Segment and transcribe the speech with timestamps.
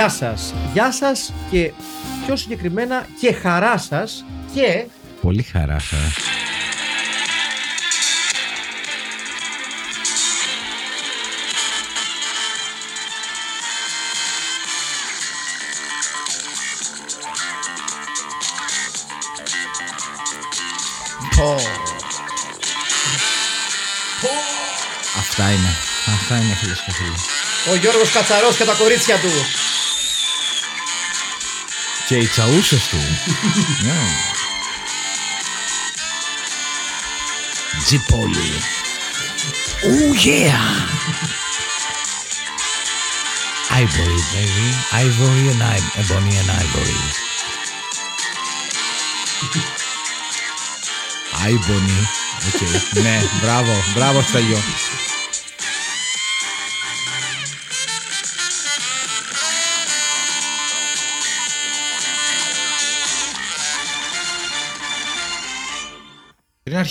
[0.00, 0.54] γεια σας.
[0.72, 1.72] Γεια σας και
[2.26, 4.86] πιο συγκεκριμένα και χαρά σας και.
[5.20, 5.96] Πολύ χαρά θα.
[25.18, 25.68] Αυτά είναι.
[26.14, 27.16] Αυτά είναι φίλες και φίλοι.
[27.70, 29.69] Ο Γιώργος Κατσαρός και τα κορίτσια του.
[32.10, 32.96] Και οι τσαούσες του.
[33.82, 34.00] Ναι.
[37.84, 38.52] Τζιπόλι.
[39.90, 40.60] Oh yeah.
[43.82, 44.68] Ivory, baby.
[45.04, 47.00] Ivory and I- ebony and ivory.
[51.52, 51.98] Ivory.
[52.48, 53.00] Okay.
[53.02, 54.58] ναι, μπράβο, μπράβο Στέλιο.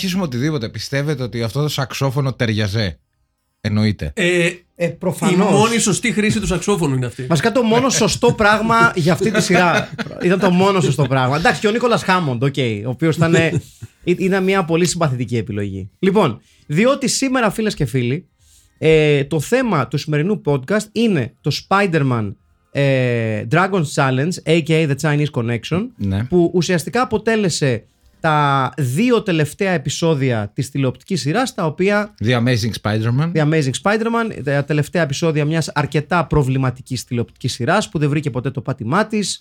[0.00, 2.98] Αρχίσουμε οτιδήποτε, πιστεύετε ότι αυτό το σαξόφωνο ταιριαζέ;
[3.60, 4.12] Εννοείται.
[4.14, 5.50] Ε, Ε, η προφανώς.
[5.52, 7.22] μόνη σωστή χρήση του σαξόφωνου είναι αυτή.
[7.26, 9.90] Βασικά το μόνο σωστό πράγμα για αυτή τη σειρά.
[10.22, 11.36] Ήταν το μόνο σωστό πράγμα.
[11.36, 12.54] Εντάξει, και ο Nicholas Hammond, οκ,
[12.86, 13.34] ο οποίος ήταν,
[14.04, 15.90] ήταν μια πολύ συμπαθητική επιλογή.
[15.98, 18.28] Λοιπόν, διότι σήμερα, φίλες και φίλοι,
[18.78, 22.34] ε, το θέμα του σημερινού podcast είναι το Spider-Man
[22.72, 26.24] ε, Dragon's Challenge, aka The Chinese Connection, Ναι.
[26.24, 27.84] που ουσιαστικά αποτέλεσε
[28.20, 33.32] τα δύο τελευταία επεισόδια της τηλεοπτικής σειράς, τα οποία The Amazing Spider-Man.
[33.34, 38.50] The Amazing Spider-Man, τα τελευταία επεισόδια μιας αρκετά προβληματικής τηλεοπτικής σειράς που δεν βρήκε ποτέ
[38.50, 39.40] το πάτημά της.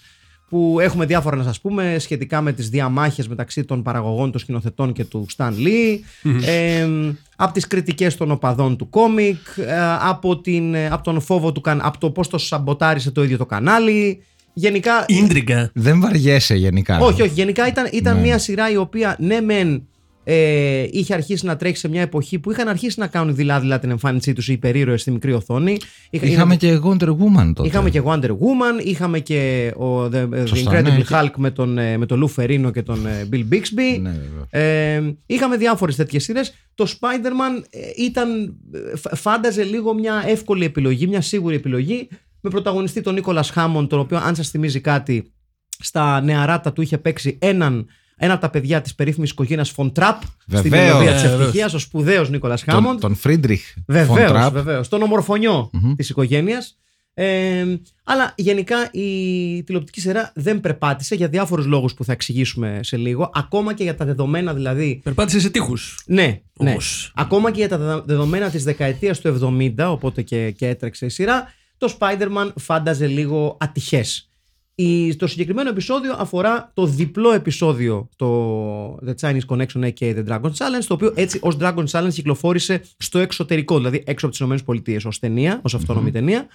[0.50, 4.94] Που έχουμε διάφορα να σας πούμε σχετικά με τις διαμάχες μεταξύ των παραγωγών, των σκηνοθετών
[4.94, 6.00] και του Stan Lee,
[6.46, 6.88] ε,
[7.36, 11.62] από τις κριτικές των οπαδών του κόμικ, ε, από, την, ε, από τον φόβο του,
[11.62, 14.24] καν- από το πώς το σαμποτάρισε το ίδιο το κανάλι.
[14.54, 15.70] Γενικά Ίντριγκα.
[15.74, 17.00] Δεν βαριέσαι γενικά.
[17.00, 17.34] όχι, όχι.
[17.34, 18.22] Γενικά ήταν, ήταν Ναι.
[18.22, 19.84] μια σειρά η οποία ναι, μεν
[20.24, 23.90] ε, είχε αρχίσει να τρέχει σε μια εποχή που είχαν αρχίσει να κάνουν δειλά-δειλά την
[23.90, 25.78] εμφάνισή τους οι υπερήρωες στη μικρή οθόνη.
[26.10, 27.68] Είχα- Είχαμε είναι- και Wonder Woman τότε.
[27.68, 31.04] Είχαμε και Wonder Woman, είχαμε και ο The, The Σωστά, Incredible ναι.
[31.10, 34.00] Hulk με τον, ε, με τον Lou Ferrino και τον ε, Bill Bixby.
[34.02, 34.10] Ναι,
[34.50, 34.68] βέβαια.
[34.96, 36.54] Ε, είχαμε διάφορες τέτοιες σειρές.
[36.76, 38.56] Το Spider-Man ε, ήταν,
[38.94, 42.08] ε, φ- φάνταζε λίγο μια εύκολη επιλογή, μια σίγουρη επιλογή
[42.42, 45.32] με πρωταγωνιστή τον Νίκολας Χάμον, τον οποίο αν σας θυμίζει κάτι
[45.80, 47.88] στα νεαράτα του είχε παίξει έναν
[48.22, 50.72] ένα από τα παιδιά της περίφημης οικογένειας Φον Τραπ στη Βεβαίως.
[50.88, 51.42] μελωδία της Ε, βεβαίως.
[51.46, 52.84] ευτυχίας, ο σπουδαίος Νίκολας Χάμον.
[52.92, 54.88] Τον, τον Φρίντριχ Βεβαίως, βεβαίως.
[54.88, 56.74] Τον ομορφωνιό της οικογένειας.
[57.14, 57.66] Ε,
[58.04, 63.30] αλλά γενικά η τηλεοπτική σειρά δεν περπάτησε για διάφορους λόγους που θα εξηγήσουμε σε λίγο.
[63.34, 65.00] Ακόμα και για τα δεδομένα δηλαδή.
[65.04, 66.04] Περπάτησε σε τοίχους.
[66.06, 66.24] Ναι,
[66.60, 66.70] ναι.
[66.72, 67.12] Όμως.
[67.16, 71.10] Ακόμα και για τα δεδο- δεδομένα της δεκαετίας του 70, οπότε και, και έτρεξε η
[71.10, 74.30] σειρά, το Spider-Man φάνταζε λίγο ατυχές.
[74.76, 80.52] Η, το συγκεκριμένο επεισόδιο αφορά το διπλό επεισόδιο, το The Chinese Connection aka The Dragon
[80.52, 85.08] Challenge, το οποίο έτσι ως Dragon Challenge κυκλοφόρησε στο εξωτερικό, δηλαδή έξω από τις ΗΠΑ
[85.08, 86.48] ως ταινία, ως αυτόνομη ταινία,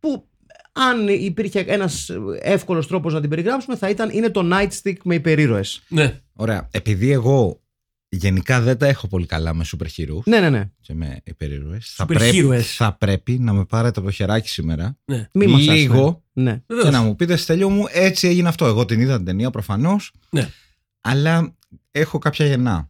[0.00, 0.28] που
[0.72, 2.10] αν υπήρχε ένας
[2.40, 5.82] εύκολος τρόπος να την περιγράψουμε θα ήταν είναι το Nightstick με υπερήρωες.
[5.88, 6.20] Ναι.
[6.32, 6.68] Ωραία.
[6.70, 7.60] Επειδή εγώ
[8.16, 10.70] γενικά δεν τα έχω πολύ καλά με σούπερ heroes Ναι, ναι, ναι.
[10.80, 12.60] και με υπερήρωες, θα, Super πρέπει, heroes.
[12.60, 15.28] θα πρέπει να με πάρετε από το χεράκι σήμερα ναι.
[15.32, 16.52] Μη μας λίγο Ναι.
[16.54, 16.92] και Βεβαίως.
[16.92, 18.66] να μου πείτε Στέλιο μου έτσι έγινε αυτό.
[18.66, 20.48] Εγώ την είδα την ταινία προφανώς Ναι.
[21.00, 21.54] αλλά
[21.90, 22.86] έχω κάποια γεννά.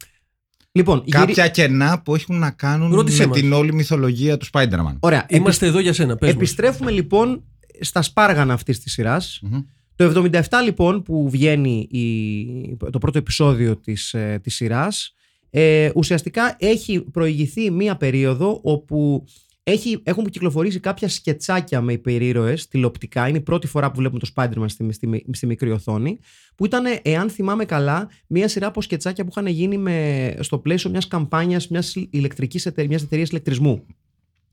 [0.72, 3.38] Λοιπόν, γυρι- Κάποια κενά που έχουν να κάνουν Ρώτησέ με μας.
[3.40, 4.96] την όλη μυθολογία του Spider-Man.
[5.00, 5.26] Ωραία.
[5.28, 6.16] Είμαστε εδώ για σένα.
[6.16, 6.36] Πες μας.
[6.36, 7.44] Επιστρέφουμε λοιπόν
[7.80, 9.38] στα σπάργανα αυτής της σειράς.
[9.42, 9.60] Μμμ.
[9.96, 15.14] Το 77 λοιπόν που βγαίνει η, το πρώτο επεισόδιο της, ε, της σειράς
[15.60, 19.24] ε, ουσιαστικά έχει προηγηθεί μία περίοδο όπου
[19.68, 23.28] Έχει, έχουν κυκλοφορήσει κάποια σκετσάκια με υπερήρωες τηλεοπτικά.
[23.28, 26.18] Είναι η πρώτη φορά που βλέπουμε το Spider-Man στη, στη, στη μικρή οθόνη.
[26.56, 30.90] Που ήταν, εάν θυμάμαι καλά, μία σειρά από σκετσάκια που είχαν γίνει με, στο πλαίσιο
[30.90, 33.86] μιας καμπάνιας μιας ηλεκτρικής εταιρεία εταιρείας ηλεκτρισμού.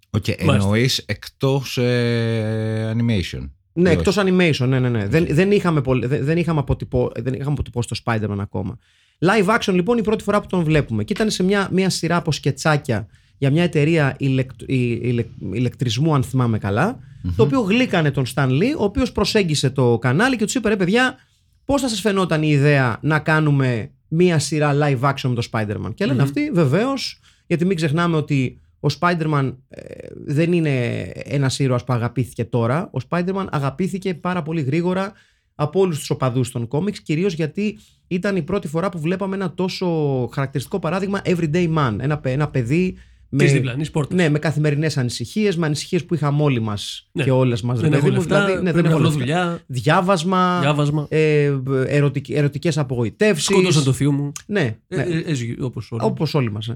[0.09, 3.50] Οκ, εννοείς εκτός ε, animation.
[3.74, 4.30] Ναι, Ή εκτός όχι.
[4.31, 5.08] animation, ναι, ναι, ναι.
[5.08, 8.78] Δεν, δεν, είχαμε, πολ- δεν, δεν, είχαμε αποτυπώ, δεν είχαμε αποτυπώσει το Spider-Man ακόμα.
[9.20, 11.04] Live action λοιπόν η πρώτη φορά που τον βλέπουμε.
[11.04, 16.14] Και ήταν σε μια, μια σειρά από σκετσάκια για μια εταιρεία ηλεκτ, η- ηλε- ηλεκτρισμού,
[16.16, 17.00] αν θυμάμαι καλά,
[17.36, 20.75] το οποίο γλύκανε τον Stan Lee, ο οποίος προσέγγισε το κανάλι και τους είπε: Ρε
[20.75, 21.16] παιδιά,
[21.66, 25.94] πώς θα σας φαινόταν η ιδέα να κάνουμε μια σειρά live action με το Spider-Man.
[25.96, 29.81] Και λένε αυτοί, βεβαίως, γιατί μην ξεχνάμε ότι ο Spider-Man ε,
[30.25, 32.89] δεν είναι ένας ήρωας που αγαπήθηκε τώρα.
[32.94, 35.12] Ο Spider-Man αγαπήθηκε πάρα πολύ γρήγορα
[35.56, 37.77] από όλους τους οπαδούς των κόμιξ, κυρίως γιατί
[38.07, 39.88] ήταν η πρώτη φορά που βλέπαμε ένα τόσο
[40.33, 41.95] χαρακτηριστικό παράδειγμα everyday man.
[42.00, 42.97] Ένα, παι- ένα παιδί
[43.38, 44.18] Της διπλανής πόρτας.
[44.18, 47.24] ναι, με καθημερινές ανησυχίες, με ανησυχίες που είχαμε όλοι μας Ναι.
[47.24, 47.79] και όλες μας.
[47.79, 49.19] Δεν έχω λεφτά, ναι, πρέπει να έχω βρω λεφτά.
[49.19, 49.59] δουλειά.
[49.68, 51.06] Διάβασμα, Διάβασμα.
[51.09, 51.53] ε,
[51.88, 53.45] ερωτικ, ερωτικές απογοητεύσεις.
[53.45, 54.31] Σκότωσαν το θείο μου.
[54.45, 55.01] Ναι, Ε, ναι.
[55.01, 56.03] ε, as you, όπως όλοι.
[56.06, 56.68] Όπως όλοι μας.
[56.68, 56.75] ναι.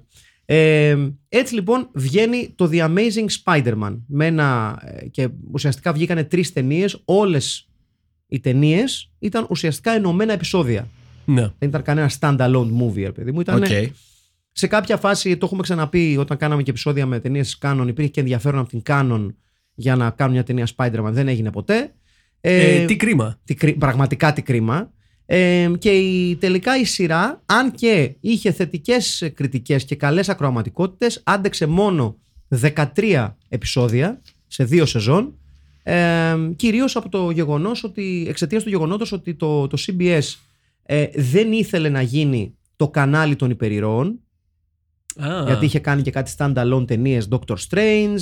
[0.49, 0.97] Ε,
[1.29, 7.01] έτσι λοιπόν βγαίνει το The Amazing Spider-Man με ένα, ε, και ουσιαστικά βγήκανε τρεις ταινίες
[7.05, 7.69] όλες
[8.27, 10.87] οι ταινίες ήταν ουσιαστικά ενωμένα επεισόδια
[11.25, 11.41] Ναι.
[11.59, 13.67] δεν ήταν κανένα stand-alone movie ρε παιδί μου ήταν Οκ.
[14.51, 18.19] σε κάποια φάση το έχουμε ξαναπεί όταν κάναμε και επεισόδια με ταινίες Canon υπήρχε και
[18.19, 19.27] ενδιαφέρον από την Canon
[19.73, 21.93] για να κάνουν μια ταινία Spider-Man δεν έγινε ποτέ
[22.41, 23.39] Ε, τι κρίμα.
[23.43, 24.91] τι κρί- πραγματικά τι κρίμα.
[25.29, 31.65] Ε, και η, τελικά η σειρά, αν και είχε θετικές κριτικές και καλές ακροαματικότητες, άντεξε
[31.65, 32.17] μόνο
[32.95, 35.33] 13 επεισόδια σε δύο σεζόν.
[35.83, 40.35] Ε, κυρίως από το γεγονός ότι, εξαιτίας του γεγονότος ότι το, το CBS
[40.83, 44.19] ε, δεν ήθελε να γίνει το κανάλι των υπερηρώων
[45.17, 48.19] Α, γιατί είχε κάνει και κάτι stand-alone ταινίες Doctor Strange,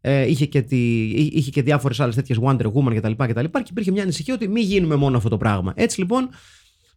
[0.00, 3.12] ε, είχε, και τη, εί- είχε και διάφορες άλλες τέτοιες Wonder Woman κτλ.
[3.16, 3.44] κτλ.
[3.44, 5.72] Και υπήρχε μια ανησυχία ότι μην γίνουμε μόνο αυτό το πράγμα.
[5.76, 6.28] Έτσι λοιπόν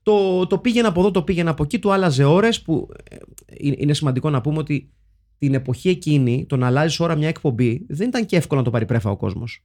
[0.04, 3.16] το, το πήγαινε από εδώ, το πήγαινε από εκεί, του άλλαζε ώρες που ε,
[3.58, 4.90] είναι είναι σημαντικό να πούμε ότι
[5.38, 8.72] την εποχή εκείνη το να αλλάζεις ώρα μια εκπομπή δεν ήταν και εύκολο να το
[8.72, 9.64] πάρει πρέφα ο κόσμος.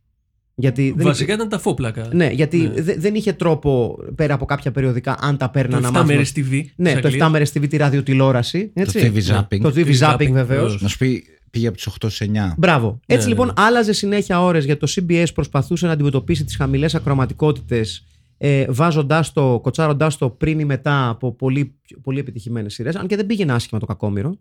[0.60, 2.08] Γιατί δεν Βασικά ήταν τα φόπλακα.
[2.12, 2.82] ναι, γιατί Ναι.
[2.82, 6.06] δε- δεν είχε τρόπο πέρα από κάποια περιοδικά αν τα παίρναν Το να 7 μάθουν.
[6.08, 6.64] μέρες TV.
[6.76, 7.28] Ναι, της το Αγγλίας.
[7.28, 8.70] 7 μέρε TV, τη ραδιοτηλεόραση.
[8.74, 9.12] Έτσι.
[9.14, 9.60] TV zapping.
[9.60, 10.46] Το TV TV zapping zapping, βεβαίως.
[10.46, 10.82] βεβαίως.
[10.82, 12.54] Να σου πει πήγε από τις 8 σε 9.
[12.56, 13.00] Μπράβο.
[13.06, 13.52] Έτσι ναι, λοιπόν ναι.
[13.56, 18.04] άλλαζε συνέχεια ώρες γιατί το CBS προσπαθούσε να αντιμετωπίσει τις χαμηλές ακροαματικότητες
[18.38, 23.16] ε, βάζοντας το, κοτσάροντας το πριν ή μετά από πολύ, πολύ επιτυχημένες σειρές αν και
[23.16, 24.38] δεν πήγαινε άσχημα το κακόμοιρο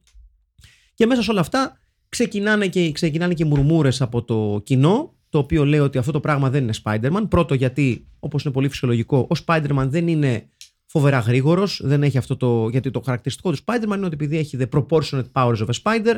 [0.93, 1.77] και μέσα σε όλα αυτά
[2.09, 6.49] ξεκινάνε και, ξεκινάνε και μουρμούρες από το κοινό το οποίο λέει ότι αυτό το πράγμα
[6.49, 10.49] δεν είναι Spider-Man πρώτο γιατί όπως είναι πολύ φυσιολογικό ο Spider-Man δεν είναι
[10.87, 12.67] φοβερά γρήγορος, δεν έχει αυτό το.
[12.69, 16.15] Γιατί το χαρακτηριστικό του Spider-Man είναι ότι επειδή έχει the proportionate powers of a spider,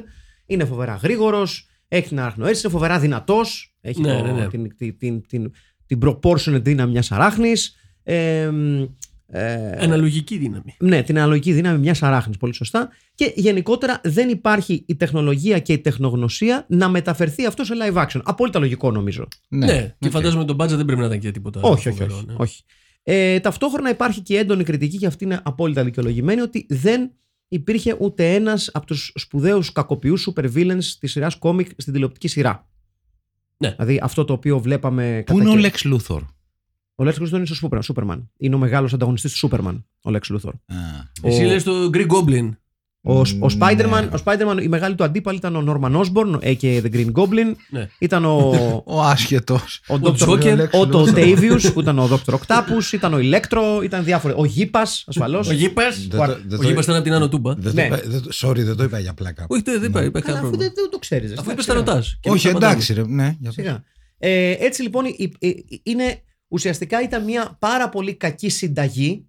[0.49, 3.75] είναι φοβερά γρήγορος, έχει την αναγνώριση, είναι φοβερά δυνατός.
[3.81, 4.47] Έχει Ναι, το- ναι, ναι.
[4.47, 5.51] Την, την, την, την,
[5.85, 7.75] την proportionate δύναμη μιας αράχνης.
[8.03, 8.49] Ε,
[9.31, 10.75] ε, Αναλογική δύναμη.
[10.79, 12.89] ναι, την αναλογική δύναμη μιας αράχνης, πολύ σωστά.
[13.15, 18.21] Και γενικότερα δεν υπάρχει η τεχνολογία και η τεχνογνωσία να μεταφερθεί αυτό σε live action.
[18.23, 19.27] Απόλυτα λογικό νομίζω.
[19.49, 20.11] Ναι, και οκ.
[20.11, 21.59] φαντάζομαι τον budget δεν πρέπει να ήταν και τίποτα.
[21.61, 22.25] Όχι, όχι, φοβερό, όχι.
[22.25, 22.33] ναι.
[22.37, 22.63] όχι.
[23.03, 27.11] Ε, ταυτόχρονα υπάρχει και έντονη κριτική και αυτή είναι απόλυτα δικαιολογημένη ότι δεν
[27.49, 32.67] υπήρχε ούτε ένας από τους σπουδαίους κακοποιούς super villains της σειράς κόμικ στην τηλεοπτική σειρά.
[33.57, 33.71] Ναι.
[33.71, 35.23] Δηλαδή αυτό το οποίο βλέπαμε.
[35.25, 35.97] Πού κατά είναι ο καιρό.
[35.97, 36.21] Lex Luthor;
[36.95, 37.81] Ο Lex Luthor είναι στο Superman.
[37.93, 38.23] Superman.
[38.37, 40.51] Είναι ο μεγάλος ανταγωνιστής του Superman, ο Lex Luthor.
[40.65, 40.75] Α,
[41.23, 42.49] Εσύ Ο- λες το Green Goblin.
[43.01, 43.55] Ο, ο, Ναι.
[43.59, 46.81] Spider-Man, ο Spider-Man, η μεγάλη του αντίπαλη ήταν ο Norman Osborn, a.k.a.
[46.83, 47.53] The Green Goblin.
[47.69, 47.89] Ναι.
[47.99, 48.51] Ήταν ο,
[48.85, 49.81] Ο άσχετος.
[49.87, 50.27] ο, Ο Dr.
[50.29, 50.67] Joker.
[50.73, 52.33] ο Octavius, που ήταν ο Dr.
[52.33, 54.33] Octopus, ήταν ο Electro, ήταν διάφοροι.
[54.37, 55.47] Ο Γήπας, ασφαλώς.
[55.49, 57.53] Ο Γήπας; Δεν το- δεν Ο το- Γήπας ήταν από την Άνω Τούμπα.
[57.53, 57.85] Δεν το Ναι.
[57.85, 59.45] είπα- δεν το- Sorry, δεν το είπα για πλάκα.
[59.49, 60.73] Όχι, δεν δεν είπα, είπα Καλά, κανένα αφού πρόβλημα.
[60.73, 61.31] δεν, δεν το ξέρεις.
[61.31, 61.85] Αφού εντάξει, είπες τα σιγά.
[61.85, 62.17] ρωτάς.
[62.21, 62.71] και Όχι, εμείς απαντάμε.
[62.73, 63.03] εντάξει, ρε.
[63.07, 63.53] Ναι, για πες.
[63.53, 63.83] Σιγά.
[64.17, 69.27] Ε, έτσι λοιπόν η- η- είναι, ουσιαστικά ήταν μια πάρα πολύ κακή συνταγή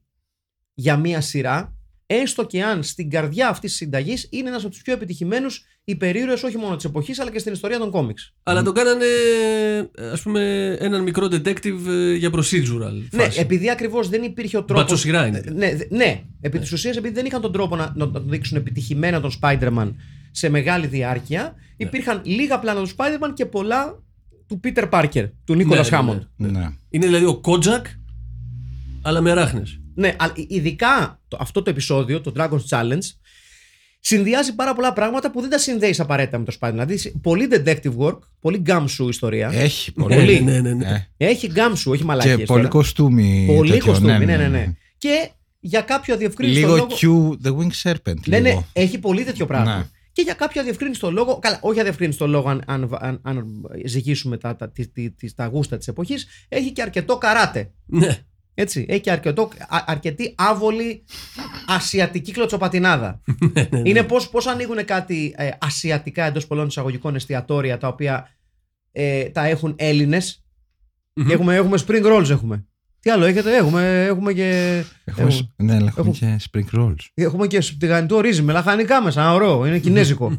[0.74, 1.74] για μια σειρά
[2.12, 6.42] έστω και αν στην καρδιά αυτής της συνταγής είναι ένας από τους πιο επιτυχημένους υπερήρωες
[6.42, 8.34] όχι μόνο της εποχής αλλά και στην ιστορία των κόμιξ.
[8.42, 9.04] Αλλά το κάνανε,
[10.12, 12.92] ας πούμε, έναν μικρό detective ε, για procedural.
[13.10, 13.40] Ναι, φάση.
[13.40, 15.42] επειδή ακριβώς δεν υπήρχε ο τρόπος Μπατσοσυρά είναι.
[15.52, 16.22] Ναι, δε- ναι.
[16.40, 19.30] επί της ουσίας επειδή δεν είχαν τον τρόπο να, να, να το δείξουν επιτυχημένα τον
[19.40, 19.94] Spider-Man
[20.30, 21.86] σε μεγάλη διάρκεια, Ναι.
[21.86, 24.02] υπήρχαν λίγα πλάνα του Spider-Man και πολλά
[24.46, 26.20] του Peter Parker, του Nicholas Ναι, ναι, Hammond.
[26.36, 26.48] ναι.
[26.48, 26.68] Ναι.
[26.90, 27.82] Είναι δηλαδή ο Kojak,
[29.02, 29.80] αλλά με ράχνες.
[30.00, 33.02] Ναι, αλλά ειδικά το, αυτό το επεισόδιο, το Dragon's Challenge,
[34.00, 36.70] συνδυάζει πάρα πολλά πράγματα που δεν τα συνδέεις απαραίτητα με το Spider-Man.
[36.70, 39.50] Δηλαδή, πολύ detective work, πολύ gumshoe ιστορία.
[39.52, 40.40] Έχει Ναι, πολύ.
[40.40, 41.06] ναι, ναι, ναι.
[41.16, 42.58] Ε, Έχει gumshoe, όχι μαλακίες Και τώρα.
[42.60, 43.44] πολύ κοστούμι.
[43.56, 44.74] Πολύ τέτοιο, κοστούμι, ναι, ναι, ναι.
[44.98, 45.30] Και
[45.60, 46.88] για κάποιο αδιευκρίνητο Λίγο λόγο...
[47.42, 48.14] Q The Winged Serpent.
[48.26, 48.66] Ναι, ναι, λίγο.
[48.72, 49.76] έχει πολύ τέτοιο πράγμα.
[49.76, 49.84] Ναι.
[50.12, 51.38] και για κάποια διευκρίνηστο λόγο.
[51.38, 53.46] Καλά, όχι για διευκρίνηστο λόγο, αν, αν, αν, αν
[53.84, 57.70] ζυγίσουμε τα, τα, τη- τη- τη- τα γούστα της εποχής, έχει και αρκετό καράτε.
[57.86, 58.18] Ναι.
[58.60, 61.04] Έτσι, έχει και αρκετό, α- αρκετή άβολη
[61.66, 63.20] ασιατική κλωτσοπατινάδα.
[63.52, 63.88] Ναι, ναι, ναι.
[63.88, 68.28] Είναι πώς πώς ανοίγουν κάτι ε, ασιατικά εντός πολλών εισαγωγικών εστιατόρια τα οποία
[68.92, 70.44] ε, τα έχουν Έλληνες
[71.14, 71.26] Μμμ.
[71.26, 72.64] Και έχουμε, έχουμε spring rolls έχουμε.
[73.00, 74.48] Τι άλλο έχετε, έχουμε, έχουμε και.
[75.04, 76.94] Έχουμε, έχουμε, ναι, αλλά έχουμε Έχω- και spring rolls.
[77.14, 79.22] έχουμε και τηγανιτό ρύζι με λαχανικά μέσα.
[79.24, 80.36] Α, ωραίο, είναι κινέζικο.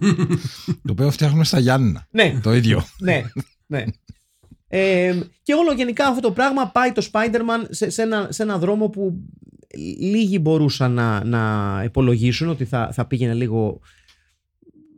[0.68, 2.08] Το οποίο φτιάχνουμε στα Γιάννηνα.
[2.12, 2.86] ναι, Το ίδιο.
[3.00, 3.24] ναι,
[3.68, 3.84] ναι.
[4.74, 8.58] Ε, και όλο γενικά αυτό το πράγμα πάει το Spider-Man σε, σε, ένα, σε ένα
[8.58, 9.14] δρόμο που
[10.00, 13.80] λίγοι μπορούσαν να, να υπολογίσουν ότι θα, θα πήγαινε λίγο,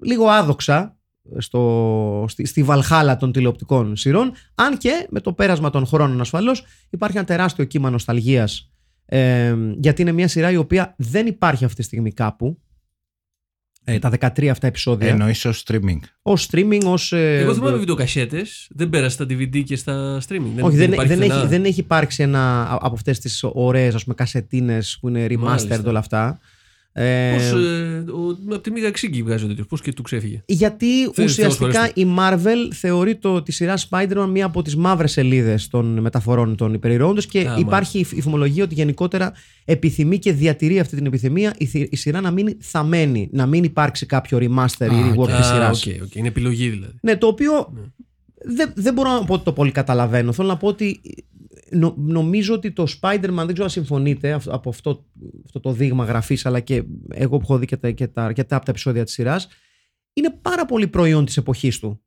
[0.01, 0.98] λίγο άδοξα
[1.38, 4.32] στο, στη, στη βαλχάλα των τηλεοπτικών σειρών.
[4.56, 8.72] Αν και με το πέρασμα των χρόνων ασφαλώς υπάρχει ένα τεράστιο κύμα νοσταλγίας
[9.06, 12.62] ε, γιατί είναι μια σειρά η οποία δεν υπάρχει αυτή τη στιγμή κάπου
[13.84, 16.00] ε, τα 13 αυτά επεισόδια Εννοείς ως streaming.
[16.22, 17.12] ως streaming, ως...
[17.12, 20.62] ε, Εγώ θυμάμαι βιντεοκασέτες, δεν πέρασε στα DVD και στα streaming.
[20.62, 21.50] όχι, δεν, υπάρχει δεν, έχει, πουθενά.
[21.50, 25.82] δεν έχει υπάρξει ένα από αυτές τις ωραίες ας πούμε, κασετίνες που είναι remastered Μάλιστα.
[25.86, 26.40] όλα αυτά.
[26.96, 27.60] Ε, Πώς, ε, ο,
[28.50, 29.67] από τη μύγα ξύγκι βγάζει ο τέτοιος.
[29.67, 30.41] Πώς και του ξέφυγε.
[30.46, 35.12] γιατί Θε- ουσιαστικά Θεός η Marvel θεωρεί το, τη σειρά Spider-Man μία από τις μαύρες
[35.12, 39.34] σελίδες των μεταφορών των υπερηρώων τους και Α, υπάρχει η, η φημολογία ότι γενικότερα
[39.65, 43.63] επιθυμεί και διατηρεί αυτή την επιθυμία η, θη- η σειρά να μείνει θαμένη, να μην
[43.63, 45.25] υπάρξει κάποιο remaster ή Α, rework οκ.
[45.27, 45.86] της Α, σειράς.
[45.86, 46.15] οκ, οκ.
[46.15, 46.93] Είναι επιλογή δηλαδή.
[47.01, 47.82] Ναι, το οποίο Ναι.
[48.55, 50.32] δεν, δεν μπορώ να πω ότι το πολύ καταλαβαίνω.
[50.32, 51.01] Θέλω να πω ότι
[51.74, 55.06] νο- νομίζω ότι το Spider-Man, δεν ξέρω αν συμφωνείτε αυ- από αυτό,
[55.46, 58.56] αυτό το δείγμα γραφής, αλλά και εγώ που έχω δει και τα, και τα αρκετά
[58.56, 59.48] από τα επεισόδια της σειράς,
[60.13, 62.01] είναι πάρα πολύ προϊόν της εποχής του.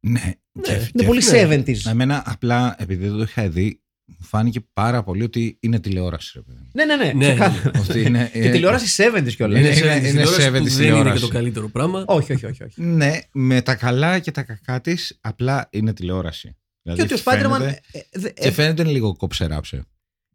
[0.00, 0.32] Ναι.
[0.62, 1.62] Και- Είναι και- πολύ ναι.
[1.66, 1.90] 70s.
[1.90, 6.32] Εμένα απλά επειδή δεν το είχα δει, μου φάνηκε πάρα πολύ ότι είναι τηλεόραση.
[6.34, 6.68] Ρε, παιδί μου.
[6.72, 7.12] Ναι, ναι, ναι.
[7.12, 7.78] Ναι, ξεκάθαρα.
[7.78, 9.58] Αυτή είναι, Και τηλεόραση 70s κιόλας.
[9.58, 11.20] Είναι- Είναι, είναι- είναι, είναι τηλεόραση 70s που δεν είναι και τηλεόραση.
[11.20, 12.04] το καλύτερο πράγμα.
[12.06, 12.64] όχι, όχι, όχι.
[12.64, 12.82] όχι.
[12.82, 16.56] Ναι, με τα καλά και τα κακά της, απλά είναι τηλεόραση.
[16.94, 17.58] Και Δηλαδή ότι ο Spider-Man.
[17.58, 19.86] φαίνεται- ε, ε, δε- Και ε, φαίνεται λίγο κόψε-ράψε.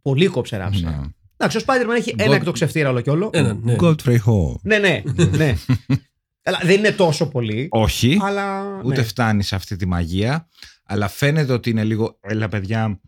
[0.01, 0.83] πολύ κόψε-ράψε.
[0.85, 0.99] Ναι.
[1.37, 3.29] Εντάξει, ο Spider-Man έχει ένα God- εκτοξευτήρα όλο και όλο.
[3.33, 3.75] Ένα, ναι.
[3.79, 4.55] Godfrey Ho.
[4.61, 5.01] Ναι, ναι.
[5.37, 5.55] ναι.
[6.45, 7.67] Αλλά δεν είναι τόσο πολύ.
[7.71, 8.63] Όχι, Αλλά.
[8.83, 9.03] ούτε ναι.
[9.03, 10.47] φτάνει σε αυτή τη μαγεία.
[10.85, 12.17] Αλλά φαίνεται ότι είναι λίγο.
[12.21, 12.99] Έλα, παιδιά.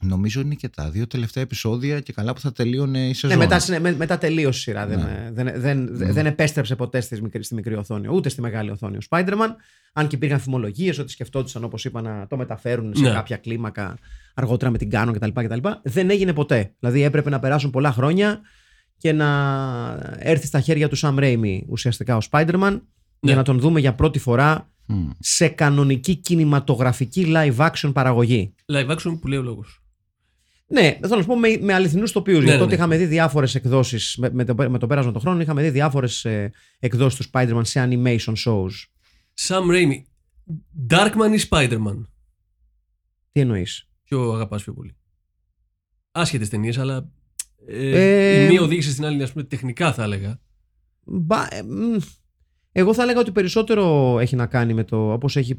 [0.00, 3.38] Νομίζω είναι και τα δύο τελευταία επεισόδια και καλά που θα τελείωνε η Ναι, σεζόν.
[3.38, 4.86] μετά, συνε- με- μετά τελείωσε η σειρά.
[4.86, 5.30] Δεν, Ναι.
[5.32, 6.12] δεν, δεν, Ναι.
[6.12, 9.48] δεν επέστρεψε ποτέ στη μικρή, στη μικρή οθόνη, ούτε στη μεγάλη οθόνη ο Spider-Man.
[9.92, 13.10] Αν και υπήρχαν φημολογίε ότι σκεφτόντουσαν, όπως είπα, να το μεταφέρουν σε Ναι.
[13.10, 13.98] κάποια κλίμακα
[14.34, 15.68] αργότερα με την Canon κτλ, κτλ.
[15.82, 16.72] Δεν έγινε ποτέ.
[16.78, 18.40] Δηλαδή έπρεπε να περάσουν πολλά χρόνια
[18.96, 19.26] και να
[20.18, 22.80] έρθει στα χέρια του Sam Raimi ουσιαστικά ο Spider-Man
[23.20, 25.08] για να τον δούμε για πρώτη φορά Μμ.
[25.18, 28.54] σε κανονική κινηματογραφική live action παραγωγή.
[28.72, 29.82] Live action που λέει ο λόγος.
[30.70, 32.38] Ναι, θέλω να σου πω με, με αληθινούς τοπίους.
[32.38, 32.80] Ναι, γιατί ναι, τότε ναι.
[32.82, 34.16] είχαμε δει διάφορες εκδόσεις.
[34.16, 37.60] Με, με, το, με το πέρασμα των χρόνων είχαμε δει διάφορες ε, εκδόσεις του Spider-Man
[37.64, 38.70] σε animation shows.
[39.46, 40.02] Sam Raimi.
[40.90, 42.02] Darkman ή Spider-Man;
[43.32, 44.96] Τι εννοείς; Ποιο αγαπάς πιο πολύ;
[46.10, 47.08] Άσχετες ταινίες, αλλά.
[47.66, 50.40] Ε, Ε, η μία οδήγησε στην άλλη, ας πούμε, τεχνικά θα έλεγα.
[51.50, 51.60] ε,
[52.72, 55.12] Εγώ θα έλεγα ότι περισσότερο έχει να κάνει με το.
[55.12, 55.56] Όπως έχει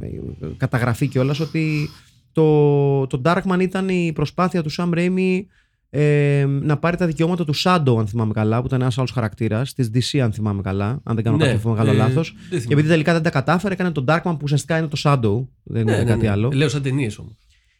[0.00, 1.88] ε, καταγραφεί κιόλας, ότι
[2.32, 5.42] το, το Darkman ήταν η προσπάθεια του Sam Raimi
[5.90, 9.74] ε, να πάρει τα δικαιώματα του Shadow, αν θυμάμαι καλά, που ήταν ένας άλλος χαρακτήρας,
[9.74, 12.30] της DC, αν θυμάμαι καλά, αν δεν κάνω κάποιο μεγάλο ε, λάθος.
[12.32, 12.72] δεν Και θυμάμαι.
[12.72, 15.46] επειδή τελικά δεν τα κατάφερε, έκανε τον Darkman που ουσιαστικά είναι το Shadow.
[15.62, 16.28] Δεν Ναι, είναι ναι, κάτι ναι.
[16.28, 16.50] άλλο.
[16.52, 17.32] Λέω σαν ταινίες όμως.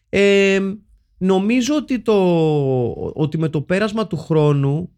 [0.09, 0.59] Ε,
[1.17, 2.13] νομίζω ότι, το,
[3.13, 4.89] ότι με το πέρασμα του χρόνου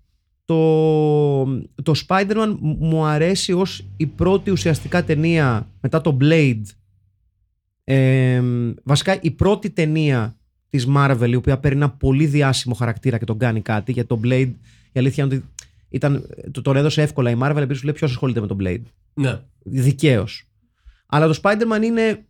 [0.46, 1.44] το,
[1.84, 6.62] το Spider-Man μου αρέσει ως η πρώτη ουσιαστικά ταινία μετά το Blade
[7.84, 8.42] ε,
[8.84, 10.38] βασικά η πρώτη ταινία
[10.70, 14.20] της Marvel η οποία παίρνει ένα πολύ διάσημο χαρακτήρα και τον κάνει κάτι γιατί το
[14.24, 14.52] Blade
[14.92, 15.46] η αλήθεια είναι ότι
[15.90, 18.82] ήταν, το, τον έδωσε εύκολα η Marvel επειδή σου λέει ποιος ασχολείται με τον Blade
[19.14, 19.40] Ναι.
[19.64, 20.48] Δικαίως.
[21.06, 22.26] Αλλά το Spider-Man είναι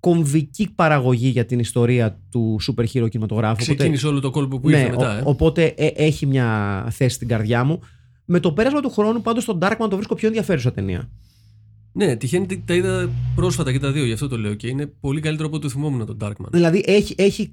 [0.00, 3.56] κομβική παραγωγή για την ιστορία του σούπερ hero κινηματογράφου.
[3.56, 5.14] Ξεκίνησε όλο το κόλπο που ναι, ήρθε μετά.
[5.14, 5.22] ο- ε.
[5.24, 7.80] οπότε ε, έχει μια θέση στην καρδιά μου.
[8.24, 11.10] Με το πέρασμα του χρόνου, πάντως τον Darkman το βρίσκω πιο ενδιαφέρουσα ταινία.
[11.92, 14.54] Ναι, τυχαίνει ότι τα είδα πρόσφατα και τα δύο, γι' αυτό το λέω.
[14.54, 16.50] Και είναι πολύ καλύτερο από ό,τι το θυμόμουν τον Darkman.
[16.50, 17.52] Δηλαδή έχει, έχει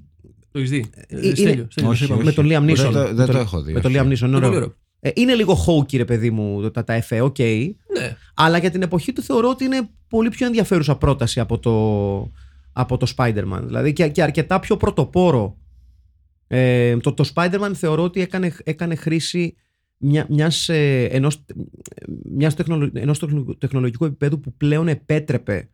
[0.52, 2.24] Το έχεις δει; Ε, είναι- Στέλιο, Στέλιο, Όχι, σε είπαμε.
[2.24, 2.74] με τον Liam Neeson.
[2.74, 4.00] Δεν το- Με δεν τον- το έχω δει, Με τον όχι.
[4.04, 4.48] Liam Neeson, Είναι ωραίο.
[4.48, 4.74] πολύ ωραίο.
[5.00, 7.38] Ε, είναι λίγο hokey, ρε παιδί μου, τα, τα εφέ, οκ.
[7.38, 8.16] Ναι.
[8.34, 11.72] Αλλά για την εποχή του θεωρώ ότι είναι πολύ πιο ενδιαφέρουσα πρόταση από το,
[12.72, 13.60] από το Spider-Man.
[13.64, 15.56] Δηλαδή και, και αρκετά πιο πρωτοπόρο.
[16.46, 19.54] Ε, το, το Spider-Man θεωρώ ότι έκανε, έκανε χρήση
[19.98, 21.44] μια, μιας, ε, ενός,
[22.24, 25.68] μιας τεχνολο- ενός τεχνο- τεχνολογικού επίπεδου που πλέον επέτρεπε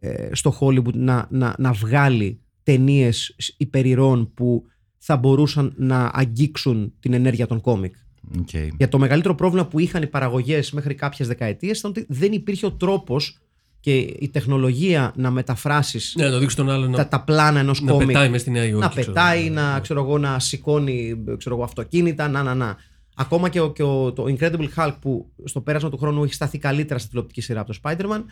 [0.00, 4.64] ε, στο Hollywood να, να, να βγάλει ταινίες υπερηρών που
[4.98, 7.94] θα μπορούσαν να αγγίξουν την ενέργεια των κόμικ.
[8.38, 8.48] Οκ.
[8.76, 12.66] Για το μεγαλύτερο πρόβλημα που είχαν οι παραγωγές μέχρι κάποιες δεκαετίες ήταν ότι δεν υπήρχε
[12.66, 13.38] ο τρόπος
[13.80, 17.60] και η τεχνολογία να μεταφράσεις Ναι, να το δείξεις τον άλλον τα, να, τα πλάνα
[17.60, 18.06] ενός να κόμικ.
[18.06, 18.80] πετάει μες στη Νέα Υόρκη.
[18.80, 19.06] να ξέρω.
[19.06, 22.76] πετάει, να, ξέρω εγώ, να σηκώνει ξέρω εγώ, αυτοκίνητα, να, να, να.
[23.14, 26.58] Ακόμα και, ο, και ο, το Incredible Hulk που στο πέρασμα του χρόνου έχει σταθεί
[26.58, 28.22] καλύτερα στη τηλεοπτική σειρά από το Spider-Man,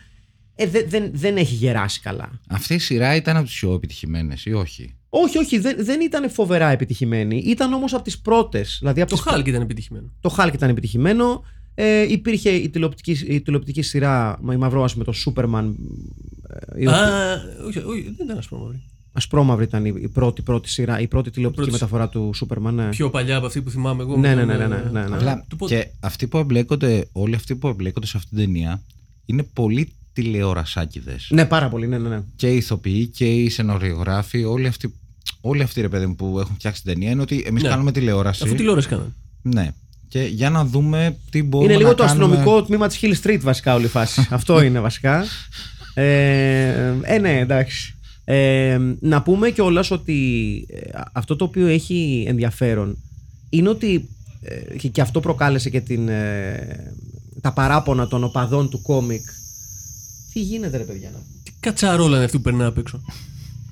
[0.55, 2.39] ε, δε- δεν, δεν έχει γεράσει καλά.
[2.49, 6.29] Αυτή η σειρά ήταν από τις πιο επιτυχημένες ή όχι; Όχι, όχι, δεν, δεν ήταν
[6.29, 7.37] φοβερά επιτυχημένη.
[7.37, 8.77] Ήταν όμως από τις πρώτες.
[8.79, 10.11] Δηλαδή από Το τις- Hulk ήταν επιτυχημένο.
[10.19, 11.43] Το Hulk ήταν επιτυχημένο.
[11.75, 15.73] Ε, υπήρχε η τηλεοπτική, η τηλεοπτική σειρά η Μαυρόαση με το Superman.
[16.75, 18.83] ε, η οποία- Α, όχι, όχι, δεν ήταν ασπρόμαυρη.
[19.15, 22.71] Ασπρόμαυρη ήταν η η πρώτη, πρώτη σειρά, η πρώτη τηλεοπτική Πρώτη- μεταφορά του Superman.
[22.73, 22.89] Ναι.
[22.89, 24.17] Πιο παλιά από αυτή που θυμάμαι εγώ.
[24.17, 25.13] Ναι, με ναι, τον, ναι, ναι, ε, ναι, ναι.
[25.13, 25.75] α, Απλά του πότε.
[25.75, 28.81] και αυτοί που εμπλέκονται, όλοι αυτοί που εμπλέκονται σε αυτήν την ταινία
[29.25, 31.15] είναι πολύ τηλεορασάκιδε.
[31.29, 32.09] ναι, πάρα πολύ, ναι, ναι.
[32.09, 32.21] ναι.
[32.35, 34.93] Και οι ηθοποιοί και οι σενωριογράφοι, όλοι αυτοί,
[35.41, 37.69] όλοι αυτοί ρε παιδί μου που έχουν φτιάξει την ταινία είναι ότι εμείς Ναι.
[37.69, 38.43] κάνουμε τηλεόραση.
[38.43, 39.13] Αφού τηλεόραση κάνανε.
[39.41, 39.71] Ναι.
[40.07, 42.25] Και για να δούμε τι μπορούμε Είναι να λίγο το κάνουμε.
[42.25, 44.27] αστυνομικό τμήμα της Hill Street βασικά όλη η φάση.
[44.31, 45.25] Αυτό είναι βασικά.
[45.93, 47.95] Ε, ε, ναι, εντάξει.
[48.25, 52.97] Ε, να πούμε κιόλας ότι ε, αυτό το οποίο έχει ενδιαφέρον
[53.49, 54.09] είναι ότι
[54.41, 56.93] ε, και, και αυτό προκάλεσε και την, ε,
[57.41, 59.21] τα παράπονα των οπαδών του κόμικ.
[60.33, 63.01] Τι γίνεται ρε παιδιά να πούμε; Τι κατσαρόλα είναι αυτή που περνά απ' έξω;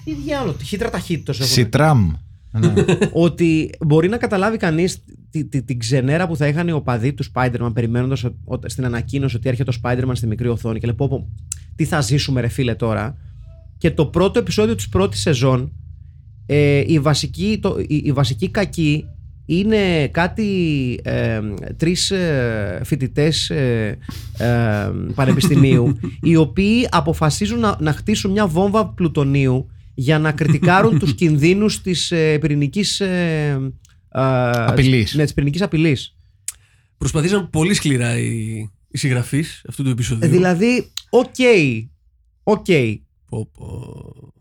[0.03, 1.51] Τι διάλογο, τι χύτρα ταχύτητος έχουν.
[1.51, 2.11] Σιτραμ.
[2.51, 2.73] Ναι.
[3.11, 5.03] ότι μπορεί να καταλάβει κανείς
[5.65, 8.25] την ξενέρα που θα είχαν οι οπαδοί του Spider-Man περιμένοντας
[8.65, 11.27] στην ανακοίνωση ότι έρχεται το Spider-Man στη μικρή οθόνη και λέει πω, πω,
[11.75, 13.17] τι θα ζήσουμε ρε φίλε τώρα.
[13.81, 15.71] Και το πρώτο επεισόδιο της πρώτης σεζόν
[16.45, 19.05] ε, η, βασική, το, η, η βασική κακή
[19.45, 20.49] είναι κάτι
[21.03, 21.39] ε,
[21.77, 23.97] τρεις ε, φοιτητές ε,
[24.37, 31.15] ε, πανεπιστημίου οι οποίοι αποφασίζουν να, να χτίσουν μια βόμβα πλουτονίου για να κριτικάρουν τους
[31.19, 33.71] κινδύνους της ε, πυρηνικής ε,
[34.11, 34.21] ε,
[34.51, 35.15] Απειλής.
[35.15, 36.15] Ναι, της πυρηνικής απειλής.
[36.97, 40.29] Προσπαθήσαν πολύ σκληρά οι, οι συγγραφείς αυτού του επεισοδίου.
[40.29, 41.35] Ε, δηλαδή, οκ,
[42.43, 42.65] οκ,
[43.31, 44.33] Πω, πω.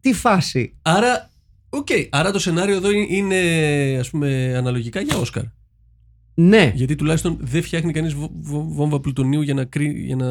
[0.00, 0.76] τι φάση.
[0.82, 1.30] Άρα,
[1.68, 1.86] οκ.
[2.10, 5.44] Άρα το σενάριο εδώ είναι- είναι ας πούμε αναλογικά για Όσκαρ.
[6.34, 10.26] Ναι, Γιατί τουλάχιστον δεν φτιάχνει κανείς βο- βο- βόμβα πλουτονίου για να, κρύ- για να...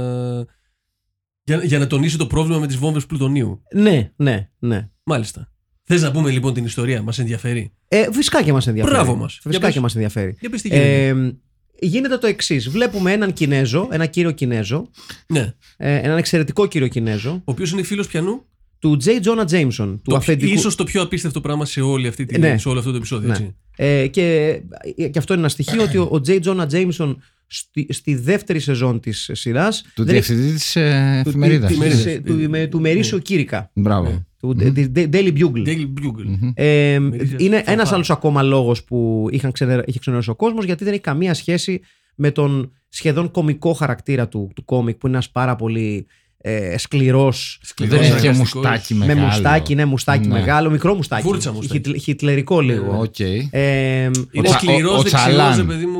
[1.43, 3.61] Για, για να τονίσει το πρόβλημα με τις βόμβες πλουτονίου.
[3.73, 4.89] ναι, ναι, ναι.
[5.03, 5.49] Μάλιστα.
[5.83, 7.73] Θες να πούμε λοιπόν την ιστορία, μας ενδιαφέρει.
[7.87, 8.95] Ε, φυσικά και μας ενδιαφέρει.
[8.95, 9.31] Μπράβο μας.
[9.33, 9.73] Για Φυσικά πες.
[9.73, 10.35] και μας ενδιαφέρει.
[10.39, 11.07] Για πες τι γίνεται.
[11.07, 11.37] Ε,
[11.79, 12.69] γίνεται το εξής.
[12.69, 14.89] Βλέπουμε έναν Κινέζο, ένα κύριο Κινέζο,
[15.27, 15.53] ναι.
[15.77, 18.45] ε, έναν εξαιρετικό κύριο Κινέζο, Ο οποίος είναι φίλος πιανού;
[18.79, 19.07] του J.
[19.07, 20.53] Jonah Jameson, του Το, αφεντικού.
[20.53, 22.57] ίσως το πιο απίστευτο πράγμα σε, όλη αυτή τη, Ναι.
[22.57, 23.27] σε όλο αυτό το επεισόδιο.
[23.27, 23.33] Ναι.
[23.33, 23.55] Έτσι.
[23.75, 24.59] Ε, και,
[25.11, 26.39] και αυτό είναι ένα στοιχείο ότι ο, ο J.
[26.43, 27.15] Jonah Jameson
[27.47, 31.69] στη, στη δεύτερη σεζόν της σειράς του δεν- διευθυντή της του- εφημερίδας.
[31.71, 32.03] της- Εφημερίδας.
[32.03, 33.71] της- του, με- του Ημερήσιο Κήρυκα.
[33.73, 34.25] Μπράβο.
[34.39, 35.67] Του της Daily Bugle.
[35.67, 36.51] Daily Bugle.
[36.53, 37.71] Ε, Μερίδα είναι φανφάρα.
[37.71, 41.33] ένας άλλος ακόμα λόγος που είχαν ξενε, είχε ξενερώσει ο κόσμος γιατί δεν έχει καμία
[41.33, 41.81] σχέση
[42.15, 46.07] με τον σχεδόν κομικό χαρακτήρα του, του κόμικ που είναι ένας πάρα πολύ
[46.47, 48.53] ε, σκληρός Σκληρός, Δεν έχει και σαρκαστικός.
[48.53, 49.25] μουστάκι με μεγάλο.
[49.25, 50.33] μουστάκι, ναι μουστάκι Ναι.
[50.33, 51.73] μεγάλο, μικρό μουστάκι, Βούρτσα μουστάκι.
[51.73, 52.99] χιτλ- χιτλερικό λίγο.
[52.99, 53.19] Οκ.
[53.19, 55.57] Ε, Είναι Ο Τσα- σκληρός, ο- ο δεξιός, Τσαλάν.
[55.57, 55.99] ρε παιδί μου.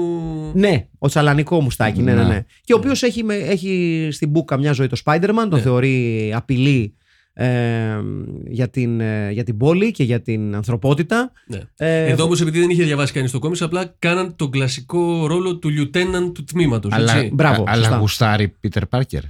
[0.53, 2.27] ναι, ο τσαλανικό μουστάκι, ναι, ναι, Ναι.
[2.27, 2.45] ναι.
[2.63, 5.59] Και ο οποίος έχει, με- έχει στην μπούκα μια ζωή το Spider-Man, τον Ναι.
[5.61, 6.93] θεωρεί απειλή
[7.33, 7.47] ε,
[8.47, 11.31] για, την, ε, για την πόλη και για την ανθρωπότητα.
[11.47, 11.59] Ναι.
[11.77, 15.57] Ε, Εδώ όμως, επειδή δεν είχε διαβάσει κανείς το κόμιξ, απλά κάναν τον κλασικό ρόλο
[15.57, 16.91] του lieutenant του τμήματος.
[16.93, 17.97] Αλλά, Μπράβο, α- αλλά σωστά.
[17.97, 19.21] γουστάρει Πίτερ Πάρκερ.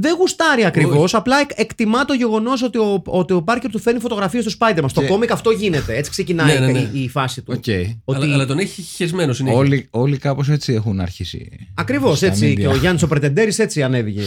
[0.00, 1.16] Δεν γουστάρει ακριβώς, Όχι.
[1.16, 4.84] απλά εκ- εκτιμά το γεγονός ότι ο, ότι ο Πάρκερ του φέρνει φωτογραφίες του Spider-Man.
[4.88, 5.96] Στο Και- κόμικ αυτό γίνεται.
[5.96, 6.90] Έτσι ξεκινάει Ναι, ναι, ναι.
[6.92, 7.52] Η, η φάση του.
[7.56, 7.64] Οκ.
[8.04, 8.22] Ότι...
[8.24, 9.58] Αλλά, αλλά τον έχει χεσμένο συνέχεια.
[9.58, 11.68] Όλοι, όλοι κάπως έτσι έχουν αρχίσει.
[11.74, 12.52] Ακριβώς στα έτσι.
[12.56, 12.60] media.
[12.60, 14.22] Και ο Γιάννης ο Πρετεντέρης έτσι ανέβηκε.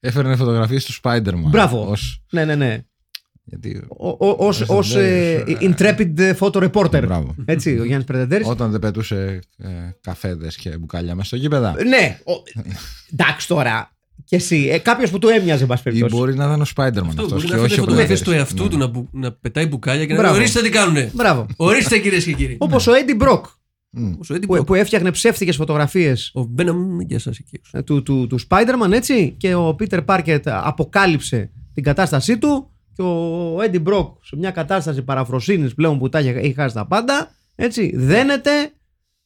[0.00, 1.48] Έφερνε φωτογραφίες του Spider-Man.
[1.50, 1.86] Μπράβο.
[1.90, 2.78] Ως, Ναι, ναι, ναι.
[3.44, 5.74] γιατί Ω Ως ως, ε, Πρετεντέρης,
[6.18, 7.02] intrepid photo reporter.
[7.04, 7.34] Μπράβο.
[7.44, 8.46] Έτσι, ο Γιάννης Πρετεντέρης.
[8.46, 9.68] όταν δεν πετούσε ε,
[10.00, 11.74] καφέδες και μπουκάλια μέσα στο γήπεδα.
[11.88, 12.18] Ναι.
[12.24, 12.42] ο-
[13.12, 13.90] Εντάξει τώρα.
[14.24, 14.68] Και εσύ.
[14.72, 16.14] Ε, Κάποιος που του έμοιαζε, εν πάση Ή περιπτώσει.
[16.16, 17.84] μπορεί να ήταν ο Spider-Man Αυτό αυτός μπορεί και να όχι φέρει ο φωτογραφίε
[18.16, 18.22] Πρετεντέρης.
[18.22, 18.68] του εαυτού Ναι.
[18.68, 20.32] του να, μπου- να πετάει μπουκάλια και να Μπράβο.
[20.34, 21.10] λέει Ορίστε τι κάνουνε.
[21.14, 21.46] Μπράβο.
[21.56, 22.56] Ορίστε κυρίες και κύριοι.
[22.60, 23.46] Όπως ο Έντι Μπροκ
[23.94, 24.12] Μμ.
[24.20, 24.66] Όσο Eddie που, Brock.
[24.66, 27.50] που έφτιαχνε ψεύτικες φωτογραφίες Ο Μπέναμ, γεια σα εκεί.
[27.52, 27.82] έξω.
[27.84, 33.56] του, του, του Spider-Man έτσι και ο Peter Parker αποκάλυψε την κατάστασή του και ο
[33.58, 37.92] Eddie Brock σε μια κατάσταση παραφροσύνης πλέον που τα έχει έχει χάσει τα πάντα έτσι
[37.96, 38.50] δένεται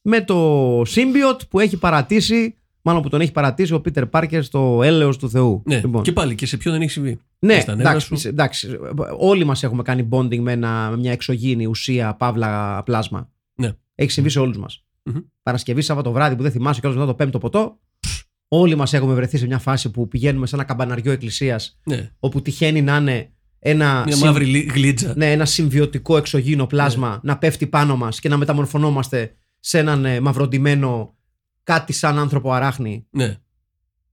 [0.02, 2.54] με το symbiote που έχει παρατήσει
[2.86, 6.02] μάλλον που τον έχει παρατήσει ο Peter Parker στο έλεος του Θεού Ναι, Λοιπόν.
[6.02, 7.18] και πάλι και σε ποιον δεν έχει συμβεί.
[7.38, 8.28] Ναι, Και στα νεύρα εντάξει, σου.
[8.28, 8.68] εντάξει,
[9.18, 13.30] όλοι μας έχουμε κάνει bonding με, ένα, με μια εξωγήινη ουσία, παύλα, πλάσμα.
[13.54, 13.72] Ναι.
[13.94, 14.84] Έχει συμβεί σε όλους μας.
[15.02, 15.16] Μμμ.
[15.42, 17.78] Παρασκευή, Σάββατο βράδυ που δεν θυμάσαι κιόλας μετά το πέμπτο ποτό.
[18.48, 22.42] Όλοι μας έχουμε βρεθεί σε μια φάση που πηγαίνουμε σε ένα καμπαναριό εκκλησίας Ναι, όπου
[22.42, 25.12] τυχαίνει να είναι ένα, μια συμ- μαύρη λι- γλίτσα.
[25.16, 30.20] ναι, ένα συμβιωτικό εξωγήινο πλάσμα να πέφτει πάνω μας και να μεταμορφωνόμαστε σε έναν ε,
[30.20, 31.15] μαυροντημένο
[31.66, 33.36] κάτι σαν άνθρωπο αράχνη Ναι.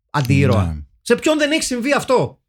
[0.10, 0.66] αντιήρωα.
[0.66, 2.42] Ναι, Σε ποιον δεν έχει συμβεί αυτό;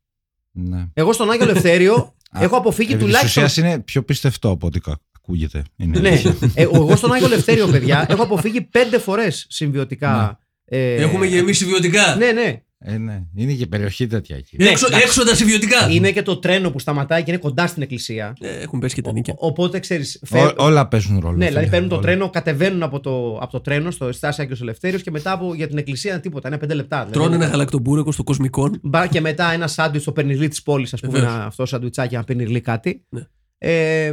[0.50, 0.86] ναι.
[0.94, 2.14] Εγώ στον Άγιο Ελευθέριο
[2.44, 3.44] έχω αποφύγει Επί της τουλάχιστον.
[3.44, 5.62] ουσίας είναι πιο πιστευτό από ό,τι κα- ακούγεται.
[5.76, 6.36] Είναι Ναι, αλήθεια.
[6.54, 10.38] ε, εγώ στον Άγιο Ελευθέριο, παιδιά, έχω αποφύγει πέντε φορές συμβιωτικά.
[10.64, 12.16] ε, Έχουμε γεμίσει βιωτικά.
[12.16, 12.62] Ναι, ναι.
[12.86, 13.22] Ε, ναι.
[13.34, 14.56] Είναι και περιοχή τέτοια εκεί.
[14.58, 15.04] Ναι, Έξω, εντάξει.
[15.06, 15.90] έξοδα συμβιωτικά.
[15.90, 18.32] Είναι και το τρένο που σταματάει και είναι κοντά στην εκκλησία.
[18.40, 19.34] Ε, έχουν πέσει και τα νίκια.
[19.38, 20.22] Ο- Οπότε ξέρεις.
[20.30, 21.36] Ό- όλα παίζουν ρόλο.
[21.36, 21.70] Ναι, δηλαδή φίλε.
[21.70, 22.04] παίρνουν το Όλα.
[22.04, 25.68] τρένο, κατεβαίνουν από το, από το τρένο στο στάση Άγιο Ελευθέριος και μετά από, για
[25.68, 26.48] την εκκλησία είναι τίποτα.
[26.48, 26.96] Είναι πέντε λεπτά.
[26.96, 27.12] δηλαδή.
[27.18, 28.70] Τρώνε ένα γαλακτομπούρεκο στο κοσμικό.
[28.82, 31.32] Μπα και μετά ένα σάντουιτς στο πενιρλί της πόλης, ας πούμε, Βεβαίως.
[31.34, 33.04] ένα, αυτό σαντουιτσάκι, ένα πενιρλί κάτι.
[33.08, 33.20] Ναι.
[33.58, 34.12] Ε,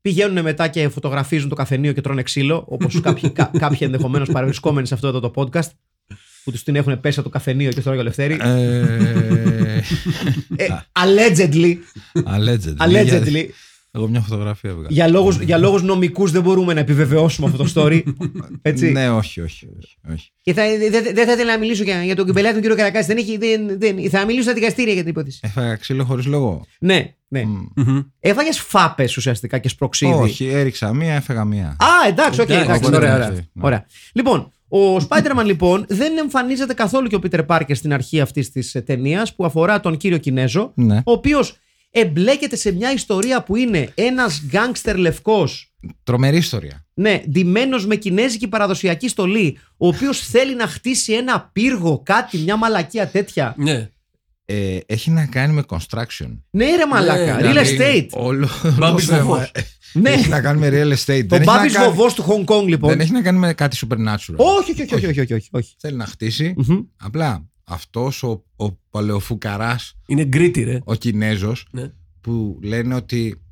[0.00, 4.86] πηγαίνουν μετά και φωτογραφίζουν το καφενείο και τρώνε ξύλο, όπως κάποιοι, κα, κάποιοι ενδεχομένως παρευρισκόμενοι
[4.86, 5.68] σε αυτό εδώ το podcast,
[6.44, 8.36] που τους την έχουν πέσει από το καφενείο και στο Άγιο Ελευθέρι.
[8.40, 9.80] Ε,
[10.56, 11.74] Ε, allegedly,
[12.24, 12.76] Allegedly.
[12.78, 13.46] allegedly
[13.96, 14.88] Εγώ μια φωτογραφία έβγαλα.
[14.90, 18.02] για, λόγους, για λόγους νομικούς δεν μπορούμε να επιβεβαιώσουμε αυτό το story.
[18.62, 19.66] Έτσι; Ναι, όχι, όχι.
[19.78, 20.30] όχι, όχι.
[20.42, 22.76] Και θα, δεν δεν- δεν θα ήθελα να μιλήσω για, για τον κυπελάκι τον κύριο
[22.76, 23.06] Καρακάση.
[23.06, 25.38] Δεν έχει, δεν, δεν, θα μιλήσω στα δικαστήρια για την υπόθεση.
[25.42, 26.66] Έφαγα ξύλο χωρίς λόγο.
[26.78, 27.44] Ναι, ναι.
[27.44, 27.62] Μμ.
[27.76, 28.00] Μμμ.
[28.20, 30.12] Έφαγες φάπες ουσιαστικά και σπροξίδι.
[30.12, 31.66] Όχι, έριξα μία, έφεγα μία.
[31.68, 33.30] Α, εντάξει, οκ, Εντάξει, εντάξει, οπότε ωραία, ναι, ωραία.
[33.52, 33.64] ναι.
[33.64, 33.86] ωραία.
[34.12, 38.76] Λοιπόν, ο Spider-Man λοιπόν δεν εμφανίζεται καθόλου και ο Peter Parker στην αρχή αυτής της
[38.86, 40.96] ταινίας που αφορά τον κύριο Κινέζο, Ναι.
[40.96, 41.56] ο οποίος
[41.90, 46.84] εμπλέκεται σε μια ιστορία που είναι ένας γκάγκστερ λευκός, Τρομερή ιστορία.
[46.94, 52.56] ναι, ντυμένος με κινέζικη παραδοσιακή στολή, ο οποίος θέλει να χτίσει ένα πύργο, κάτι, μια
[52.56, 53.54] μαλακία τέτοια.
[53.58, 53.88] Ναι.
[54.46, 56.38] Ε, έχει να κάνει με construction.
[56.50, 58.08] Ναι, ρε μαλάκα, Ναι, real Δηλαδή, estate.
[58.20, 58.48] Όλο.
[58.78, 59.50] Μπάμπης το θέμα βοβός.
[59.92, 61.24] Ναι, Έχει να κάνει με real estate.
[61.24, 62.90] ο Δεν έχει να Μπάμπης κάνει- βοβός του Hong Kong λοιπόν.
[62.90, 64.34] Δεν έχει να κάνει με κάτι supernatural.
[64.36, 65.74] Όχι, όχι, όχι, όχι, όχι, όχι, όχι, όχι.
[65.78, 66.54] Θέλει να χτίσει.
[66.56, 66.78] Μμμ.
[66.96, 70.78] Απλά αυτός ο, ο παλαιοφουκαράς, Είναι γκρίτι, ρε.
[70.84, 71.90] ο Κινέζος, Ναι.
[72.20, 73.42] που λένε ότι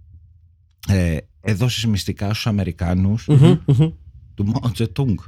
[0.89, 3.89] ε, έδωσε μυστικά στους Αμερικάνους Μμμ, μμμ.
[4.35, 5.19] του Μάο Τσετούγκ,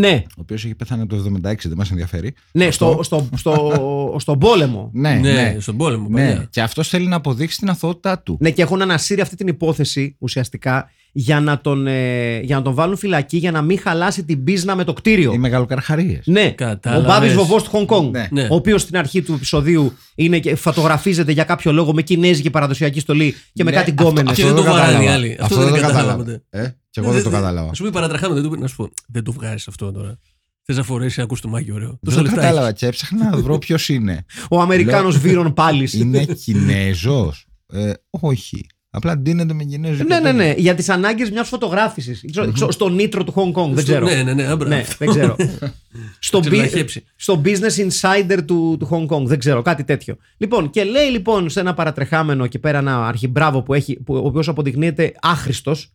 [0.00, 2.34] Ναι, ο οποίος έχει πεθάνει το 76, δεν μας ενδιαφέρει.
[2.52, 4.90] ναι, στο, στο, στο, στον πόλεμο.
[4.92, 5.56] Ναι, Ναι, ναι.
[5.60, 6.08] στον πόλεμο.
[6.08, 6.26] ναι.
[6.26, 6.46] παλιά.
[6.50, 8.36] Και αυτός θέλει να αποδείξει την αθωότητά του.
[8.40, 12.74] Ναι, και έχουν ανασύρει αυτή την υπόθεση ουσιαστικά για να τον, ε, για να τον
[12.74, 15.32] βάλουν φυλακή για να μην χαλάσει την πίσνα με το κτίριο.
[15.32, 16.22] Οι μεγαλοκαρχαρίες.
[16.26, 17.04] Ναι, Κατάλαβες.
[17.04, 18.12] ο Μπάμπη Βοβός του Χονγκ Κονγκ.
[18.12, 18.28] Ναι.
[18.30, 18.42] Ναι.
[18.42, 23.00] Ο οποίος στην αρχή του επεισοδίου είναι και φωτογραφίζεται για κάποιο λόγο με κινέζικη παραδοσιακή
[23.00, 24.32] στολή και με Ναι, κάτι αυτό- γκόμενε.
[24.32, 25.36] Και δεν το βαράνε οι άλλοι.
[25.40, 26.16] Αυτό δεν το κατάλαβα κατάλαβα.
[26.24, 26.42] ποτέ.
[26.50, 27.70] Ε, και εγώ δεν το κατάλαβα.
[27.70, 28.90] Α σου πει παρατραχάμε, δεν το να σου πω.
[29.08, 30.18] Δεν το βγάζεις αυτό τώρα.
[30.62, 31.88] Θες να φορέσεις ένα κουστούμάκι ωραίο.
[31.88, 34.24] Δεν Τόσα το λεφτά κατάλαβα και έψαχνα να βρω ποιος είναι.
[34.50, 35.88] Ο Αμερικάνος Βίρον πάλι.
[35.92, 37.46] Είναι Κινέζος.
[37.72, 38.66] Ε, όχι.
[38.92, 40.04] Απλά ντύνεται με Κινέζο.
[40.04, 40.54] Ναι, ναι, ναι.
[40.56, 42.24] Για τις ανάγκες μιας φωτογράφησης.
[42.68, 43.74] Στο νήτρο του Χονγκ Κονγκ.
[43.74, 44.06] Δεν Στο- ξέρω.
[44.06, 44.42] Ναι, ναι, ναι.
[44.44, 44.68] άμπρα.
[44.68, 45.36] Ναι, δεν ξέρω.
[46.18, 47.04] στο, Ξέρω να μπι- χέψει.
[47.16, 49.24] στο business insider του, του Hong Kong.
[49.24, 50.16] Δεν ξέρω, κάτι τέτοιο.
[50.36, 54.26] Λοιπόν, και λέει λοιπόν σε ένα παρατρεχάμενο εκεί πέρα ένα αρχιμπράβο που έχει, που, ο
[54.26, 55.92] οποίος αποδεικνύεται άχρηστος.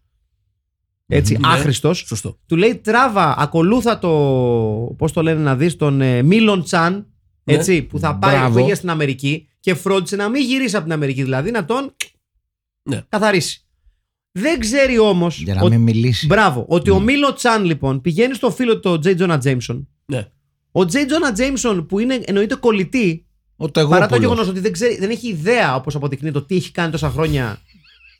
[1.07, 1.47] Έτσι, Ναι.
[1.47, 1.97] άχρηστος.
[2.07, 2.37] Σωστό.
[2.47, 4.09] Του λέει τράβα, ακολούθα το.
[4.97, 6.93] Πώς το λένε να δεις, τον ε, Μίλον Τσάν.
[7.43, 7.53] Ναι.
[7.53, 8.55] Έτσι, που θα πάει, Μπράβο.
[8.55, 11.95] που πήγε στην Αμερική και φρόντισε να μην γυρίσει από την Αμερική, δηλαδή να τον
[12.89, 13.01] Ναι.
[13.09, 13.59] καθαρίσει.
[14.31, 15.41] Δεν ξέρει όμως.
[15.41, 16.25] Για να μην μιλήσει.
[16.25, 16.65] Μπράβο.
[16.67, 19.87] Ότι ο Μίλο Τσάν λοιπόν πηγαίνει στο φίλο του Τζέι Τζόνα Τζέιμσον.
[20.05, 20.27] Ναι.
[20.71, 24.19] Ο Τζέι Τζόνα Τζέιμσον που είναι εννοείται κολλητή, Ο παρά το Τεγόπουλος.
[24.19, 27.57] γεγονός ότι δεν, ξέρει, δεν έχει ιδέα όπως αποδεικνύει το τι έχει κάνει τόσα χρόνια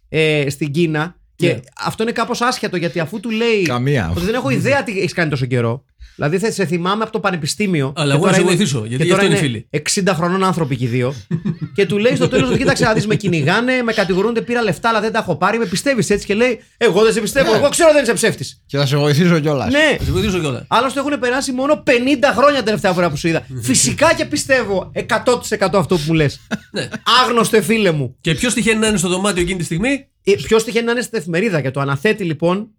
[0.10, 1.16] ε, στην Κίνα.
[1.36, 1.60] Και Ναι.
[1.86, 4.12] αυτό είναι κάπως άσχετο γιατί αφού του λέει Καμία.
[4.16, 5.84] ότι δεν έχω ιδέα τι έχεις κάνει τόσο καιρό.
[6.16, 7.94] Δηλαδή θα σε θυμάμαι από το πανεπιστήμιο.
[7.96, 9.68] Αλλά και εγώ να τώρα σε είναι- βοηθήσω, γιατί και γι' αυτό τώρα είναι φίλοι.
[9.70, 11.14] 60 χρονών άνθρωποι και οι δύο.
[11.76, 14.90] και του λέει στο τέλος ότι κοίταξε να δεις με κυνηγάνε, με κατηγορούνται, πήρα λεφτά,
[14.90, 15.58] αλλά δεν τα έχω πάρει.
[15.58, 17.58] Με πιστεύεις έτσι και λέει: Εγώ δεν σε πιστεύω, Ναι.
[17.58, 18.62] εγώ ξέρω δεν είσαι ψεύτης.
[18.66, 19.72] Και θα σε βοηθήσω κιόλας.
[19.72, 20.64] Ναι, Θα σε βοηθήσω κιόλας.
[20.68, 23.46] Άλλωστε έχουν περάσει μόνο 50 χρόνια τελευταία φορά που σου είδα.
[23.62, 26.40] Φυσικά και πιστεύω 100% αυτό που μου λες.
[26.72, 26.88] Ναι.
[27.24, 28.16] Άγνωστε φίλε μου.
[28.22, 31.18] Και ποιος τυχαίνει να είναι στο δωμάτιο εκείνη τη στιγμή; Ποιος τυχαίνει να είναι στην
[31.20, 32.70] εφημερίδα και το αναθέτει λοιπόν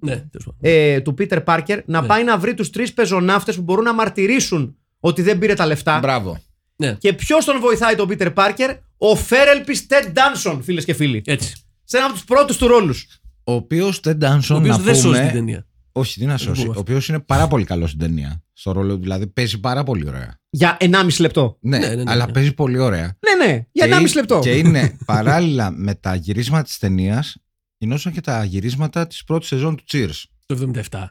[0.00, 0.58] Ναι, τέλος πάντων.
[0.60, 2.06] ε, του Πίτερ Πάρκερ να Ναι.
[2.06, 5.98] πάει να βρει τους τρεις πεζοναύτες που μπορούν να μαρτυρήσουν ότι δεν πήρε τα λεφτά.
[5.98, 6.38] Μπράβο.
[6.76, 11.22] Ναι, Και ποιος τον βοηθάει τον Πίτερ Πάρκερ, ο Φέρελπι Τεντ Ντάνσον, φίλες και φίλοι.
[11.26, 11.54] έτσι.
[11.84, 13.06] Σε ένα από τους πρώτους του ρόλους.
[13.44, 15.32] Ο οποίος δεν Ο Ντάνσον οποίος να δεν σώζει την πούμε.
[15.32, 15.66] ταινία.
[15.92, 16.62] Όχι, τι να σώσει.
[16.62, 16.76] πούμε.
[16.76, 18.42] Ο οποίος είναι πάρα πολύ καλός στην ταινία.
[18.52, 20.37] Στο ρόλο του, δηλαδή παίζει πάρα πολύ ωραία.
[20.50, 21.58] Για 1,5 λεπτό.
[21.60, 22.32] Ναι, Ναι, ναι, ναι, αλλά ναι.
[22.32, 23.18] παίζει πολύ ωραία.
[23.28, 24.38] Ναι, ναι, για Και 1,5 είναι- λεπτό.
[24.38, 27.36] Και είναι παράλληλα με τα γυρίσματα της ταινίας,
[27.78, 30.22] γινόταν και τα γυρίσματα της πρώτης σεζόν του Cheers.
[30.46, 30.54] Το
[30.90, 31.04] 77.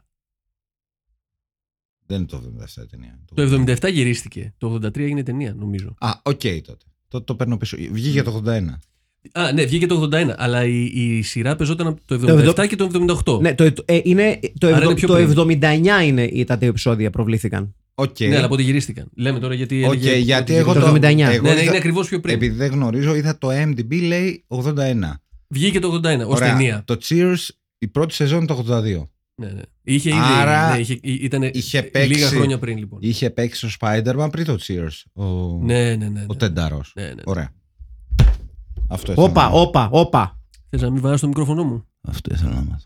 [2.06, 2.38] Δεν είναι το
[2.78, 3.20] 77 η ταινία.
[3.36, 3.42] Το
[3.88, 4.54] 77 γυρίστηκε.
[4.58, 5.94] Το 83 έγινε ταινία, νομίζω.
[6.00, 6.86] Α, οκ τότε.
[7.08, 7.78] Το, το παίρνω πίσω.
[7.92, 8.62] Βγήκε το 81.
[9.32, 10.34] Α, ναι, βγήκε το 81.
[10.38, 12.90] Αλλά η, η σειρά παίζονταν από το Το 77 και το
[13.26, 13.42] 78.
[13.42, 15.14] Ναι, το, ε, είναι, το, Άρα ευδο- είναι πιο το
[15.46, 15.60] πριν.
[15.62, 17.76] 79 είναι οι- τα δύο επεισόδια προβλήθηκαν.
[18.00, 18.20] Οκ.
[18.20, 19.10] Ναι, αλλά πότε γυρίστηκαν.
[19.16, 19.84] Λέμε τώρα γιατί.
[19.86, 20.86] Οκ, έλεγε- γιατί ότι εγώ Το το.
[20.88, 21.32] 79.
[21.32, 22.36] εγώ Ναι, ναι, είδα- είναι ακριβώς πιο πριν.
[22.36, 25.22] Επειδή δεν γνωρίζω, είδα το MDB λέει 81.
[25.48, 26.52] Βγήκε το 81 ως Ωραία.
[26.52, 26.84] ταινία.
[26.86, 29.10] Το Cheers, η πρώτη σεζόν είναι το 82.
[29.42, 29.62] Ναι, ναι.
[29.84, 30.18] Είχε ήδη.
[30.22, 33.00] Άρα ναι, είχε, ήταν είχε παίξει- λίγα χρόνια πριν λοιπόν.
[33.02, 35.24] Είχε παίξει στο Spider-Man πριν το Cheers.
[35.24, 35.26] Ο,
[35.64, 36.20] Ναι, ναι, ναι.
[36.28, 36.36] ο ναι.
[36.38, 36.92] Τεντάρος.
[36.96, 37.22] Ναι, ναι, ναι.
[37.26, 37.50] Ωραία.
[38.88, 39.62] Αυτό ήθελα Όπα, να μάθω.
[39.62, 40.40] όπα, όπα.
[40.70, 42.86] Θες να μην βάζεις το μικρόφωνο μου; Αυτό ήθελα να μάθω.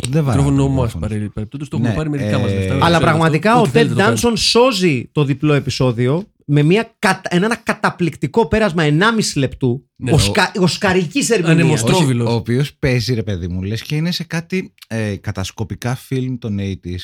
[0.00, 0.42] Δεν Το βάρω.
[0.42, 1.06] μικρόφωνο το μου ας μικρόφωνο.
[1.06, 2.58] παρεμπιπτόντως το έχουμε Ναι, πάρει με δικά ε, μας λεφτά.
[2.58, 3.08] Αλλά Ξέρω Αλλά αυτό.
[3.08, 4.28] πραγματικά Ό,τι ο θέλετε Ted το κάνετε.
[4.28, 9.88] Danson σώζει το διπλό επεισόδιο με μια, κατα- ένα καταπληκτικό πέρασμα 1,5 λεπτού.
[9.96, 11.54] Ναι, Οσκα, οσκαρικής ερμηνείας.
[11.58, 12.28] Ανεμοστρό- Όχι, Τρόβιλος.
[12.28, 16.58] ο οποίος παίζει ρε παιδί μου, λες και είναι σε κάτι ε, κατασκοπικά φιλμ των
[16.58, 16.96] 80s.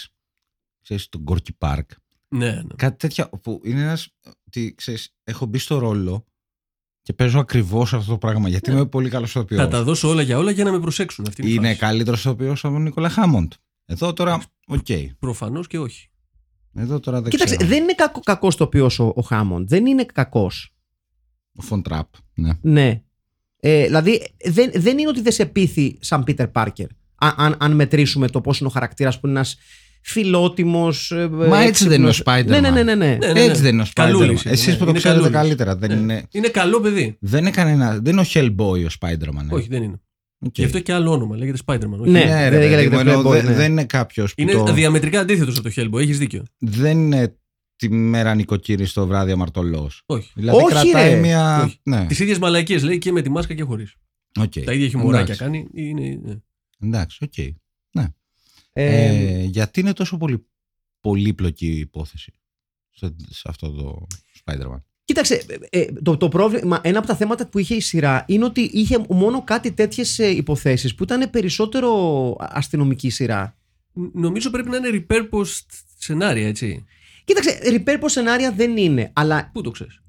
[0.82, 1.82] Ξέρεις, τον Gorky Park.
[2.28, 2.62] Ναι, ναι.
[2.76, 4.08] Κάτι τέτοια που είναι ένας,
[4.46, 6.24] ότι ξέρεις, έχω μπει στο ρόλο
[7.08, 9.68] και παίζω ακριβώς αυτό το πράγμα γιατί είμαι πολύ καλός Θα ηθοποιός.
[9.68, 11.24] τα δώσω όλα για όλα για να με προσέξουν.
[11.28, 11.78] Αυτή είναι, η Είναι φάση.
[11.78, 13.52] καλύτερος ηθοποιός από τον Νίκολα Χάμοντ.
[13.86, 14.86] Εδώ τώρα, οκ.
[15.18, 16.08] Προφανώς και όχι.
[16.74, 17.70] Εδώ τώρα δεν Κοίταξε, ξέρω.
[17.70, 19.68] δεν είναι κακό, κακός ηθοποιός ο, ο Χάμοντ.
[19.68, 20.74] Δεν είναι κακός.
[21.54, 22.50] Ο Φον Τραπ, ναι.
[22.60, 23.02] Ναι.
[23.60, 26.86] Ε, δηλαδή δεν, δεν είναι ότι δεν σε πείθει σαν Πίτερ Πάρκερ.
[27.14, 29.56] Αν, αν, αν μετρήσουμε το πώς είναι ο χαρακτήρας που είναι ένας
[30.10, 31.12] φιλότιμος.
[31.30, 32.44] Μα έτσι δεν είναι ο Spider-Man.
[32.46, 32.82] Ναι, ναι, ναι.
[32.82, 33.06] ναι, ναι.
[33.20, 33.40] Ναι, ναι, ναι.
[33.40, 33.92] Έτσι δεν είναι ο Spider-Man.
[33.94, 34.72] Καλούλης είναι, Εσείς ναι.
[34.76, 35.40] που το Είναι ξέρετε καλούλης.
[35.40, 35.76] καλύτερα.
[35.76, 36.12] Δεν, Ναι.
[36.12, 37.16] είναι, Είναι καλό παιδί.
[37.20, 39.46] δεν, είναι κανένα, δεν είναι ο Hellboy ο Spider-Man.
[39.50, 39.54] ε.
[39.54, 40.00] Όχι, δεν είναι.
[40.46, 40.58] Οκ.
[40.58, 41.36] Γι' αυτό και άλλο όνομα.
[41.36, 41.98] Λέγεται Spider-Man.
[42.00, 42.10] όχι.
[42.10, 42.24] Ναι.
[42.24, 43.52] Ναι, δεν ρε, παιδί λέγεται μου, εννοώ, Hellboy, δεν, ναι.
[43.52, 46.00] δεν είναι κάποιος που Είναι το, διαμετρικά αντίθετος από το Hellboy.
[46.00, 46.42] Έχεις δίκιο.
[46.58, 47.36] δεν είναι
[47.76, 50.02] τη μέρα νοικοκύρης στο βράδυ αμαρτωλός.
[50.06, 50.30] Όχι.
[50.34, 51.20] Δηλαδή Όχι, κρατάει ρε.
[51.20, 51.62] μια.
[51.64, 51.78] Όχι.
[51.82, 53.94] Ναι, Τις ίδιες μαλακίες λέει και με τη μάσκα και χωρίς.
[54.40, 54.52] οκ.
[54.64, 55.42] Τα ίδια χιουμοράκια Εντάξει.
[55.42, 55.66] κάνει.
[55.72, 56.34] Είναι, ναι.
[56.88, 57.32] Εντάξει, οκ.
[58.82, 60.46] Ε, Ε, γιατί είναι τόσο πολύ
[61.00, 62.32] πολύπλοκη η υπόθεση
[62.90, 64.06] σε, σε αυτό το
[64.44, 68.24] Spider-Man; Κοίταξε, ε, ε, το, το πρόβλημα, ένα από τα θέματα που είχε η σειρά
[68.28, 73.56] είναι ότι είχε μόνο κάτι τέτοιες υποθέσεις που ήταν περισσότερο αστυνομική σειρά.
[73.92, 75.64] Ν- Νομίζω πρέπει να είναι repurposed
[75.98, 76.84] σενάρια, έτσι.
[77.24, 80.02] Κοίταξε, repair σενάρια δεν είναι, αλλά Πού το ξέρεις;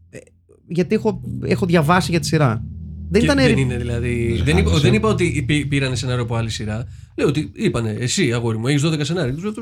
[0.68, 2.64] γιατί έχω, έχω διαβάσει για τη σειρά.
[3.12, 3.38] Δεν ήταν.
[3.38, 4.34] δεν είναι δηλαδή.
[4.36, 4.86] Δεν Δεν είπα, χάλασε.
[4.88, 6.88] δεν είπα ότι πή- πήρανε σενάριο από άλλη σειρά.
[7.20, 9.34] Λέω ότι είπανε εσύ, αγόρι μου, έχεις 12 σενάρια.
[9.34, 9.54] Τους λέω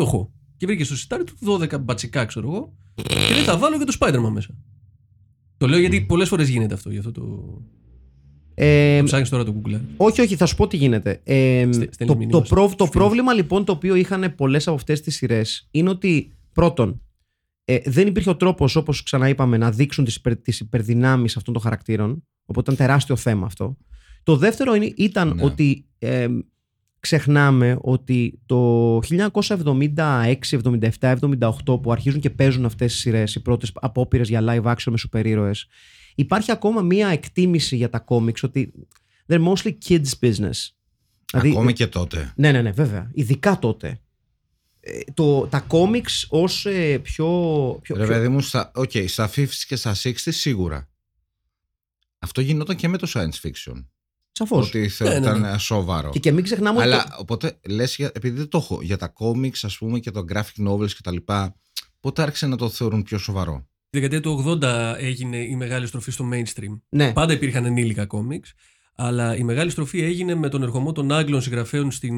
[0.00, 0.32] έχω.
[0.56, 2.74] Και βρήκε στο σιτάρι του 12 μπατσικά, ξέρω εγώ.
[2.94, 4.48] Και λέει θα βάλω και το Spider-Man μέσα.
[5.56, 6.90] Το λέω γιατί πολλές φορές γίνεται αυτό.
[6.90, 7.22] Γι' αυτό το.
[8.54, 9.80] Ε, το ψάχνεις τώρα το Google.
[9.96, 11.20] όχι, όχι, θα σου πω τι γίνεται.
[11.24, 12.90] Ε, Στε- στέλνεις το, μήνυμα το, στους προ- το φίλους.
[12.90, 17.02] πρόβλημα λοιπόν το οποίο είχαν πολλές από αυτές τις σειρές είναι ότι πρώτον,
[17.64, 21.62] ε, δεν υπήρχε ο τρόπος, όπως ξαναείπαμε, να δείξουν τις υπερ, τις υπερδυνάμεις αυτών των
[21.62, 22.24] χαρακτήρων.
[22.44, 23.76] Οπότε ήταν τεράστιο θέμα αυτό.
[24.22, 25.44] Το δεύτερο είναι, ήταν Ναι.
[25.44, 26.26] ότι ε,
[27.04, 30.34] ξεχνάμε ότι το 1976,
[30.98, 34.90] 77, 78 που αρχίζουν και παίζουν αυτές τις σειρές, οι πρώτες απόπειρες για live action
[34.90, 35.66] με σούπερ ήρωες,
[36.14, 38.72] υπάρχει ακόμα μία εκτίμηση για τα κόμιξ ότι
[39.28, 40.68] they're mostly kids business.
[41.30, 42.32] Δηλαδή, Ακόμη και τότε.
[42.36, 43.10] ναι, ναι, ναι, βέβαια.
[43.14, 43.98] Ειδικά τότε.
[44.80, 47.26] Ε, το, τα κόμιξ ως ε, πιο...
[47.82, 50.88] πιο, Ρε πιο- παιδί μου, στα, okay, στα 50s και στα 60s σίγουρα.
[52.18, 53.84] Αυτό γινόταν και με το science fiction.
[54.36, 54.68] Σαφώς.
[54.68, 55.58] Ότι θε- Ναι, ναι, ήταν ναι.
[55.58, 56.10] σοβαρό.
[56.10, 58.96] Και, και μην ξεχνάμε ότι Αλλά το- οπότε λες, για- επειδή δεν το έχω, για
[58.96, 61.56] τα comics ας πούμε και το graphic novels και τα λοιπά,
[62.00, 66.10] πότε άρχισε να το θεωρούν πιο σοβαρό; Τη δεκαετία του 80 έγινε η μεγάλη στροφή
[66.10, 66.80] στο mainstream.
[66.88, 68.52] ναι, Πάντα υπήρχαν ενήλικα κόμιξ,
[68.94, 72.14] αλλά η μεγάλη στροφή έγινε με τον ερχομό των Άγγλων συγγραφέων στην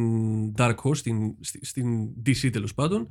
[0.56, 3.08] Dark Horse, στην, στη- στην DC τέλος πάντων.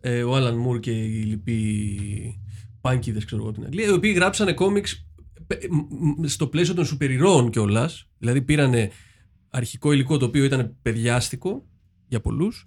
[0.00, 2.40] Ε, ο Άλαν Μουρ και οι λοιποί
[2.80, 5.05] πάνκιδες, ξέρω εγώ, την Αγγλία, οι οποίοι γράψανε κόμιξ πε- μ- μ-
[6.24, 7.10] στο πλαίσιο των σουπερ
[7.50, 8.08] κιόλας.
[8.18, 8.90] Δηλαδή πήρανε
[9.50, 11.66] αρχικό υλικό το οποίο ήταν παιδιάστικο
[12.08, 12.66] για πολλούς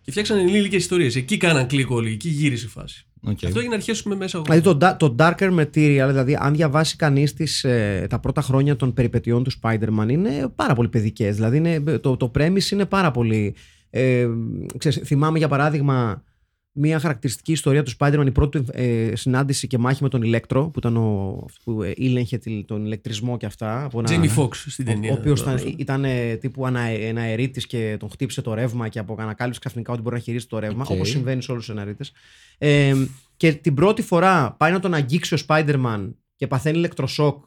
[0.00, 1.16] και φτιάξανε ενήλικες ιστορίες.
[1.16, 3.04] Εκεί κάναν κλικ όλοι, εκεί γύρισε η φάση.
[3.26, 3.46] Okay.
[3.46, 4.42] Αυτό έγινε αρχές με μέσα.
[4.42, 8.76] Δηλαδή το, da- το darker material, δηλαδή αν διαβάσει κανείς τις, ε, τα πρώτα χρόνια
[8.76, 11.34] των περιπετειών του Spider-Man είναι πάρα πολύ παιδικές.
[11.34, 13.54] Δηλαδή είναι, το, το premise είναι πάρα πολύ...
[13.90, 14.28] Ε,
[14.76, 16.24] ξέρεις, θυμάμαι για παράδειγμα
[16.72, 20.68] μια χαρακτηριστική ιστορία του Spider-Man, η πρώτη του, ε, συνάντηση και μάχη με τον Ηλέκτρο,
[20.68, 23.84] που ήταν ο που ε, ήλεγχε τη- τον ηλεκτρισμό και αυτά.
[23.84, 25.10] Από ένα- Jamie Foxx στην ο, ταινία.
[25.10, 29.14] ο οποίος ήταν, ήταν ε, τύπου ανα, εναερίτη και τον χτύπησε το ρεύμα και από
[29.18, 30.84] ανακάλυψε ξαφνικά ότι μπορεί να χειρίζεται το ρεύμα, Οκ.
[30.90, 32.04] όπως όπω- συμβαίνει σε όλους τους εναερίτες.
[32.58, 32.94] Ε,
[33.36, 37.44] και την πρώτη φορά πάει να τον αγγίξει ο Spider-Man και παθαίνει ηλεκτροσόκ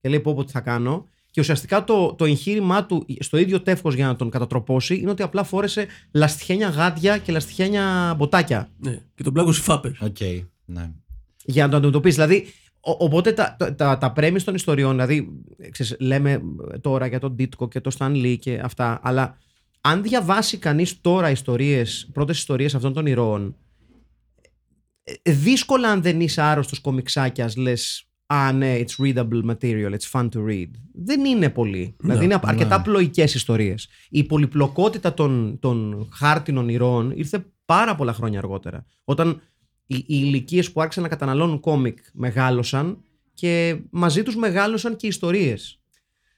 [0.00, 1.08] και λέει πω πω τι θα κάνω.
[1.34, 5.22] Και ουσιαστικά το, το εγχείρημά του στο ίδιο τεύχος για να τον κατατροπώσει είναι ότι
[5.22, 9.90] απλά φόρεσε λαστιχένια γάντια και λαστιχένια μποτάκια Ναι, και τον πλάκωσε φάπες.
[10.00, 10.16] Οκ,
[10.64, 10.90] ναι.
[11.44, 12.14] για να το αντιμετωπίσεις.
[12.24, 12.46] Δηλαδή,
[12.80, 15.28] ο- οπότε τα, τα, τα, τα premise των ιστοριών, δηλαδή,
[15.70, 16.40] ξέρεις, λέμε
[16.80, 19.38] τώρα για τον Ditko και τον Stan Lee και αυτά, αλλά
[19.80, 23.56] αν διαβάσει κανείς τώρα ιστορίες, πρώτες ιστορίες αυτών των ηρώων,
[25.22, 30.28] ε, δύσκολα αν δεν είσαι άρρωστος κομιξάκιας λες «Α, ναι, it's readable material, it's fun
[30.28, 30.70] to read».
[30.92, 31.96] Δεν είναι πολύ.
[32.00, 33.88] δηλαδή είναι αρκετά πλοϊκές ιστορίες.
[34.10, 38.86] Η πολυπλοκότητα των, των χάρτινων ηρώων ήρθε πάρα πολλά χρόνια αργότερα.
[39.04, 39.40] Όταν
[39.86, 42.98] οι, οι ηλικίες που άρχισαν να καταναλώνουν κόμικ μεγάλωσαν
[43.34, 45.78] και μαζί τους μεγάλωσαν και οι ιστορίες.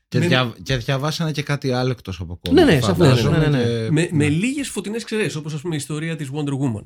[0.08, 2.64] Και, Με- δια, και διαβάσανε και κάτι άλλο εκτός από Ναι, κόμμα.
[2.72, 3.64] ναι, σαφώς, φαντάζομαι, ναι, ναι, ναι.
[3.64, 6.82] και- με, με λίγες φωτεινές ξερέσει, όπως ας πούμε η ιστορία της Wonder Woman.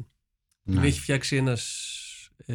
[0.63, 0.75] Ναι.
[0.75, 1.89] Την έχει φτιάξει ένας.
[2.47, 2.55] Ε,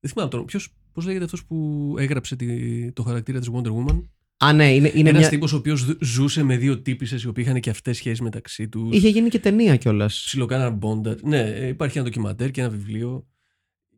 [0.00, 0.44] δεν θυμάμαι τον.
[0.44, 4.02] Ποιος, πώς λέγεται αυτός που έγραψε τη, το χαρακτήρα της Wonder Woman;
[4.44, 5.28] Α, ναι, είναι, είναι Ένας μια...
[5.28, 8.96] τύπος ο οποίος ζούσε με δύο τύπησες οι οποίοι είχαν και αυτές σχέσεις μεταξύ τους.
[8.96, 10.22] Είχε γίνει και ταινία κιόλας.
[10.26, 11.16] Ψιλοκάναν μπόντα.
[11.22, 13.26] Ναι, ε, υπάρχει ένα ντοκιματέρ και ένα βιβλίο.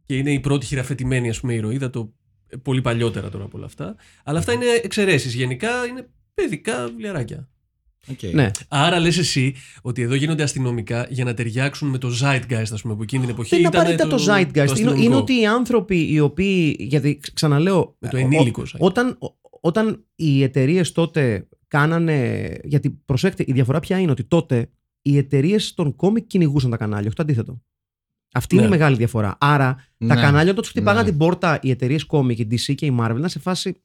[0.04, 2.14] Και είναι η πρώτη χειραφετημένη ας πούμε, ηρωίδα, το
[2.48, 3.96] ε, πολύ παλιότερα τώρα από όλα αυτά.
[4.24, 5.34] Αλλά αυτά είναι εξαιρέσεις.
[5.34, 7.48] Γενικά είναι παιδικά βιβλιαράκια.
[8.10, 8.22] Οκ.
[8.32, 8.50] Ναι.
[8.68, 12.94] Άρα λες εσύ ότι εδώ γίνονται αστυνομικά για να ταιριάξουν με το zeitgeist, ας πούμε,
[12.96, 14.38] που εκείνη την εποχή Δεν είναι ήταν απαραίτητα το, zeitgeist.
[14.40, 15.16] είναι, είναι αστυνομικό.
[15.16, 16.76] ότι οι άνθρωποι οι οποίοι.
[16.78, 17.96] Γιατί ξ- ξαναλέω.
[17.98, 18.78] Με το ο- ενήλικο ο- zeitgeist.
[18.78, 22.48] όταν, ο- όταν οι εταιρείες τότε κάνανε.
[22.64, 24.70] Γιατί προσέξτε, η διαφορά ποια είναι ότι τότε
[25.02, 27.62] οι εταιρείες των κόμικ κυνηγούσαν τα κανάλια, όχι το αντίθετο.
[28.34, 28.68] Αυτή είναι Ναι.
[28.68, 29.36] η μεγάλη διαφορά.
[29.40, 30.14] Άρα τα Ναι.
[30.14, 31.08] κανάλια όταν τους χτυπάγαν Ναι.
[31.10, 33.80] την πόρτα οι εταιρείες κόμικ, η DC και η Marvel, ήταν σε φάση.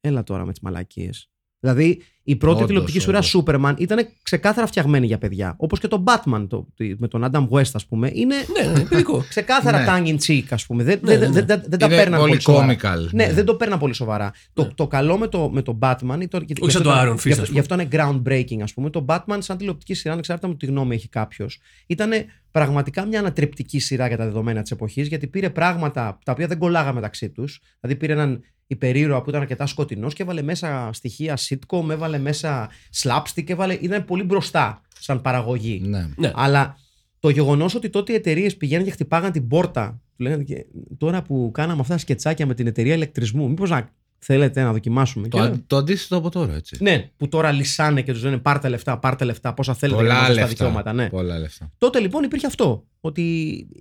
[0.00, 1.30] Έλα τώρα με τις μαλακίες.
[1.60, 3.42] Δηλαδή η πρώτη Όντως, τηλεοπτική σειρά όντως.
[3.46, 5.54] Superman ήταν ξεκάθαρα φτιαγμένη για παιδιά.
[5.56, 9.24] Όπως και το Batman το, με τον Adam West, ας πούμε, είναι Ναι, ναι, παιδικό.
[9.28, 9.86] ξεκάθαρα Ναι.
[9.88, 10.82] tongue in cheek, ας πούμε.
[10.82, 11.32] Δεν, Ναι, δεν, ναι, ναι.
[11.32, 12.76] δεν, δεν, δεν τα Είναι παίρναν πολύ πολύ σοβαρά.
[12.82, 13.08] comical.
[13.12, 14.32] Ναι, δεν το παίρναν πολύ σοβαρά.
[14.52, 16.18] Το, το καλό με το, με το Batman.
[16.20, 17.52] ή Το, γιατί- Όχι σαν γι' το αυτό Iron ήταν- Fist, γι' ας αυτό- πούμε.
[17.52, 18.90] Γι' αυτό είναι groundbreaking, ας πούμε.
[18.90, 22.10] Το Batman, σαν τηλεοπτική σειρά, ανεξάρτητα με τη γνώμη έχει κάποιος, ήταν
[22.50, 26.58] πραγματικά μια ανατρεπτική σειρά για τα δεδομένα της εποχής, γιατί πήρε πράγματα τα οποία δεν
[26.58, 27.60] κολλάγαν μεταξύ τους.
[27.80, 32.70] Δηλαδή πήρε έναν υπερήρωα που ήταν αρκετά σκοτεινός και έβαλε μέσα στοιχεία sitcom, έβαλε μέσα
[33.02, 35.80] slapstick, έβαλε, ήταν πολύ μπροστά σαν παραγωγή.
[35.84, 36.08] Ναι.
[36.16, 36.30] Ναι.
[36.34, 36.76] Αλλά
[37.20, 40.00] το γεγονός ότι τότε οι εταιρείες πηγαίνουν και χτυπάγαν την πόρτα.
[40.16, 40.66] Του λέγανε και
[40.98, 45.28] τώρα που κάναμε αυτά τα σκετσάκια με την εταιρεία ηλεκτρισμού, μήπως να θέλετε να δοκιμάσουμε.
[45.28, 46.76] Το, Και- αν- το αντίστοιχο από τώρα, έτσι.
[46.80, 50.14] ναι, που τώρα λυσάνε και τους λένε πάρτε λεφτά, πάρτε λεφτά, πόσα θέλετε για να
[50.18, 50.64] Πολλά δώσετε τα λεφτά.
[50.64, 50.92] δικαιώματα.
[50.92, 51.08] Ναι.
[51.08, 51.72] Πολλά λεφτά.
[51.78, 52.86] Τότε λοιπόν υπήρχε αυτό.
[53.00, 53.22] Ότι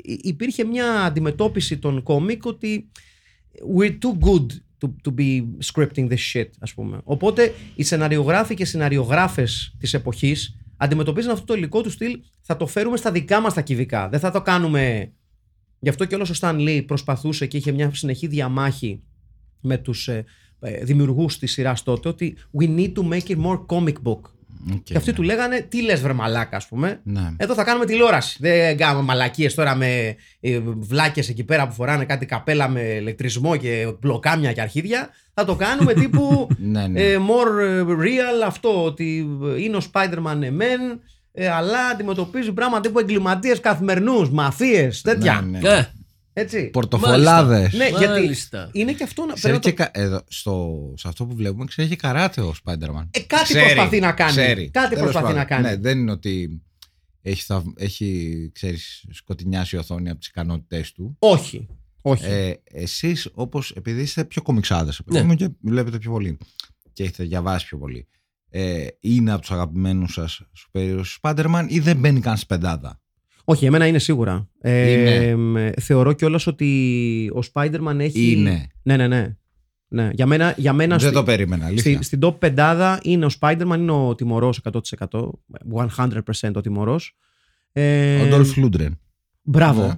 [0.04, 2.89] υ- υπήρχε μια αντιμετώπιση των κόμικ ότι
[3.78, 4.45] we're too good
[4.82, 7.00] to, to be scripting this shit, ας πούμε.
[7.04, 12.68] Οπότε οι σεναριογράφοι και σεναριογράφες της εποχής αντιμετωπίζαν αυτό το υλικό του στυλ θα το
[12.68, 14.10] φέρουμε στα δικά μας τα κυβικά.
[14.10, 15.12] Δεν θα το κάνουμε...
[15.80, 19.02] Γι' αυτό και όλας ο Stan Lee προσπαθούσε και είχε μια συνεχή διαμάχη
[19.62, 20.26] με τους ε,
[20.60, 24.20] ε, δημιουργούς της σειράς τότε ότι we need to make it more comic book.
[24.74, 25.15] Οκ, Και αυτοί ναι.
[25.15, 27.00] του λέγανε τι λες βρε μαλάκα ας πούμε.
[27.04, 27.32] Ναι.
[27.38, 28.38] Εδώ θα κάνουμε τηλεόραση.
[28.39, 33.58] Δεν κάνουμε μαλακίες τώρα με ε, βλάκες εκεί πέρα που φοράνε κάτι καπέλα με ηλεκτρισμό
[33.58, 35.10] και μπλοκάμια και αρχίδια.
[35.34, 37.02] Θα το κάνουμε τύπου Ναι, ναι.
[37.02, 38.84] ε, more ε, real αυτό.
[38.84, 40.80] Ότι είναι ο Spider-Man εμέν,
[41.32, 45.45] ε, αλλά αντιμετωπίζει πράγματα τύπου εγκληματίες καθημερινούς, μαφίε, τέτοια.
[45.50, 45.69] Ναι, ναι.
[45.69, 45.88] Ε,
[46.39, 46.69] Έτσι.
[46.69, 47.73] Πορτοφολάδες.
[47.73, 48.69] Ναι, γιατί Μάλιστα.
[48.73, 51.36] είναι και αυτό να Ξέρει πρέπει και να το- κα- εδώ, στο, σε αυτό που
[51.36, 53.08] βλέπουμε, ξέρει και καράτε ο Spider-Man.
[53.12, 54.32] Ε, κάτι Ξέρει, προσπαθεί να κάνει.
[54.32, 54.69] ξέρει.
[54.69, 55.39] Κάτι Τέλος προσπαθεί πάντων.
[55.39, 55.62] να κάνει.
[55.63, 56.62] Ναι, δεν είναι ότι
[57.21, 61.15] έχει, θαυ- έχει ξέρεις, σκοτεινιάσει η οθόνη από τις ικανότητές του.
[61.19, 61.67] Όχι.
[62.02, 62.25] Όχι.
[62.25, 65.21] Ε, Εσείς, όπως επειδή είστε πιο κομιξάδες Ναι.
[65.21, 65.36] ναι.
[65.36, 66.38] και βλέπετε πιο πολύ
[66.93, 68.08] και έχετε διαβάσει πιο πολύ,
[68.49, 72.99] ε, είναι από τους αγαπημένους σας σούπερ ήρωες Spider-Man ή δεν μπαίνει καν στην πεντάδα;
[73.50, 74.50] Όχι, εμένα είναι σίγουρα.
[74.62, 75.36] Ε, Είναι.
[75.36, 78.32] μ, θεωρώ κιόλας ότι ο Spider-Man έχει.
[78.32, 78.68] Είναι.
[78.84, 79.36] Ναι, ναι, ναι.
[79.88, 80.10] ναι.
[80.14, 81.66] Για μένα, για μένα δεν στη- το περίμενα.
[81.66, 81.94] Αλήθεια.
[82.02, 84.80] στη, στην top 5 είναι ο Spider-Man, είναι ο τιμωρός 100%.
[85.96, 87.18] 100% ο τιμωρός.
[87.72, 89.00] Ε, Ο Ντόλφ Λούντρεν.
[89.42, 89.86] Μπράβο.
[89.88, 89.94] Ναι.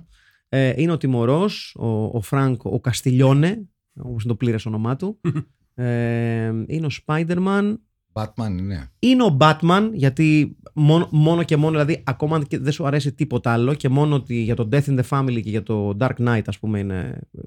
[0.49, 3.61] Ε, είναι ο τιμωρός, ο, ο Φρανκ, ο Καστιλιόνε,
[3.93, 5.19] όπως είναι το πλήρες όνομά του.
[5.75, 7.73] ε, είναι ο Spider-Man.
[8.13, 8.89] Batman είναι.
[8.99, 13.11] Είναι ο Batman, γιατί μόνο, μόνο και μόνο, δηλαδή, ακόμα αν και δεν σου αρέσει
[13.13, 16.15] τίποτα άλλο και μόνο ότι για το Death in the Family και για το Dark
[16.19, 17.39] Knight, ας πούμε, είναι ε,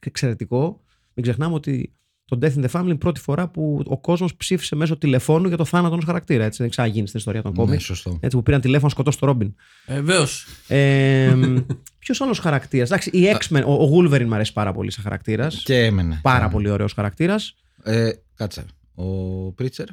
[0.00, 0.80] εξαιρετικό.
[1.14, 1.92] Μην ξεχνάμε ότι
[2.24, 5.48] το Death in the Family είναι η πρώτη φορά που ο κόσμος ψήφισε μέσω τηλεφώνου
[5.48, 6.44] για το θάνατο ενός χαρακτήρα.
[6.44, 7.80] Έτσι, δεν ξανάγινε στην ιστορία των Ναι, κόμικ.
[7.80, 8.18] σωστό.
[8.20, 9.54] Έτσι, που πήραν τηλέφωνο να σκοτώσει τον Ρόμπιν.
[9.86, 10.46] Βεβαίως.
[10.68, 11.34] Ε,
[11.98, 15.62] Ποιος άλλος χαρακτήρας; Εντάξει, η X-Men, ο, ο Wolverine μου αρέσει πάρα πολύ σαν χαρακτήρας.
[15.62, 16.18] Και έμενε.
[16.22, 17.54] Πάρα Και πολύ ωραίος χαρακτήρας.
[17.82, 18.06] έμενε.
[18.08, 18.64] Ε, κάτσε.
[18.96, 19.86] Ο Πρίτσερ;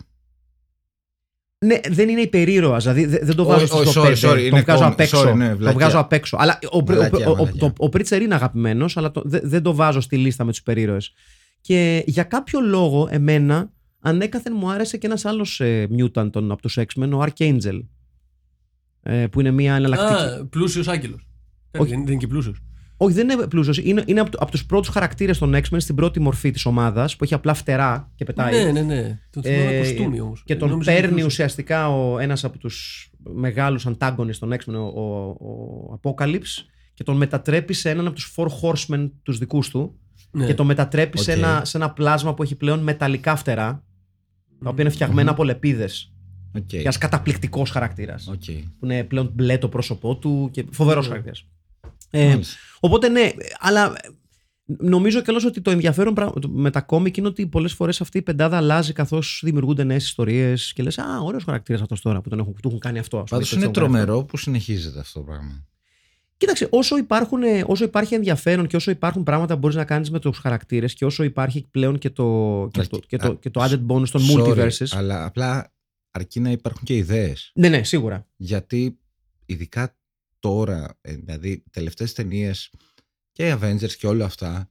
[1.65, 2.83] Ναι, δεν είναι υπερήρωας.
[2.83, 4.29] Δηλαδή δεν δεν το βάζω Όχι, στο όχι, top sorry, 5.
[4.29, 5.21] sorry, το είναι βγάζω κόμι- απ' έξω.
[5.29, 5.79] sorry, ναι, το βλακιά.
[5.79, 6.37] βγάζω απ' έξω.
[6.39, 7.59] Αλλά ο, ο, Βλακιά, ο, ο, βλακιά.
[7.59, 10.59] το- ο Πρίτσερ είναι αγαπημένος, αλλά το- δεν δεν το βάζω στη λίστα με τους
[10.59, 11.11] υπερήρωες.
[11.61, 16.61] Και για κάποιο λόγο, εμένα, ανέκαθεν μου άρεσε και ένας άλλος ε, mutant των- από
[16.61, 17.79] τους X-Men, ο Archangel.
[19.03, 20.21] Ε, που είναι μια εναλλακτική.
[20.23, 21.27] Α, πλούσιος άγγελος.
[21.77, 21.89] Όχι.
[21.89, 22.57] Δεν, δεν είναι και πλούσιος.
[23.03, 23.77] Όχι, δεν είναι πλούσιος.
[23.77, 27.23] Είναι, είναι από, από τους πρώτους χαρακτήρες των X-Men στην πρώτη μορφή της ομάδας που
[27.23, 28.63] έχει απλά φτερά και πετάει.
[28.63, 29.19] Ναι, ναι, ναι.
[29.29, 30.43] Τον θυμάμαι Ε, κοστούμι όμως.
[30.45, 35.35] Και τον παίρνει ουσιαστικά ο, ένας από τους μεγάλους ανταγωνιστές των X-Men, ο, ο,
[35.93, 39.99] ο Apocalypse, και τον μετατρέπει σε έναν από τους Four Horsemen τους δικούς του
[40.31, 40.45] Ναι.
[40.45, 41.37] και τον μετατρέπει σε, Οκ.
[41.37, 43.83] ένα, σε ένα πλάσμα που έχει πλέον μεταλλικά φτερά,
[44.63, 46.13] τα οποία είναι φτιαγμένα από λεπίδες.
[46.57, 46.65] Οκ.
[46.65, 48.27] Και ένας καταπληκτικός χαρακτήρας.
[48.27, 48.43] Οκ.
[48.79, 51.09] Που είναι πλέον μπλε το πρόσωπό του και φοβερός Ναι.
[51.09, 51.45] χαρακτήρας.
[52.15, 52.55] Ε, Μάλιστα.
[52.79, 53.93] Οπότε ναι, αλλά
[54.65, 58.21] Νομίζω κιόλα ότι το ενδιαφέρον πραγ- με τα κόμικ είναι ότι πολλές φορές αυτή η
[58.21, 62.39] πεντάδα αλλάζει καθώς δημιουργούνται νέες ιστορίες και λες: Α, ωραίος χαρακτήρας αυτός τώρα που τον
[62.39, 63.17] έχουν, του έχουν κάνει αυτό.
[63.17, 63.99] ας πούμε, Πάντως το είναι έτσι το γράφει.
[64.05, 65.65] τρομερό που συνεχίζεται αυτό το πράγμα.
[66.37, 70.19] Κοίταξε, όσο, υπάρχουν, όσο υπάρχει ενδιαφέρον και όσο υπάρχουν πράγματα που μπορείς να κάνεις με
[70.19, 72.23] τους χαρακτήρες και όσο υπάρχει πλέον και το,
[72.71, 74.87] και Αρκεί- το, και το, α, και το added bonus των Sorry, multiverses.
[74.91, 75.73] Αλλά απλά
[76.11, 77.51] αρκεί να υπάρχουν και ιδέες.
[77.55, 78.27] Ναι, ναι, σίγουρα.
[78.35, 78.99] Γιατί
[79.45, 79.95] ειδικά
[80.43, 82.69] τώρα, ε, δηλαδή τελευταίες ταινίες
[83.31, 84.69] και Avengers και όλα αυτά,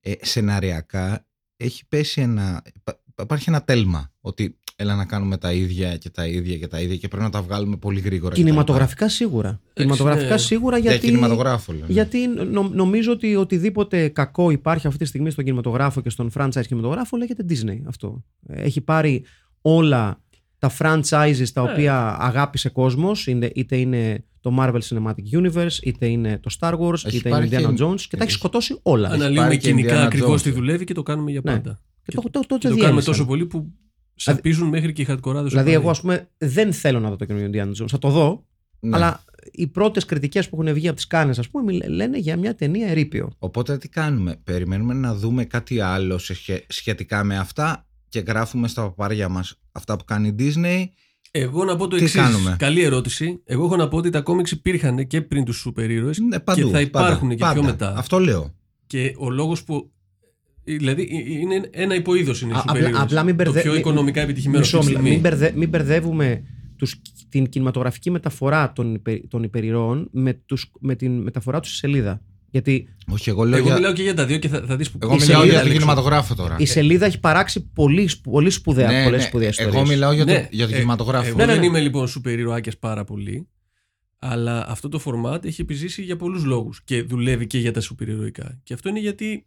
[0.00, 5.96] ε, σεναριακά έχει πέσει ένα, υπά- υπάρχει ένα τέλμα ότι έλα να κάνουμε τα ίδια
[5.96, 8.34] και τα ίδια και τα ίδια και πρέπει να τα βγάλουμε πολύ γρήγορα.
[8.34, 8.40] κτλ.
[8.42, 9.60] Κινηματογραφικά σίγουρα.
[9.72, 10.38] Κινηματογραφικά ναι.
[10.38, 11.06] σίγουρα Για γιατί.
[11.06, 11.86] κινηματογράφο λέω.
[11.86, 11.92] ναι.
[11.92, 16.66] Γιατί νο- νομίζω ότι οτιδήποτε κακό υπάρχει αυτή τη στιγμή στον κινηματογράφο και στον franchise
[16.66, 18.24] κινηματογράφο λέγεται Disney αυτό.
[18.46, 19.24] Έχει πάρει
[19.60, 20.22] όλα
[20.58, 21.70] τα franchises τα Ναι.
[21.72, 26.92] οποία αγάπησε κόσμος, είναι- είτε είναι το Marvel Cinematic Universe, είτε είναι το Star Wars,
[27.04, 29.08] Έχει είτε είναι πάρει Indiana και- Jones και τα έχει έχει- σκοτώσει όλα.
[29.08, 30.52] Αναλύουμε πάρει και κοινικά Indiana ακριβώς Jones, τι ε.
[30.52, 31.52] δουλεύει και το κάνουμε για Ναι.
[31.52, 31.78] πάντα.
[32.04, 32.82] Και το, το, το, Και το διέλυσαν.
[32.84, 33.72] κάνουμε τόσο πολύ που
[34.14, 35.48] σαπίζουν μέχρι και οι χαρτκοράδε.
[35.48, 37.86] Δηλαδή, εγώ ας πούμε δεν θέλω να δω το καινούριο Indiana Jones.
[37.88, 38.46] Θα το δω,
[38.80, 38.96] Ναι.
[38.96, 42.36] αλλά οι πρώτες κριτικές που έχουν βγει από τις κάνες, ας πούμε, μιλ- λένε για
[42.36, 43.32] μια ταινία ερείπιο.
[43.38, 47.85] Οπότε τι κάνουμε, περιμένουμε να δούμε κάτι άλλο σε σχε- σχετικά με αυτά
[48.22, 50.84] και γράφουμε στα παπάρια μας αυτά που κάνει η Disney.
[51.30, 52.20] Εγώ να πω το Τι εξής.
[52.20, 53.40] κάνουμε; Καλή ερώτηση.
[53.44, 56.66] Εγώ έχω να πω ότι τα κόμιξ υπήρχαν και πριν τους σούπερ ήρωες Ναι, παντού,
[56.66, 57.62] και θα υπάρχουν πάντα, και πιο πάντα.
[57.62, 57.94] μετά.
[57.96, 58.54] Αυτό λέω.
[58.86, 59.90] Και ο λόγος που.
[60.64, 63.02] Δηλαδή ε, είναι ένα υποείδος είναι οι Α, σούπερ απλά- ήρωες.
[63.02, 65.28] απλά μην μπερδε- Το πιο μην- οικονομικά επιτυχημένο Μισό, αυτή τη μην, στιγμή.
[65.28, 66.42] μπερδε- μην μπερδεύουμε
[66.76, 71.78] τους, την κινηματογραφική μεταφορά των, υπε, των υπερηρώων με, τους, με την μεταφορά τους στη
[71.78, 72.22] σελίδα.
[72.50, 73.74] Γιατί Όχι, εγώ λέω Εγώ για...
[73.76, 74.98] μιλάω και για τα δύο και θα, θα δεις που.
[75.02, 75.78] Εγώ η μιλάω σελίδα για τον λέξω.
[75.82, 76.56] κινηματογράφο τώρα.
[76.58, 79.94] η σελίδα έχει παράξει πολύ, σπ- πολύ σπουδαία, Ναι, πολλές ναι, σπουδαίες Εγώ ιστορίες.
[79.94, 81.26] μιλάω για, Ναι, το, για τον ε, κινηματογράφο.
[81.28, 81.66] Εγώ Ναι, ναι, δεν ναι.
[81.66, 83.48] είμαι λοιπόν σούπερ ήρωάκια πάρα πολύ.
[84.18, 88.08] Αλλά αυτό το format έχει επιζήσει για πολλούς λόγους και δουλεύει και για τα σούπερ
[88.08, 88.60] ηρωικά.
[88.62, 89.46] Και αυτό είναι γιατί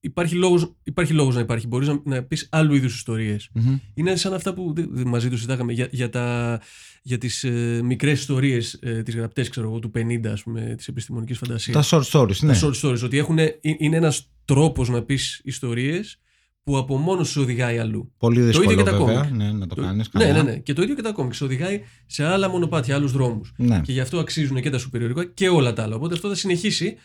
[0.00, 1.66] υπάρχει λόγος, υπάρχει λόγος να υπάρχει.
[1.66, 3.48] Μπορείς να, να πεις άλλου είδους ιστορίες.
[3.52, 3.78] Μμμ.
[3.94, 6.60] Είναι σαν αυτά που δε- δε- μαζί τους συζητάγαμε για, για, τα,
[7.02, 10.88] για τις ε, μικρές ιστορίες, ε, τις γραπτές ξέρω εγώ, του 50 ας πούμε, της
[10.88, 11.88] επιστημονικής φαντασίας.
[11.88, 12.52] Τα short stories, ναι.
[12.52, 13.38] Τα short stories, ότι έχουν,
[13.78, 16.18] είναι ένας τρόπος να πεις ιστορίες
[16.62, 18.12] που από μόνος σου οδηγάει αλλού.
[18.18, 19.32] Πολύ ίδιο δύσκολο και τα βέβαια κόμικ.
[19.36, 20.42] ναι, να το, Το- κάνεις ναι, καλά.
[20.42, 20.58] ναι, ναι.
[20.58, 21.34] Και το ίδιο και τα κόμικ.
[21.34, 23.52] Σε οδηγάει σε άλλα μονοπάτια, άλλους δρόμους.
[23.56, 23.80] Ναι.
[23.80, 25.94] Και γι' αυτό αξίζουν και τα σουπεριορικά και όλα τα άλλα.
[25.96, 26.96] Οπότε αυτό θα συνεχίσει.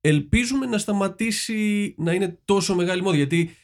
[0.00, 3.16] Ελπίζουμε να σταματήσει να είναι τόσο μεγάλη μόδα.
[3.16, 3.56] Γιατί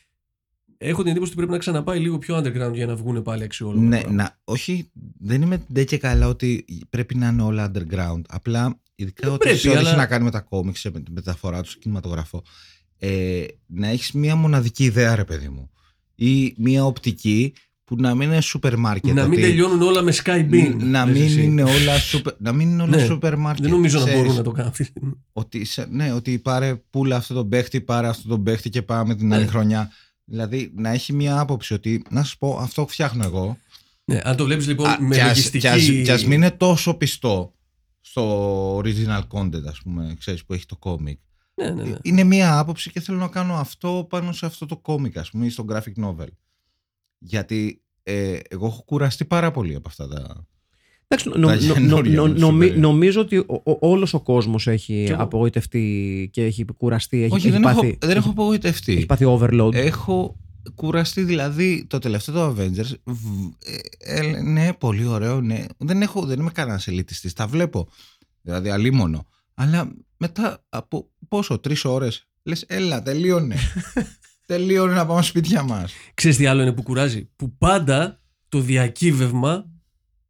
[0.88, 3.86] έχω την εντύπωση ότι πρέπει να ξαναπάει λίγο πιο underground για να βγουν πάλι αξιόλογα.
[3.86, 4.22] Ναι, πράγματα.
[4.22, 8.20] να, όχι, δεν είμαι ντε και καλά ότι πρέπει να είναι όλα underground.
[8.28, 11.00] Απλά, ειδικά Δεν ότι πρέπει, σε ό,τι αλλά- έχει να κάνει με τα κόμιξ, με
[11.00, 12.42] τη μεταφορά του στο κινηματογραφό,
[12.98, 15.70] ε, να έχεις μία μοναδική ιδέα, ρε παιδί μου.
[16.14, 17.52] Ή μία οπτική
[17.84, 19.14] που να μην είναι σούπερ μάρκετ.
[19.14, 20.74] να μην ότι- τελειώνουν όλα με Skybeam.
[20.78, 21.42] να λες μην, εσύ.
[21.42, 23.62] είναι όλα σούπερ, να μην είναι όλα Ναι, σούπερ μάρκετ.
[23.62, 24.22] Δεν νομίζω να ξέρεις.
[24.22, 25.12] μπορούν να το κάνουν αυτή τη στιγμή.
[25.32, 29.14] Ότι, σε- ναι, ότι πάρε πουλα αυτό τον παίχτη, πάρε αυτό τον παίχτη και πάμε
[29.14, 29.34] την Ναι.
[29.34, 29.90] άλλη χρονιά.
[30.24, 33.58] Δηλαδή να έχει μία άποψη ότι, να σου πω, αυτό φτιάχνω εγώ.
[34.04, 35.58] Ναι, αν το βλέπεις λοιπόν Α, με κι ας- λογιστική.
[35.58, 37.54] κι ας- κι ας μην είναι τόσο πιστό
[38.00, 41.20] στο original content, ας πούμε, ξέρεις, που έχει το κόμικ.
[41.54, 41.96] Ναι, ναι, ναι.
[42.02, 45.46] Είναι μία άποψη και θέλω να κάνω αυτό πάνω σε αυτό το κόμικ, ας πούμε,
[45.46, 46.26] ή στο graphic novel.
[47.18, 50.46] Γιατί ε, εγώ έχω κουραστεί πάρα πολύ από αυτά τα...
[52.76, 55.22] νομίζω ότι ο- ο- όλος ο κόσμος έχει Κι εγώ.
[55.22, 57.22] απογοητευτεί και έχει κουραστεί.
[57.22, 58.92] Έχει, Όχι, έχει δεν, πάθει, έχω, δεν έχω απογοητευτεί.
[58.92, 59.74] έχει πάθει overload.
[59.74, 60.36] Έχω
[60.74, 62.94] κουραστεί δηλαδή το τελευταίο το Avengers.
[63.04, 63.52] β-
[64.00, 65.64] ε, ε, ναι, πολύ ωραίο, ναι.
[65.78, 67.32] Δεν, έχω, δεν είμαι κανένας ελιτιστής.
[67.32, 67.88] Τα βλέπω.
[68.42, 69.26] Δηλαδή, αλίμονο.
[69.54, 73.56] Αλλά μετά από πόσο, τρεις ώρες, λες, έλα, τελείωνε.
[74.46, 75.92] τελείωνε να πάμε σπίτια μας.
[76.14, 79.70] Ξέρεις τι άλλο είναι που κουράζει; Που πάντα το διακύβευμα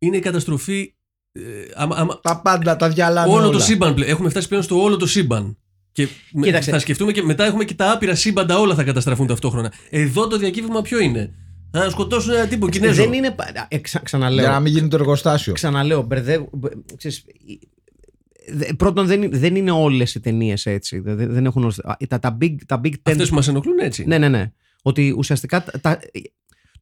[0.03, 0.95] είναι η καταστροφή.
[1.33, 1.41] ε,
[1.75, 3.33] άμα- άμα- Τα πάντα, τα διαλάνε.
[3.33, 3.51] όλο όλα.
[3.53, 4.11] το σύμπαν πλέον.
[4.11, 5.57] Έχουμε φτάσει πλέον στο όλο το σύμπαν.
[5.93, 6.71] Και με- Κοίταξε.
[6.71, 9.73] θα σκεφτούμε και μετά έχουμε και τα άπειρα σύμπαντα όλα θα καταστραφούν ταυτόχρονα.
[9.91, 11.35] Εδώ το διακύβευμα ποιο είναι;
[11.71, 13.03] Θα σκοτώσουν ένα τύπο Κινέζο.
[13.03, 13.31] Δεν είναι.
[13.31, 14.45] πα- ε, ξα- ξαναλέω.
[14.45, 15.53] Για να μην γίνει το εργοστάσιο.
[15.53, 16.49] Ξαναλέω, μπερδεύω.
[16.53, 17.25] μπε- ξέρεις,
[18.53, 20.99] δε- πρώτον, δεν, είναι- δεν είναι όλες οι ταινίες έτσι.
[20.99, 22.97] Δεν, δεν έχουν όλες- α, τα, τα, big, τα big ten.
[23.03, 24.05] Αυτές που μας ενοχλούν έτσι.
[24.07, 24.53] Ναι, ναι, ναι.
[24.83, 25.65] Ότι ουσιαστικά.
[25.65, 25.99] τα- τα-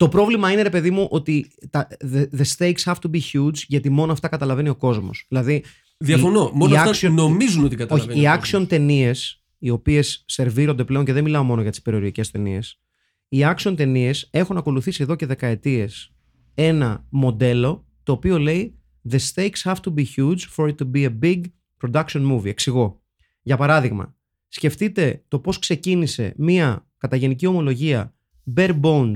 [0.00, 3.54] το πρόβλημα είναι, ρε παιδί μου, ότι τα, the, the stakes have to be huge
[3.66, 5.24] γιατί μόνο αυτά καταλαβαίνει ο κόσμος.
[5.28, 5.64] Δηλαδή,
[5.98, 6.50] Διαφωνώ.
[6.54, 8.22] η- Μόνο η αυτά action- νομίζουν ότι όχι, καταλαβαίνουν.
[8.22, 8.66] οι ο action κόσμος.
[8.66, 12.80] ταινίες, οι οποίες σερβίρονται πλέον και δεν μιλάω μόνο για τις περιοριακές ταινίες.
[13.28, 16.12] Οι action ταινίες έχουν ακολουθήσει εδώ και δεκαετίες
[16.54, 18.74] ένα μοντέλο το οποίο λέει
[19.10, 21.40] The stakes have to be huge for it to be a big
[21.84, 22.46] production movie.
[22.46, 23.02] Εξηγώ.
[23.42, 24.14] Για παράδειγμα,
[24.48, 28.14] σκεφτείτε το πώς ξεκίνησε μία κατά γενική ομολογία
[28.56, 29.14] bare bones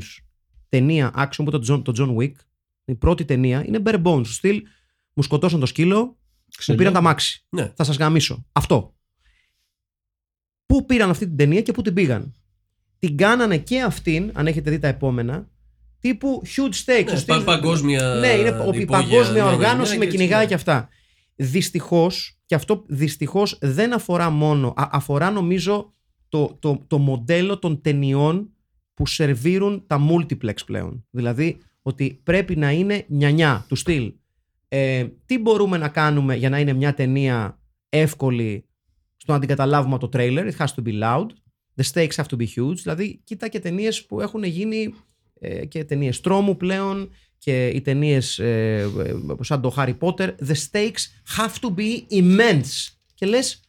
[0.79, 2.33] ταινία action που ήταν το John, το John Wick.
[2.85, 4.25] Η πρώτη ταινία είναι bare bones.
[4.25, 4.63] Στο στυλ
[5.15, 6.19] μου σκοτώσαν το σκύλο,
[6.67, 7.45] μου πήραν τα μάξι.
[7.49, 7.73] Ναι.
[7.77, 8.45] Θα σας γαμίσω.
[8.53, 8.95] Αυτό.
[10.67, 12.35] πού πήραν αυτή την ταινία και πού την πήγαν.
[12.99, 15.49] Την κάνανε και αυτήν, αν έχετε δει τα επόμενα,
[15.99, 17.05] τύπου huge stakes.
[17.05, 19.99] Ναι, Ο στυλ- πα- παγκόσμια Ναι, είναι ο- η υπόγεια, παγκόσμια ναι, ναι, οργάνωση ναι,
[19.99, 20.49] με και έτσι, κυνηγάει ναι.
[20.49, 20.89] και αυτά.
[21.37, 25.93] Δυστυχώς, και αυτό δυστυχώς δεν αφορά μόνο, α- αφορά νομίζω
[26.29, 28.49] το, το, το μοντέλο των ταινιών
[28.95, 31.07] που σερβίρουν τα multiplex πλέον.
[31.11, 34.13] Δηλαδή ότι πρέπει να είναι νιανιά του στυλ.
[34.69, 38.69] Ε, τι μπορούμε να κάνουμε για να είναι μια ταινία εύκολη
[39.17, 40.51] στο να την καταλάβουμε από το trailer.
[40.51, 41.27] It has to be loud.
[41.77, 42.77] The stakes have to be huge.
[42.83, 44.95] Δηλαδή, κοίτα και ταινίες που έχουν γίνει
[45.41, 50.35] ε, και ταινίες τρόμου πλέον και οι ταινίες ε, ε, σαν το Harry Potter.
[50.47, 51.05] The stakes
[51.37, 52.93] have to be immense.
[53.15, 53.61] Και λες,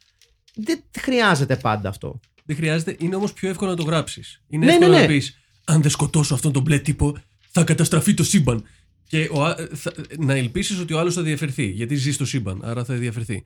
[0.56, 2.20] δεν χρειάζεται πάντα αυτό.
[2.46, 4.42] Δεν χρειάζεται, είναι όμως πιο εύκολο να το γράψεις.
[4.48, 5.02] Είναι Ναι, εύκολο ναι, ναι.
[5.02, 7.18] να πεις: Αν δεν σκοτώσω αυτόν τον μπλε τύπο,
[7.52, 8.64] θα καταστραφεί το σύμπαν.
[9.08, 11.66] Και ο, α- θα, να ελπίσεις ότι ο άλλος θα διαφερθεί.
[11.66, 13.44] Γιατί ζει στο σύμπαν, άρα θα διαφερθεί.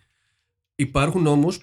[0.76, 1.60] Υπάρχουν όμως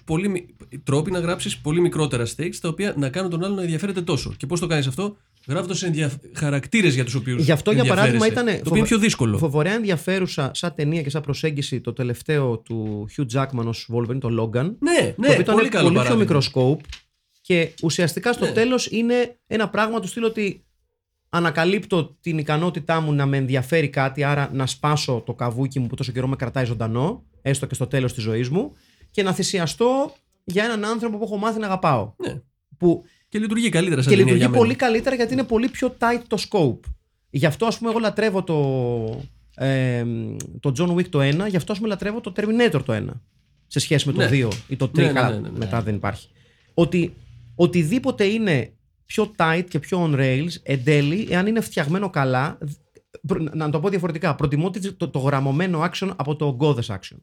[0.83, 4.33] τρόποι να γράψεις πολύ μικρότερα stakes τα οποία να κάνουν τον άλλο να ενδιαφέρεται τόσο.
[4.37, 5.17] Και πώς το κάνεις αυτό,
[5.47, 6.11] γράφοντας ενδια...
[6.33, 7.43] χαρακτήρες για τους οποίους.
[7.43, 9.37] Γι' αυτό, για παράδειγμα, ήταν Το οποίο είναι πιο δύσκολο.
[9.37, 14.29] φοβερά ενδιαφέρουσα σαν ταινία και σαν προσέγγιση το τελευταίο του Hugh Jackman ως Wolverine, το
[14.43, 14.63] Logan.
[14.79, 16.15] Ναι, το ναι, οποίο ήταν πολύ καλό πολύ πιο παράδειγμα.
[16.15, 16.79] μικρό scope
[17.47, 18.51] και ουσιαστικά στο Ναι.
[18.51, 20.65] τέλος είναι ένα πράγμα του στυλ ότι
[21.29, 25.95] ανακαλύπτω την ικανότητά μου να με ενδιαφέρει κάτι άρα να σπάσω το καβούκι μου που
[25.95, 28.73] τόσο καιρό με κρατάει ζωντανό έστω και στο τέλος της ζωής μου
[29.11, 32.41] και να θυσιαστώ για έναν άνθρωπο που έχω μάθει να αγαπάω Ναι.
[32.77, 34.61] που Και λειτουργεί καλύτερα σαν και ταινία λειτουργεί για μένα.
[34.63, 36.89] πολύ καλύτερα γιατί είναι πολύ πιο tight το scope.
[37.29, 38.55] Γι' αυτό ας πούμε εγώ λατρεύω το,
[39.55, 40.05] ε,
[40.59, 43.05] το John Wick το 1, γι' αυτό ας πούμε λατρεύω το Terminator το 1
[43.67, 44.29] σε σχέση με το Ναι.
[44.31, 45.57] 2 ή το 3, Ναι, ναι, καλά, ναι, ναι, ναι.
[45.57, 46.27] μετά δεν υπάρχει.
[46.73, 47.13] Ότι
[47.57, 48.73] οτιδήποτε είναι
[49.05, 52.57] πιο tight και πιο on rails, εν τέλει, εάν είναι φτιαγμένο καλά,
[53.27, 57.17] προ- να το πω διαφορετικά, προτιμώ το, το, το γραμμωμένο action από το ογκώδες action.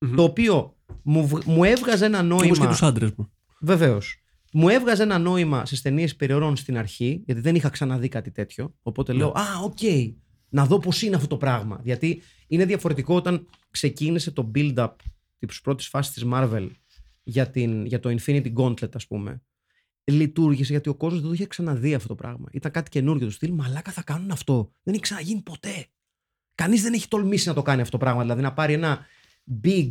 [0.00, 0.14] Μμμ.
[0.14, 2.44] Το οποίο μου, β- μου έβγαζε ένα νόημα.
[2.44, 3.30] Όπως και τους άντρες μου.
[3.60, 4.22] Βεβαίως.
[4.52, 8.74] Μου έβγαζε ένα νόημα στις ταινίες Περιορών στην αρχή, γιατί δεν είχα ξαναδεί κάτι τέτοιο.
[8.82, 9.78] Οπότε λέω, Α, οκ,
[10.48, 11.80] να δω πώς είναι αυτό το πράγμα.
[11.84, 14.92] Γιατί είναι διαφορετικό όταν ξεκίνησε το build-up
[15.38, 16.68] της πρώτης φάσης της Marvel
[17.28, 19.42] για, την, για το Infinity Gauntlet, ας πούμε.
[20.04, 22.48] Λειτουργήσε γιατί ο κόσμος δεν το είχε ξαναδεί αυτό το πράγμα.
[22.52, 23.52] Ήταν κάτι καινούργιο του στυλ.
[23.52, 24.72] Μαλάκα θα κάνουν αυτό.
[24.82, 25.86] Δεν έχει ξαναγίνει ποτέ.
[26.54, 28.22] Κανείς δεν έχει τολμήσει να το κάνει αυτό το πράγμα.
[28.22, 29.06] Δηλαδή να πάρει ένα
[29.64, 29.90] big,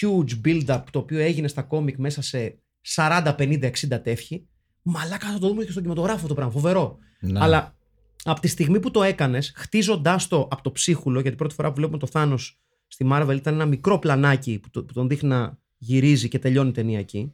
[0.00, 2.58] huge build-up το οποίο έγινε στα κόμικ μέσα σε
[2.94, 4.46] 40, 50, 60 τεύχη.
[4.82, 6.52] Μαλάκα θα το δούμε και στον κινηματογράφο αυτό το πράγμα.
[6.52, 6.98] Φοβερό.
[7.20, 7.40] Ναι.
[7.42, 7.76] Αλλά
[8.24, 11.74] από τη στιγμή που το έκανες, χτίζοντάς το από το ψίχουλο, γιατί πρώτη φορά που
[11.74, 12.38] βλέπουμε το Θάνο
[12.86, 16.68] στη Marvel ήταν ένα μικρό πλανάκι που, το- που τον δείχνει να γυρίζει και τελειώνει
[16.68, 17.32] η ταινία εκεί.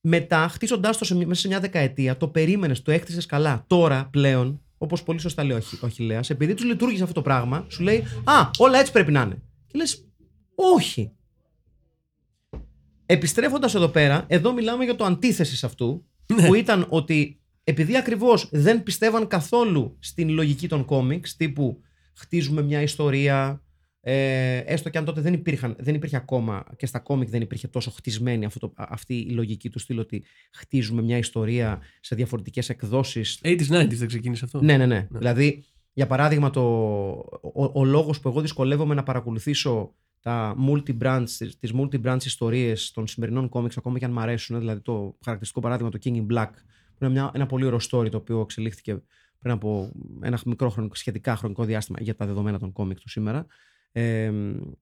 [0.00, 3.64] Μετά, χτίζοντάς το σε, μια- μέσα σε μια δεκαετία, το περίμενες, το έκτισες καλά.
[3.66, 7.22] Τώρα πλέον, όπως πολύ σωστά λέει ο, Χι- ο Χιλέας, επειδή τους λειτουργήσε αυτό το
[7.22, 9.42] πράγμα, σου λέει Α, όλα έτσι πρέπει να είναι.
[9.66, 10.08] Και λες,
[10.54, 11.12] Όχι.
[13.06, 16.46] Επιστρέφοντας εδώ πέρα, εδώ μιλάμε για το αντίθεσης αυτού, Ναι.
[16.46, 21.80] που ήταν ότι επειδή ακριβώς δεν πιστεύαν καθόλου στην λογική των κόμιξ, τύπου
[22.14, 23.62] χτίζουμε μια ιστορία,
[24.06, 27.68] ε, έστω και αν τότε δεν, υπήρχαν, δεν υπήρχε ακόμα και στα κόμικ δεν υπήρχε
[27.68, 32.14] τόσο χτισμένη αυτό το, α- αυτή η λογική του στυλ ότι χτίζουμε μια ιστορία σε
[32.14, 35.06] διαφορετικές εκδόσεις 80s, 90s δεν ξεκίνησε αυτό; ναι, ναι, ναι.
[35.10, 36.62] Δηλαδή, για παράδειγμα, το,
[37.54, 43.06] ο, ο λόγος που εγώ δυσκολεύομαι να παρακολουθήσω τα multi-branch, τις, τις multi-branch ιστορίες των
[43.06, 46.50] σημερινών κόμιξ, ακόμα και αν μ' αρέσουν, δηλαδή το χαρακτηριστικό παράδειγμα το King in Black,
[46.94, 49.02] που είναι μια, ένα πολύ ωραίο story το οποίο εξελίχθηκε
[49.38, 53.46] πριν από ένα μικρό χρονικό, σχετικά χρονικό διάστημα για τα δεδομένα των κόμιξ του σήμερα,
[53.96, 54.30] ε,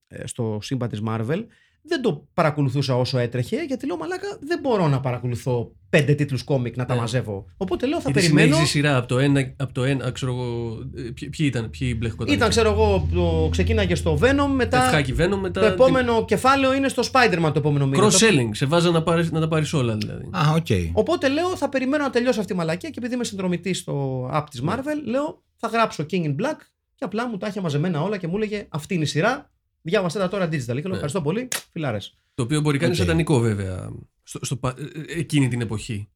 [0.09, 1.45] ε, στο σύμπαν της Marvel,
[1.85, 6.77] δεν το παρακολουθούσα όσο έτρεχε, γιατί λέω μαλάκα δεν μπορώ να παρακολουθώ πέντε τίτλους κόμικ
[6.77, 7.01] να τα Ναι.
[7.01, 7.45] μαζεύω.
[7.57, 8.47] Οπότε λέω θα Γιατί περιμένω...
[8.55, 10.79] συνέχιζε η σειρά από το ένα, από το ένα ξέρω εγώ.
[10.97, 12.35] ε, Ποιοι, ποιοι ήταν, ποιοι μπλεχκόταν.
[12.35, 15.61] Ήταν, ξέρω εγώ, το ξεκίναγε στο Venom, μετά Ευχάκι Venom, μετά.
[15.61, 18.03] το επόμενο κεφάλαιο είναι στο Spider-Man το επόμενο μήνα.
[18.11, 18.49] Το- Cross-selling.
[18.51, 20.29] Σε βάζαν να, πάρεις, να τα πάρεις όλα δηλαδή.
[20.31, 20.67] Α, οκ.
[20.93, 24.45] Οπότε λέω θα περιμένω να τελειώσει αυτή η μαλακία και επειδή είμαι συνδρομητής στο app
[24.51, 26.59] της Marvel, λέω θα γράψω King in Black
[27.03, 29.51] και απλά μου τα είχε μαζεμένα όλα και μου έλεγε αυτή είναι η σειρά.
[29.83, 30.51] Διάβασέ τα τώρα digital.
[30.67, 31.49] Και λέω ευχαριστώ πολύ.
[31.73, 32.17] Φιλάρες.
[32.35, 33.01] Το οποίο μπορεί να είναι Οκ.
[33.01, 33.91] σατανικό βέβαια.
[34.23, 36.09] Στο, στο, πα- ε, εκείνη την εποχή.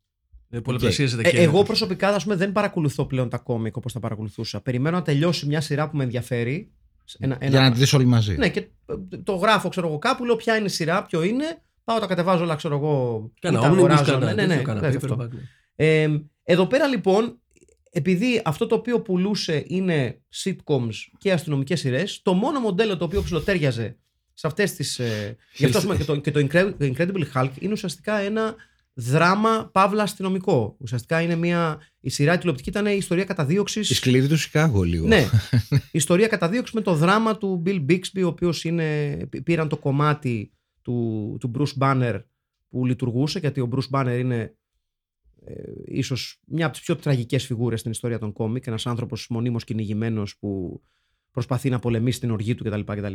[0.50, 1.36] Ε, πολλαπλασιάζεται και.
[1.38, 4.60] Ε, εγώ προσωπικά ας πούμε, δεν παρακολουθώ πλέον τα κόμικ όπως τα παρακολουθούσα.
[4.60, 6.72] Περιμένω να τελειώσει μια σειρά που με ενδιαφέρει.
[7.18, 8.36] Ένα, ένα- Για να τη δεις όλη μαζί.
[8.36, 11.62] Ναι, και ε, το γράφω, ξέρω εγώ, κάπου, λέω ποια είναι η σειρά, ποιο είναι.
[11.84, 13.30] Πάω, τα κατεβάζω όλα, ξέρω εγώ.
[13.40, 14.04] Κάνα ή τα omnibus, αγοράζω.
[14.12, 15.16] κάνα ναι, ναι, ναι, τέτοιο, κάνα ξέρεις αυτό.
[15.20, 15.40] paperback, ναι.
[15.76, 16.08] Ε,
[16.44, 17.40] εδώ πέρα λοιπόν,
[17.96, 23.22] επειδή αυτό το οποίο πουλούσε είναι sitcoms και αστυνομικές σειρές, το μόνο μοντέλο το οποίο
[23.22, 23.96] ψηλοτέριαζε
[24.34, 24.98] σε αυτές τις...
[24.98, 28.18] Ε, γι' αυτό ας πούμε, και το, και το Incre- το Incredible Hulk είναι ουσιαστικά
[28.18, 28.54] ένα
[28.94, 30.76] δράμα παύλα αστυνομικό.
[30.78, 31.80] Ουσιαστικά είναι μια...
[32.00, 33.90] Η σειρά τηλεοπτική ήταν η ιστορία καταδίωξης...
[33.90, 35.06] Η σκληρή του Σικάγο λίγο.
[35.06, 35.26] Ναι.
[35.90, 38.64] Ιστορία καταδίωξης με το δράμα του Bill Bixby, ο οποίος
[39.44, 42.20] πήραν το κομμάτι του, του Bruce Banner
[42.68, 44.56] που που λειτουργούσε γιατί ο Bruce Banner είναι
[45.46, 49.64] ε, ίσως μια από τις πιο τραγικές φιγούρες στην ιστορία των κόμικ ένας άνθρωπος μονίμως
[49.64, 50.82] κυνηγημένος που
[51.30, 52.80] προσπαθεί να πολεμήσει την οργή του κτλ.
[52.80, 53.12] κτλ.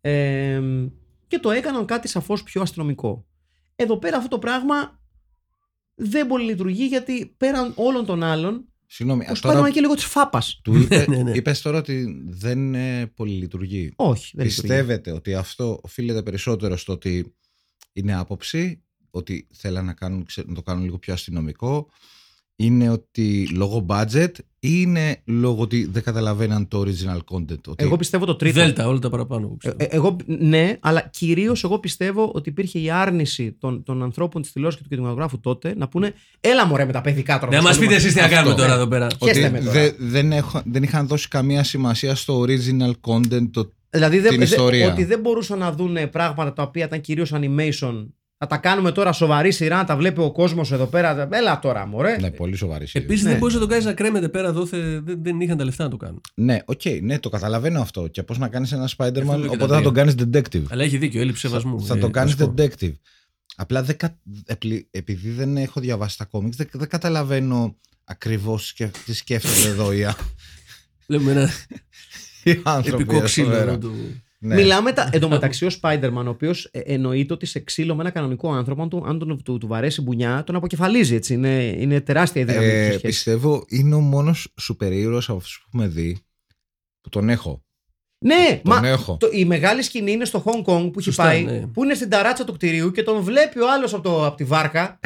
[0.00, 0.60] Ε,
[1.26, 3.26] και το έκαναν κάτι σαφώς πιο αστυνομικό.
[3.76, 5.00] Εδώ πέρα αυτό το πράγμα
[5.94, 9.80] δεν πολύ λειτουργεί γιατί πέραν όλων των άλλων Συγγνώμη, ο α, τώρα Spider-Man είναι και
[9.80, 10.60] λίγο της φάπας.
[10.62, 11.30] του είπε, Ναι, ναι.
[11.30, 13.92] είπες τώρα ότι δεν ε, πολυλειτουργεί.
[13.96, 14.60] Όχι, δεν λειτουργεί.
[14.60, 17.34] Πιστεύετε ότι αυτό οφείλεται περισσότερο στο ότι
[17.92, 18.83] είναι άποψη,
[19.14, 21.88] ότι θέλαν να, κάνουν, ξέ- να το κάνουν λίγο πιο αστυνομικό,
[22.56, 27.60] είναι ότι λόγω budget ή είναι λόγω ότι δεν καταλαβαίναν το original content.
[27.68, 27.84] Ότι...
[27.84, 28.60] Εγώ πιστεύω το τρίτο.
[28.60, 29.40] Δέλτα, όλα τα παραπάνω.
[29.46, 29.76] εγώ Ε, πιστεύω.
[29.78, 30.16] ε, εγώ,
[30.48, 34.88] ναι, αλλά κυρίως εγώ πιστεύω ότι υπήρχε η άρνηση των, των ανθρώπων της τηλεόρασης και
[34.88, 37.52] του κινηματογράφου τότε να πούνε Έλα μωρέ με τα παιδικά τώρα.
[37.56, 38.36] Να μας πείτε εσείς τι να Αυτό.
[38.36, 39.06] κάνουμε τώρα εδώ πέρα.
[39.06, 39.72] ότι χέστε με τώρα.
[39.72, 43.48] δε- δεν, έχω- δεν είχαν δώσει καμία σημασία στο original content.
[43.50, 43.70] Το...
[43.90, 44.92] Δηλαδή δεν, την δε- ιστορία.
[44.92, 48.06] ότι δεν μπορούσαν να δουν πράγματα τα οποία ήταν κυρίως animation.
[48.38, 51.28] Θα τα κάνουμε τώρα σοβαρή σειρά, να τα βλέπει ο κόσμος εδώ πέρα.
[51.32, 52.16] Έλα τώρα, μωρέ.
[52.20, 53.04] Ναι, πολύ σοβαρή σειρά.
[53.04, 53.30] Επίσης Ναι.
[53.30, 54.66] δεν μπορείς να το κάνεις να κρέμεται πέρα εδώ.
[54.66, 56.20] θε- Δεν, δεν είχαν τα λεφτά να το κάνουν.
[56.34, 58.06] Ναι, οκ, ναι, το καταλαβαίνω αυτό.
[58.08, 59.82] Και πώς να κάνεις ένα Spider-Man, και τα οπότε θα δύο.
[59.82, 60.62] τον κάνεις detective.
[60.68, 61.80] Αλλά έχει δίκιο, έλλειψη σεβασμού.
[61.84, 62.54] Θα ε, το να κάνει σου πω.
[62.56, 62.92] detective.
[63.56, 68.74] Απλά δεν κα- επλη- επειδή δεν έχω διαβάσει τα κόμιξ, δεν, δεν καταλαβαίνω ακριβώς
[69.04, 70.16] τι σκέφτονται εδώ οι, α-
[71.06, 71.50] Λέμε ένα
[72.44, 73.02] οι άνθρωποι.
[73.02, 73.48] επικό εδώ ξύλο.
[73.48, 73.60] πέρα.
[73.62, 74.54] εδώ του- Ναι.
[74.54, 78.82] Μιλάμε τα, εντωμεταξύ ο Spider-Man, ο οποίος εννοείται ότι σε ξύλο με ένα κανονικό άνθρωπο,
[78.82, 81.14] αν, του, αν τον, του, του βαρέσει μπουνιά, τον αποκεφαλίζει.
[81.14, 81.34] Έτσι.
[81.34, 83.00] Είναι, είναι τεράστια η δύναμη Ε, της σχέσης.
[83.02, 86.18] πιστεύω είναι ο μόνος σούπερ ήρωας από αυτούς που έχουμε δει
[87.00, 87.62] που τον έχω.
[88.24, 89.16] Ναι, Τον μα έχω.
[89.20, 91.66] το, η μεγάλη σκηνή είναι στο Hong Kong που έχει Σωστά, πάει, ναι.
[91.66, 94.44] που είναι στην ταράτσα του κτηρίου και τον βλέπει ο άλλος από, το- από τη
[94.44, 94.98] βάρκα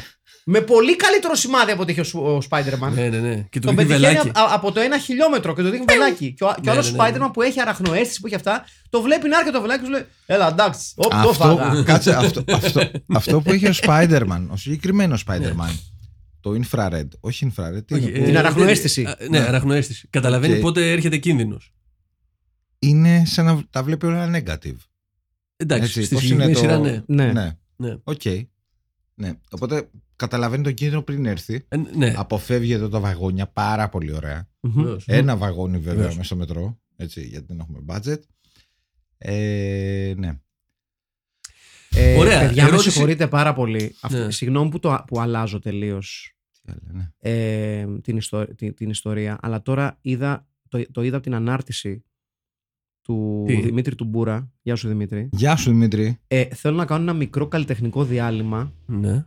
[0.50, 2.90] με πολύ καλύτερο σημάδι από ό,τι είχε ο, Σου- ο Spider-Man.
[2.94, 3.46] Ναι, ναι, ναι.
[3.50, 4.28] Και του Τον δείχνει πετυχαίνει βελάκι.
[4.28, 6.32] α- από το ένα χιλιόμετρο και το δείχνει βελάκι.
[6.32, 7.16] Και ο, και ο Ναι, άλλος ναι, ναι, ναι.
[7.26, 9.92] Spider-Man που έχει αραχνοαίσθηση που έχει αυτά, το βλέπει να έρχεται το βελάκι και σου
[9.92, 11.82] λέει Έλα, εντάξει, οπ, το Αυτό, φάγα.
[11.92, 15.74] κάτσε, αυτό, αυτό, αυτό που είχε ο Spider-Man, ο συγκεκριμένος Spider-Man,
[16.40, 19.02] το infrared, όχι infrared, τι Όχι, είναι, ε, Την αραχνοαίσθηση.
[19.02, 20.06] δεν- α, Ναι, αραχνοαίσθηση.
[20.10, 20.60] Καταλαβαίνει Οκ.
[20.60, 21.72] πότε έρχεται κίνδυνος.
[22.78, 24.76] είναι σαν να τα βλέπει όλα negative.
[25.56, 27.02] Εντάξει, Έτσι, στη πώς συγκεκριμένη είναι το- σειρά ναι.
[27.06, 27.32] Ναι.
[27.32, 27.56] Ναι.
[27.76, 27.96] Ναι.
[28.04, 28.22] Οκ.
[29.14, 29.32] Ναι.
[29.50, 29.88] Οπότε
[30.18, 31.64] καταλαβαίνει τον κίνδυνο πριν έρθει.
[31.68, 32.14] Ε, ναι.
[32.16, 34.48] Αποφεύγει εδώ τα βαγόνια πάρα πολύ ωραία.
[34.60, 34.72] Μμμ.
[34.74, 35.04] Βεβαίως.
[35.06, 36.12] Ένα βαγόνι βέβαια Βεβαίως.
[36.12, 36.78] μέσα στο μετρό.
[36.96, 38.18] Έτσι, γιατί δεν έχουμε budget.
[39.18, 40.38] Ε, ναι.
[41.90, 43.94] Ε, Ωραία, Παιδιά, με ερώτηση- συγχωρείτε πάρα πολύ.
[44.00, 44.30] Αυτό- Ναι.
[44.30, 47.10] Συγγνώμη που, το, που αλλάζω τελείως Τι άλλο, ναι.
[47.18, 52.04] ε, την, ιστο- την, την ιστορία, αλλά τώρα είδα, το, το είδα από την ανάρτηση
[53.02, 54.50] του Τι; Δημήτρη του Μπούρα.
[54.62, 55.28] Γεια σου Δημήτρη.
[55.32, 56.18] Γεια σου Δημήτρη.
[56.26, 59.26] Ε, θέλω να κάνω ένα μικρό καλλιτεχνικό διάλειμμα Ναι.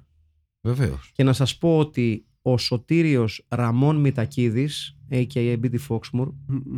[0.61, 1.11] Βεβαίως.
[1.13, 5.57] και να σας πω ότι ο Σωτήριος Ραμόν Μητακίδης, a.k.a.
[5.63, 6.27] BD Foxmoor,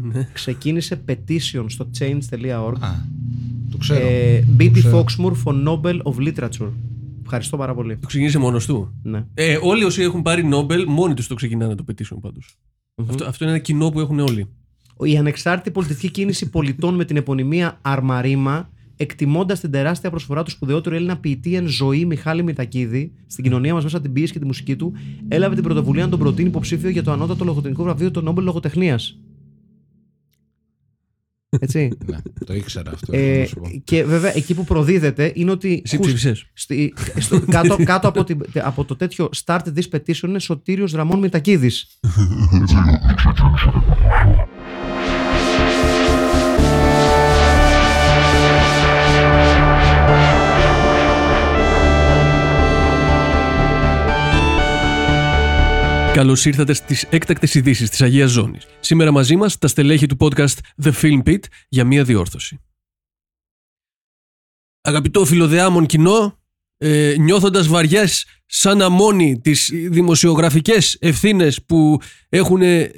[0.02, 0.30] Ναι.
[0.34, 2.90] ξεκίνησε petition στο change.org Α,
[3.72, 4.06] το ξέρω.
[4.08, 5.04] ε, BD ξέρω.
[5.06, 6.70] Foxmoor for Nobel of Literature.
[7.24, 7.98] Ευχαριστώ πάρα πολύ.
[7.98, 9.26] Το ξεκίνησε μόνος του; Ναι.
[9.34, 12.56] Ε, όλοι όσοι έχουν πάρει Νόμπελ, μόνοι τους το ξεκινάνε το petition πάντως.
[12.96, 13.10] Μμμ.
[13.10, 14.48] Αυτό, αυτό είναι ένα κοινό που έχουν όλοι.
[15.04, 18.70] Η ανεξάρτητη πολιτική κίνηση πολιτών με την επωνυμία Αρμαρίμα,
[19.04, 23.84] εκτιμώντας την τεράστια προσφορά του σπουδαιότερου Έλληνα ποιητή εν ζωή Μιχάλη Μητακίδη στην κοινωνία μας
[23.84, 24.94] μέσα από την πίεση και τη μουσική του,
[25.28, 29.18] έλαβε την πρωτοβουλία να τον προτείνει υποψήφιο για το ανώτατο λογοτεχνικό βραβείο του Νόμπελ Λογοτεχνίας.
[31.60, 31.90] Έτσι.
[32.10, 33.14] ναι, το ήξερα αυτό.
[33.18, 33.70] ε, να σου πω.
[33.84, 35.82] και βέβαια εκεί που προδίδεται είναι ότι.
[35.86, 36.46] Εσύ χους- ψήφισες.
[36.54, 41.20] στη- στο- κάτω, κάτω από, την- από το τέτοιο start this petition είναι Σωτήριος Ραμόν
[41.20, 41.88] Μητακίδης.
[56.14, 58.66] Καλώς ήρθατε στις έκτακτες ειδήσεις της Αγίας Ζώνης.
[58.80, 61.40] Σήμερα μαζί μας τα στελέχη του podcast The Film Pit
[61.70, 62.60] για μία διόρθωση.
[64.82, 66.40] Αγαπητό φιλοδεάμον κοινό,
[66.78, 72.00] ε, νιώθοντας βαριές σαν αμόνι τις δημοσιογραφικές ευθύνες που
[72.30, 72.92] έχουν ε,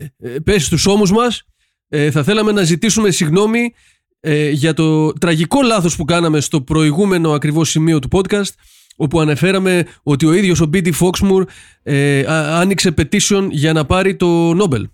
[0.44, 1.44] πέσει στους ώμους μας,
[1.88, 3.74] ε, θα θέλαμε να ζητήσουμε συγγνώμη
[4.20, 8.54] ε, για το τραγικό λάθος που κάναμε στο προηγούμενο ακριβώς σημείο του podcast,
[8.96, 10.92] όπου αναφέραμε ότι ο ίδιος ο B.D.
[11.00, 11.44] Foxmoor
[11.84, 14.88] ε, α- άνοιξε petition για να πάρει το Νόμπελ.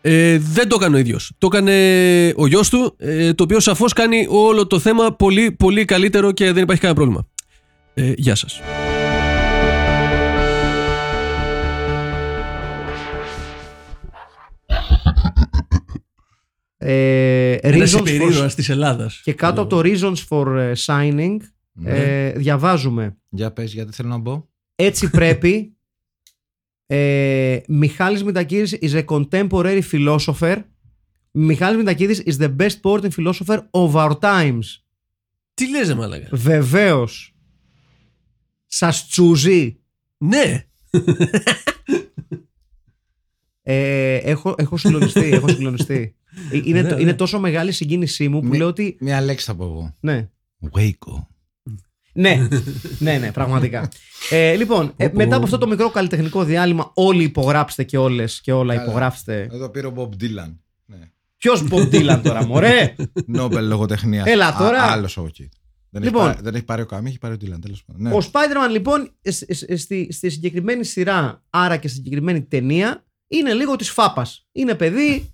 [0.00, 1.32] Ε, δεν το έκανε ο ίδιος.
[1.38, 5.84] Το έκανε ο γιος του, ε, το οποίο σαφώς κάνει όλο το θέμα πολύ πολύ
[5.84, 7.26] καλύτερο και δεν υπάρχει κανένα πρόβλημα.
[7.94, 8.60] Ε, γεια σας.
[16.78, 19.20] Ε, Ένας reasons for- υπερήρωας της Ελλάδας.
[19.24, 21.36] Και κάτω από το Reasons for ε, Signing
[21.72, 21.90] Ναι.
[21.90, 24.48] ε, διαβάζουμε Για πες γιατί θέλω να μπω.
[24.74, 25.76] Έτσι πρέπει
[26.86, 30.62] ε, Μιχάλης Μητακίδης is a contemporary philosopher
[31.30, 34.60] Μιχάλης Μητακίδης is the best poet and philosopher of our times
[35.54, 36.28] Τι λες ρε μάλακα.
[36.32, 37.34] Βεβαίως
[38.66, 39.80] Σας τσούζει.
[40.18, 40.66] Ναι.
[43.62, 45.20] Ε, έχω, έχω συγκλονιστεί.
[45.24, 46.16] έχω συγκλονιστεί.
[46.52, 47.00] Ε, Είναι, Ναι, το- ναι.
[47.00, 48.96] είναι τόσο μεγάλη η συγκίνησή μου που Μη- λέω ότι.
[49.00, 49.96] Μια λέξη θα πω εγώ.
[50.00, 50.28] Ναι.
[50.72, 51.26] Waco.
[52.12, 52.48] Ναι,
[52.98, 53.88] ναι, ναι, πραγματικά.
[54.30, 58.52] Ε, λοιπόν, ε, μετά από αυτό το μικρό καλλιτεχνικό διάλειμμα, όλοι υπογράψτε και όλες και
[58.52, 58.86] όλα Καλά.
[58.86, 59.48] υπογράψτε.
[59.52, 60.56] Εδώ πήρε ο Bob Dylan.
[60.84, 60.96] Ναι.
[61.36, 62.94] Ποιος Bob Dylan τώρα, μωρέ!
[63.26, 64.26] Νόμπελ λογοτεχνίας.
[64.26, 64.82] Έλα τώρα.
[64.82, 65.48] Άλλος όχι.
[65.90, 66.22] Δεν, Λοιπόν.
[66.22, 67.58] έχει πάρει, δεν έχει πάρει ο Καμί, έχει πάρει ο Dylan.
[67.60, 68.02] Τέλος πάντων.
[68.02, 68.10] Ναι.
[68.14, 73.52] Ο Spider-Man λοιπόν σ- σ- στη, στη συγκεκριμένη σειρά, άρα και στη συγκεκριμένη ταινία, είναι
[73.52, 74.46] λίγο της φάπας.
[74.52, 75.32] Είναι παιδί,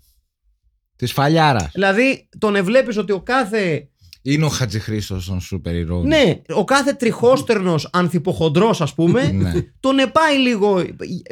[0.96, 1.70] Της φαλιάρας.
[1.72, 3.88] δηλαδή τον ευλέπεις ότι ο κάθε.
[4.32, 6.06] Είναι ο Χατζηχρήστος των σούπερ ηρώων.
[6.06, 9.52] Ναι, ο κάθε τριχόστερνο ανθυποχοντρός, ας πούμε, Ναι.
[9.80, 10.84] τον πάει λίγο.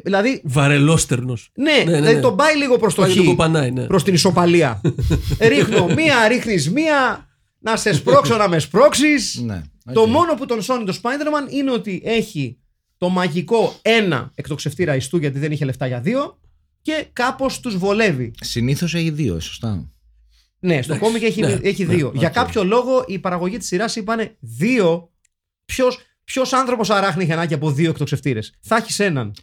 [0.04, 1.36] Δηλαδή, Βαρελόστερνο.
[1.54, 2.20] ναι, ναι, δηλαδή ναι.
[2.20, 3.16] τον πάει λίγο προς το Πάει χ.
[3.16, 3.86] το κοπανάει, ναι.
[3.86, 4.80] Προς την ισοπαλία.
[5.52, 7.26] Ρίχνω μία, ρίχνεις μία,
[7.58, 9.40] να σε σπρώξω να με σπρώξεις.
[9.44, 9.62] ναι.
[9.92, 10.08] Το οκ.
[10.08, 12.58] μόνο που τον σώνει το Spider-Man είναι ότι έχει
[12.98, 16.38] το μαγικό ένα εκτοξευτήρα ιστού γιατί δεν είχε λεφτά για δύο
[16.82, 18.30] και κάπως τους βολεύει.
[18.40, 19.90] Συνήθως έχει δύο, σωστά.
[20.66, 22.12] Ναι, στο Εντάξει, κόμικ έχει, ναι, έχει ναι, δύο.
[22.14, 22.34] Για οκ.
[22.34, 25.10] κάποιο λόγο η παραγωγή της σειράς είπανε δύο.
[25.64, 29.34] Ποιος, ποιος άνθρωπος αράχνη είχε ανάγκη από δύο εκτοξευτήρες; Θα έχεις έναν.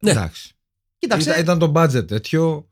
[0.00, 0.10] Ναι.
[0.10, 0.52] Εντάξει.
[0.98, 1.30] Κοίταξε.
[1.30, 2.64] Ήταν, ήταν το budget τέτοιο.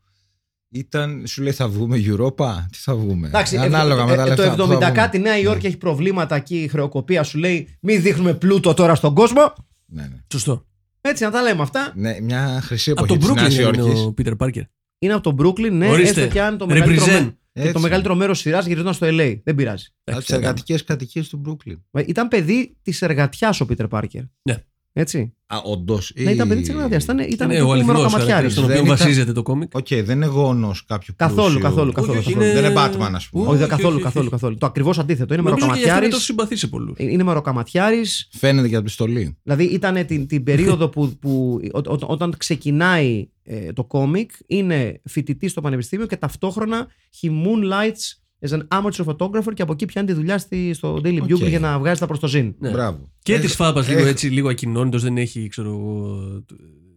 [0.70, 4.26] Ήταν, σου λέει θα βγούμε Europa, τι θα βγούμε; Εντάξει, Ανάλογα ε, με τα ε,
[4.26, 4.55] λεφτά.
[4.55, 4.91] το που θα 70 βγούμε.
[4.91, 9.14] κάτι Νέα Υόρκη έχει προβλήματα εκεί η χρεοκοπία σου λέει μην δείχνουμε πλούτο τώρα στον
[9.14, 9.53] κόσμο.
[9.86, 10.16] Ναι, ναι.
[10.32, 10.66] Σωστό.
[11.01, 11.93] Έτσι να τα λέμε αυτά.
[11.97, 14.01] ναι, μια χρυσή Από εποχή τον της Νέας Brooklyn είναι Υόρκης.
[14.05, 14.62] ο Πίτερ Πάρκερ.
[14.99, 16.20] Είναι από το Brooklyn, ναι, Ορίστε.
[16.20, 16.68] έστω και αν το Represent.
[16.68, 17.72] μεγαλύτερο, με- και Έτσι.
[17.72, 19.40] το μεγαλύτερο μέρος σειράς γυριζόταν στο LA.
[19.44, 19.86] Δεν πειράζει.
[20.04, 21.76] Από τις εργατικές κατοικίες του Brooklyn.
[21.90, 24.22] Ε, Ήταν παιδί της εργατιάς ο Πίτερ Πάρκερ.
[24.42, 24.56] Ναι.
[24.93, 25.32] Έτσι.
[25.47, 26.12] Α, όντως.
[26.16, 26.99] Ναι, ήταν παιδί της εργατιάς.
[27.03, 28.24] Ήταν, ήταν Είναι ο αληθινός μεροκαματιάρης.
[28.26, 29.74] χαρακτήρας στον Δεν οποίο ήταν- βασίζεται το κόμικ.
[29.74, 31.61] Οκ, δεν είναι γόνος κάποιου Καθόλου, πλούσιου.
[31.61, 32.18] καθόλου, καθόλου.
[32.18, 32.45] όχι, καθόλου.
[32.47, 33.43] είναι- Δεν είναι Batman, ας πούμε.
[33.45, 34.30] Όχι, Όχι, όχι, καθόλου, όχι, καθόλου, όχι.
[34.34, 34.57] καθόλου.
[34.59, 35.34] Το ακριβώς αντίθετο.
[35.34, 36.09] Είναι Νομίζω και γι' αυτό είναι μεροκαματιάρης.
[36.12, 36.97] τόσο συμπαθής σε πολλούς.
[36.99, 38.01] Είναι μεροκαματιάρης.
[38.30, 39.36] Φαίνεται για την πιστολή.
[39.43, 45.01] Δηλαδή ήταν την, την περίοδο που, που ό- ό- όταν ξεκινάει ε, το κόμικ, είναι
[45.05, 46.86] φοιτητής στο πανεπιστήμιο και ταυτόχρονα
[47.20, 51.18] he moonlights as an amateur photographer και από εκεί πιάνει τη δουλειά στη, στο Daily
[51.22, 51.28] Οκ.
[51.28, 52.55] Bugle για να βγάζει τα προς το ζήν.
[52.59, 52.70] Ναι.
[52.70, 53.12] Μπράβο.
[53.22, 56.18] Και Ε, τη φάπας λίγο ε, έτσι, λίγο ακοινώνητος, δεν έχει, ξέρω εγώ.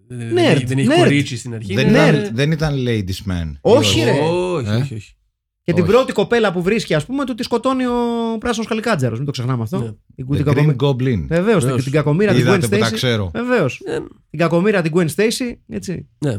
[0.08, 0.98] Δεν Nerd, έχει, δεν έχει nerd.
[0.98, 1.74] κορίτσι στην αρχή.
[1.74, 3.52] Δεν, Είναι- ήταν, δεν ήταν ladies man.
[3.62, 4.12] Όχι, Ή ρε.
[4.12, 5.16] Όχι, Ε; όχι, όχι.
[5.64, 5.92] Και την Όχι.
[5.92, 7.92] πρώτη κοπέλα που βρίσκει, ας πούμε, του τη σκοτώνει ο
[8.40, 9.16] πράσινος καλικάτζαρο.
[9.16, 9.80] Μην το ξεχνάμε αυτό.
[9.80, 9.86] Ναι.
[10.16, 10.76] Η The την Green κακομοίρα.
[10.80, 11.26] Goblin.
[11.28, 11.84] Βεβαίως, την, Βεβαίως.
[11.84, 12.94] την κακομοίρα την Gwen Είδατε που τα Stacy.
[12.94, 13.32] ξέρω.
[13.34, 13.82] Βεβαίως.
[13.86, 13.98] Ε,
[14.30, 15.54] Την κακομοίρα την Gwen Stacy.
[15.68, 16.08] Έτσι.
[16.20, 16.38] Ναι.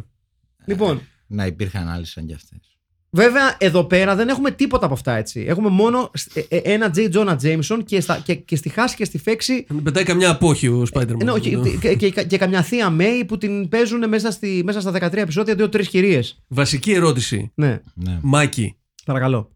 [0.67, 2.72] Λοιπόν, Να υπήρχαν άλλες σαν κι αυτές.
[3.17, 5.41] Βέβαια εδώ πέρα δεν έχουμε τίποτα από αυτά έτσι.
[5.49, 7.13] Έχουμε μόνο ε, ε, ένα J.
[7.15, 9.67] Jonah Jameson και, στα, και, και στη χάση και στη φέξη.
[9.69, 11.21] Δεν πετάει καμιά απόχη ο Spider-Man.
[11.21, 14.63] Ε, ναι, όχι, και, και, και, και καμιά θεία May που την παίζουν μέσα, στη,
[14.65, 16.43] μέσα στα 13 επεισόδια δύο-τρεις κυρίες.
[16.49, 17.53] Βασική ερώτηση.
[17.55, 18.19] Ναι, Ναι.
[18.23, 18.77] Μάκη.
[19.05, 19.51] παρακαλώ.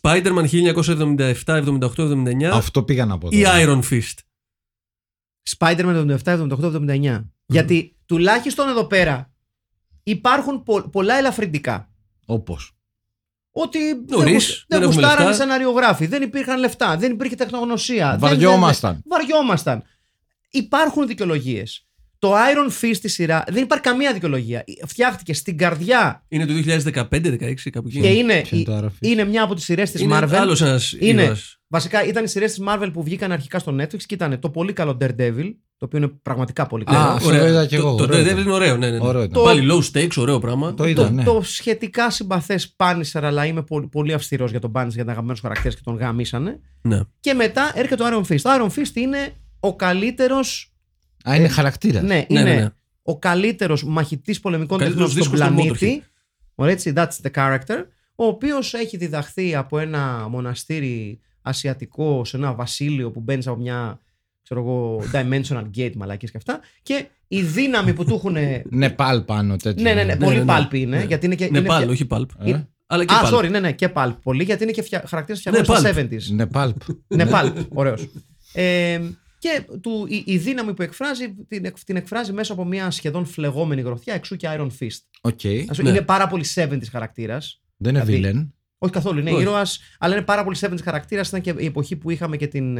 [0.00, 3.28] Spider-Man 1977, 78, 79 Αυτό πήγα να πω.
[3.30, 3.56] ή τώρα.
[3.60, 4.14] Iron Fist.
[5.58, 7.24] Spider-Man 77, 78, 79.
[7.46, 9.30] Γιατί τουλάχιστον εδώ πέρα
[10.02, 11.89] υπάρχουν πο- πολλά ελαφρυντικά.
[12.32, 12.74] Όπως.
[13.52, 15.42] Ότι Νωρίς, δεν, δεν γουσ- δεν έχουμε γουστάρανε λεφτά.
[15.44, 18.10] σεναριογράφοι, δεν υπήρχαν λεφτά, δεν υπήρχε τεχνογνωσία.
[18.10, 18.92] δεν- Βαριόμασταν.
[18.92, 19.82] δεν- Βαριόμασταν.
[20.50, 21.84] Υπάρχουν δικαιολογίες.
[22.18, 24.64] Το Iron Fist στη σειρά δεν υπάρχει καμία δικαιολογία.
[24.86, 28.00] Φτιάχτηκε στην καρδιά Είναι το 2015-16 κάπου εκεί.
[28.00, 29.08] και είναι, Ποιο είναι το Iron Fist?
[29.08, 30.32] είναι μια από τις σειρές της Είναι Marvel.
[30.34, 31.58] άλλος ένας Είναι- ήρωας.
[31.68, 34.72] Βασικά ήταν οι σειρές της Marvel που βγήκαν αρχικά στο Netflix και ήταν το πολύ
[34.72, 37.10] καλό Daredevil, το οποίο είναι πραγματικά πολύ Α, καλό.
[37.10, 37.40] αυτό Ωραία.
[37.40, 38.38] το είδα κι Το- εγώ, Το ωραίο Daredevil ήταν.
[38.38, 38.98] είναι ωραίο, ναι, ναι.
[38.98, 39.06] ναι.
[39.06, 39.42] Ωραίο ήταν.
[39.42, 40.74] Πάλι low stakes, ωραίο πράγμα.
[40.74, 41.22] Το είδα, το, ναι.
[41.24, 45.38] το σχετικά συμπαθές Punisher, αλλά είμαι πολύ, πολύ αυστηρός για τον Punisher, για τον αγαπημένου
[45.42, 46.60] χαρακτήρε και τον γαμίσανε.
[46.82, 47.00] Ναι.
[47.20, 48.40] Και μετά έρχεται το Iron Fist.
[48.40, 50.36] Το Iron Fist είναι ο καλύτερο.
[51.28, 52.02] Α, είναι χαρακτήρας.
[52.02, 52.68] Ναι, Ναι, είναι ναι, ναι.
[53.02, 56.04] ο καλύτερος μαχητής πολεμικών Ο τεχνών καλύτερος στον δίσκος στο πλανήτη.
[56.54, 57.84] Ωραία, έτσι, that's the character.
[58.14, 64.00] Ο οποίος έχει διδαχθεί από ένα μοναστήρι ασιατικό σε ένα βασίλειο που μπαίνεις από μια
[64.54, 66.60] ξέρω εγώ, dimensional gate, μαλακίες και αυτά.
[66.82, 68.36] Και η δύναμη που του έχουν.
[68.70, 69.82] Νεπάλ πάνω τέτοιο.
[69.82, 70.46] ναι, ναι, ναι, Ναι, πολύ ναι, ναι.
[70.46, 70.96] πάλπι είναι.
[70.96, 71.04] Ναι.
[71.04, 72.46] Γιατί είναι και, Ναι, είναι πάλι, φτια- όχι pulp.
[72.48, 73.34] Ε, Αλλά και Α, pulp.
[73.38, 74.14] sorry, ναι, ναι, και πάλπ.
[74.22, 75.02] Πολύ, γιατί είναι και φτια...
[75.06, 76.14] χαρακτήρα Ναι, φτιαγμένου στα pulp.
[76.30, 76.34] 70s.
[76.34, 76.72] Νεπάλ.
[77.08, 77.56] ναι, πάλπ.
[77.78, 78.08] Ωραίος.
[78.52, 79.00] Ε,
[79.38, 83.24] και του, η, η δύναμη που εκφράζει την, εκ- την εκφράζει μέσα από μια σχεδόν
[83.26, 84.98] φλεγόμενη γροθιά, εξού και Iron Fist.
[85.20, 85.40] Οκ.
[85.70, 85.96] Ας πούμε, Ναι.
[85.96, 87.62] Είναι πάρα πολύ 70s χαρακτήρας.
[87.76, 88.48] Δεν είναι Δηλαδή- villain.
[88.78, 89.42] Όχι καθόλου, είναι Όχι.
[89.42, 91.28] ήρωας, αλλά είναι πάρα πολύ 70s χαρακτήρας.
[91.28, 92.78] Ήταν και η εποχή που είχαμε και την,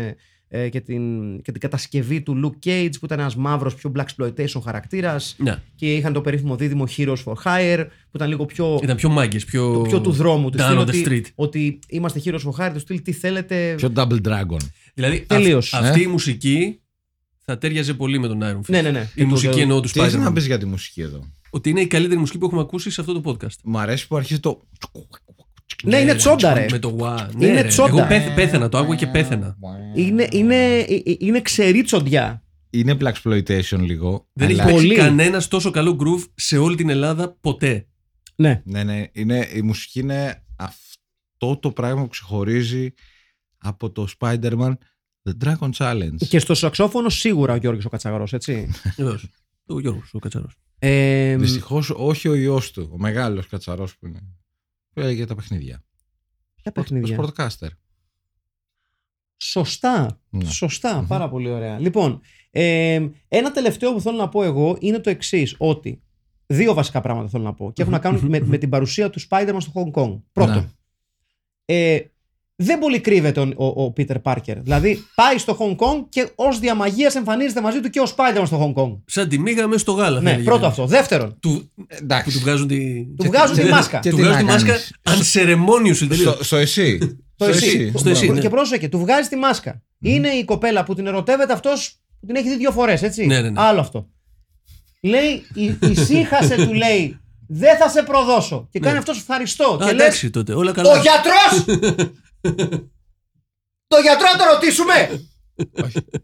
[0.52, 1.02] ε, και την,
[1.42, 5.34] και την κατασκευή του Luke Cage, που ήταν ένας μαύρος, πιο blaxploitation χαρακτήρας.
[5.38, 5.56] Ναι.
[5.74, 8.78] Και είχαν το περίφημο δίδυμο Heroes for Hire, που ήταν λίγο πιο.
[8.82, 9.72] Ήταν πιο μάγκες, πιο...
[9.72, 11.24] το πιο του δρόμου του Down στυλ, on the ότι, street.
[11.34, 14.56] ότι είμαστε heroes for hire του στυλ τι θέλετε; Πιο Double Dragon.
[14.94, 15.74] Δηλαδή Τελείως.
[15.74, 16.02] αυ- αυτή Ε.
[16.02, 16.80] η μουσική
[17.44, 18.68] θα τέριαζε πολύ με τον Iron Fist.
[18.68, 20.34] ναι ναι ναι Η μουσική εννοώ τους Τι έχεις να Spider-Man.
[20.34, 23.20] πεις για τη μουσική εδώ; Ότι είναι η καλύτερη μουσική που έχουμε ακούσει σε αυτό
[23.20, 23.54] το podcast.
[23.64, 24.60] Μου αρέσει που αρχίζει το.
[25.84, 26.66] Ναι, είναι τσόντα, ρε.
[26.70, 27.30] Με το γουά.
[27.34, 27.68] Είναι Ναι, ρε.
[27.68, 27.88] τσόντα.
[27.98, 29.56] Εγώ πέθ- πέθαινα, το άκουγα και πέθαινα.
[29.94, 32.44] Είναι, είναι, ε, ε, είναι ξερή τσοντιά.
[32.70, 34.28] Είναι black exploitation λίγο.
[34.32, 34.88] Δεν έχει αλλά- Πολύ.
[34.88, 37.86] παίξει κανένας τόσο καλό groove σε όλη την Ελλάδα ποτέ.
[38.36, 38.62] Ναι.
[38.64, 39.04] Ναι, ναι.
[39.12, 42.92] Είναι, η μουσική είναι αυτό το πράγμα που ξεχωρίζει
[43.58, 44.72] από το Spider-Man
[45.28, 46.16] The Dragon Challenge.
[46.28, 48.70] Και στο σαξόφωνο σίγουρα ο Γιώργος ο Κατσαγαρός, έτσι.
[48.96, 49.26] Βεβαίως.
[49.66, 50.54] Ο Γιώργος, ο Κατσαρός.
[50.78, 54.20] Ε, Δυστυχώς όχι ο ιός του, ο μεγάλος κατσαρό που είναι.
[54.92, 55.84] Που έλεγε τα παιχνίδια.
[56.54, 57.18] ποια Ο παιχνίδια.
[57.20, 57.68] Sportcaster.
[59.36, 60.20] Σωστά.
[60.30, 60.44] Ναι.
[60.44, 61.04] Σωστά.
[61.08, 61.78] Πάρα πολύ ωραία.
[61.78, 62.20] Λοιπόν,
[62.50, 66.02] ε, ένα τελευταίο που θέλω να πω εγώ είναι το εξής: Ότι
[66.46, 69.20] δύο βασικά πράγματα θέλω να πω και έχουν να κάνουν με, με την παρουσία του
[69.28, 70.20] Spider-Man στο Hong Kong.
[70.32, 70.68] Πρώτον, Ναι.
[71.64, 72.00] ε,
[72.62, 74.54] δεν πολύ κρύβεται ο, ο, ο Peter Parker.
[74.62, 78.74] Δηλαδή, πάει στο Hong Kong και ως διαμαγείας εμφανίζεται μαζί του και ο Spider-Man στο
[78.76, 78.98] Hong Kong.
[79.06, 80.16] Σαν τη μίγα μέσα στο γάλα.
[80.16, 80.78] θα Ναι, έλεγε πρώτο κανείς.
[80.78, 80.90] αυτό.
[80.90, 82.24] Δεύτερον, Του, Εντάξει.
[82.24, 83.04] που του βγάζουν τη.
[83.16, 83.98] του βγάζουν τη μάσκα.
[83.98, 85.34] και Του τι βγάζουν τη να μάσκα κάνεις.
[85.34, 86.34] unceremoniously τελείως.
[86.34, 86.98] Στο, στο εσύ.
[87.36, 87.92] Το εσύ.
[87.96, 88.40] Στο εσύ, Και- ναι.
[88.40, 89.82] Και πρόσεχε, του βγάζει τη μάσκα.
[90.00, 93.26] Είναι η κοπέλα που την ερωτεύεται αυτός που την έχει δει δύο φορές, έτσι.
[93.26, 93.60] Ναι, ναι, ναι.
[93.60, 94.08] Άλλο αυτό.
[95.02, 98.68] Λέει, «Η- ησύχασε, του λέει, δεν θα σε προδώσω.
[98.70, 98.98] Και κάνει Ναι.
[98.98, 99.64] αυτός ευχαριστώ.
[99.64, 101.00] Α, και λες, εντάξει τότε, όλα ο καλά.
[101.00, 101.78] γιατρός!
[103.86, 105.24] το γιατρό να το ρωτήσουμε!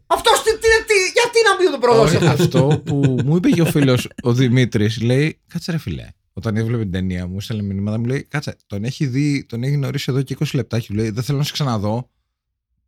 [0.07, 2.95] αυτός τι, τι, τι, γιατί να μην τον προδώσει Όχι, αυτός; αυτό που
[3.25, 6.07] μου είπε και ο φίλος ο Δημήτρης, λέει: Κάτσε ρε φιλέ.
[6.33, 9.73] Όταν έβλεπε την ταινία μου, έστελνε μηνύματα, μου λέει: Κάτσε, τον έχει δει, τον έχει
[9.73, 10.81] γνωρίσει εδώ και 20 λεπτά.
[10.89, 12.09] Μου λέει: Δεν θέλω να σε ξαναδώ.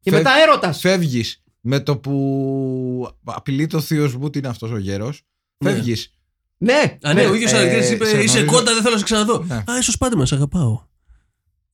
[0.02, 0.80] Και μετά έρωτας.
[0.80, 5.22] Φεύγεις με το που απειλεί το θείος μου, τι είναι αυτός ο γέρος.
[5.58, 5.72] Ναι.
[5.72, 6.12] Φεύγεις.
[6.58, 8.58] Ναι, Α, ναι, ο ίδιος ε, χαρακτήρα είπε: σε Είσαι γνωρίζω.
[8.58, 9.44] κόντα, δεν θέλω να σε ξαναδώ.
[9.48, 9.56] Ναι.
[9.56, 10.88] Α, ίσως πάντα μας αγαπάω.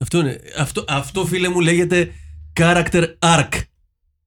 [0.05, 0.39] Αυτό είναι.
[0.57, 2.11] Αυτό, αυτό φίλε μου λέγεται
[2.59, 3.49] character arc.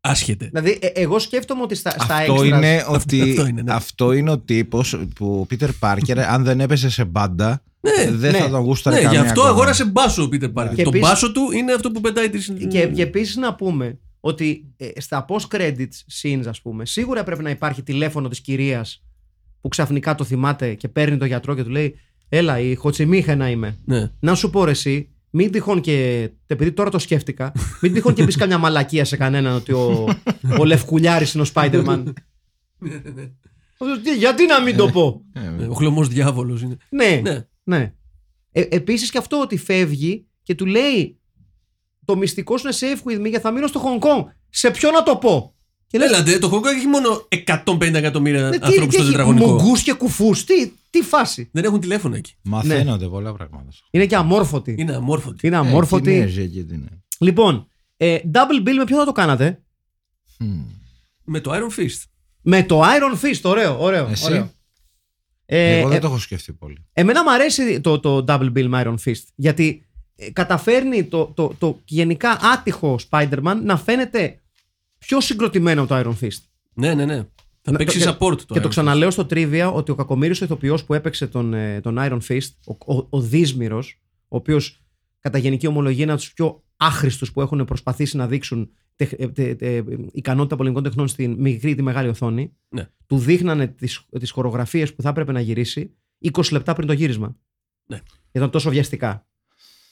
[0.01, 0.47] Άσχετε.
[0.53, 3.73] Δηλαδή, ε, εγώ σκέφτομαι ότι στα, στα Αυτό extras- είναι, ότι, αυτό είναι, ναι.
[3.73, 8.33] αυτό είναι ο τύπος που ο Πίτερ Πάρκερ, αν δεν έπεσε σε μπάντα, Ναι, δεν
[8.33, 8.39] ναι.
[8.39, 9.55] θα τον γούσταρε Ναι, γι' καμία αυτό ακόμα.
[9.55, 10.73] αγόρασε μπάσο ο Peter Parker.
[10.75, 12.67] Και Το επίσης- μπάσο του είναι αυτό που πετάει τη.
[12.67, 17.51] Και, και επίσης να πούμε ότι ε, στα post-credits scenes, ας πούμε, σίγουρα πρέπει να
[17.51, 19.03] υπάρχει τηλέφωνο της κυρίας
[19.61, 21.99] που ξαφνικά το θυμάται και παίρνει τον γιατρό και του λέει:
[22.29, 23.79] Έλα, η Χοτσιμίχα να είμαι.
[23.85, 24.11] Ναι.
[24.21, 25.09] Να σου πω ρε εσύ,
[25.39, 26.29] μην τυχόν και.
[26.47, 30.09] Επειδή τώρα το σκέφτηκα, μην τυχόν και πεις καμιά μαλακία σε κανέναν ότι ο,
[30.59, 32.03] ο Λευκουλιάρης είναι ο Spider-Man.
[34.03, 36.77] Τι, Γιατί να μην το πω; Ε, Ο χλωμός διάβολος είναι.
[36.91, 37.47] ναι, Ναι.
[37.65, 37.93] ναι.
[38.53, 41.19] Ε, Επίσης και αυτό ότι φεύγει και του λέει
[42.05, 44.25] το μυστικό σου είναι safe with me και θα μείνω στο Hong Kong.
[44.49, 45.55] Σε ποιο να το πω;
[45.91, 47.29] Και λες, Έλατε, το Hong Kong έχει μόνο
[47.65, 49.47] 150 εκατομμύρια «Ναι, τι- ανθρώπους τι στο έχει, τετραγωνικό.
[49.47, 51.49] Μουγκούς και κουφούς, τι, τι φάση.
[51.53, 52.35] Δεν έχουν τηλέφωνο εκεί.
[52.43, 53.69] Μαθαίνονται πολλά πράγματα.
[53.91, 54.75] Είναι και αμόρφωτοι.
[54.79, 55.47] Είναι αμόρφωτοι.
[55.47, 56.11] Είναι Ε, αμόρφωτοι.
[56.13, 57.03] Κινέζοι εκεί τι είναι.
[57.19, 57.67] Λοιπόν,
[57.97, 59.63] ε, double bill με ποιο θα το κάνατε;
[60.39, 60.65] Μμμ.
[61.25, 62.03] Με το Iron Fist.
[62.43, 64.07] Με το Iron Fist, ωραίο, ωραίο.
[64.07, 64.51] Εσύ; ωραίο.
[65.47, 66.87] Ε, Εγώ δεν ε, το έχω σκεφτεί πολύ.
[66.93, 69.87] Εμένα μου αρέσει το, το double bill με Iron Fist γιατί
[70.17, 74.41] ε, καταφέρνει το, το, το γενικά άτυχο Spider-Man να φαίνεται
[74.99, 76.39] πιο συγκροτημένο από το Iron Fist.
[76.75, 77.17] Ναι, ναι, ναι.
[77.63, 78.69] Θα Να- παίξεις και- support το και Iron το Fist.
[78.71, 82.95] ξαναλέω στο trivia ότι ο κακομύριος ηθοποιός που έπαιξε τον, ε, τον Iron Fist, ο,
[82.95, 84.83] ο, ο Δύσμυρος, ο οποίος
[85.21, 89.29] κατά γενική ομολογία είναι από τους πιο άχρηστους που έχουν προσπαθήσει να δείξουν τεχ, ε,
[89.29, 92.89] τε- τε- ικανότητα πολεμικών τεχνών στην μικρή ή τη μεγάλη οθόνη, Ναι.
[93.07, 97.37] του δείχνανε τις, τις χορογραφίες που θα έπρεπε να γυρίσει 20 λεπτά πριν το γύρισμα.
[97.87, 98.01] Ναι.
[98.33, 99.27] Ήταν τόσο βιαστικά.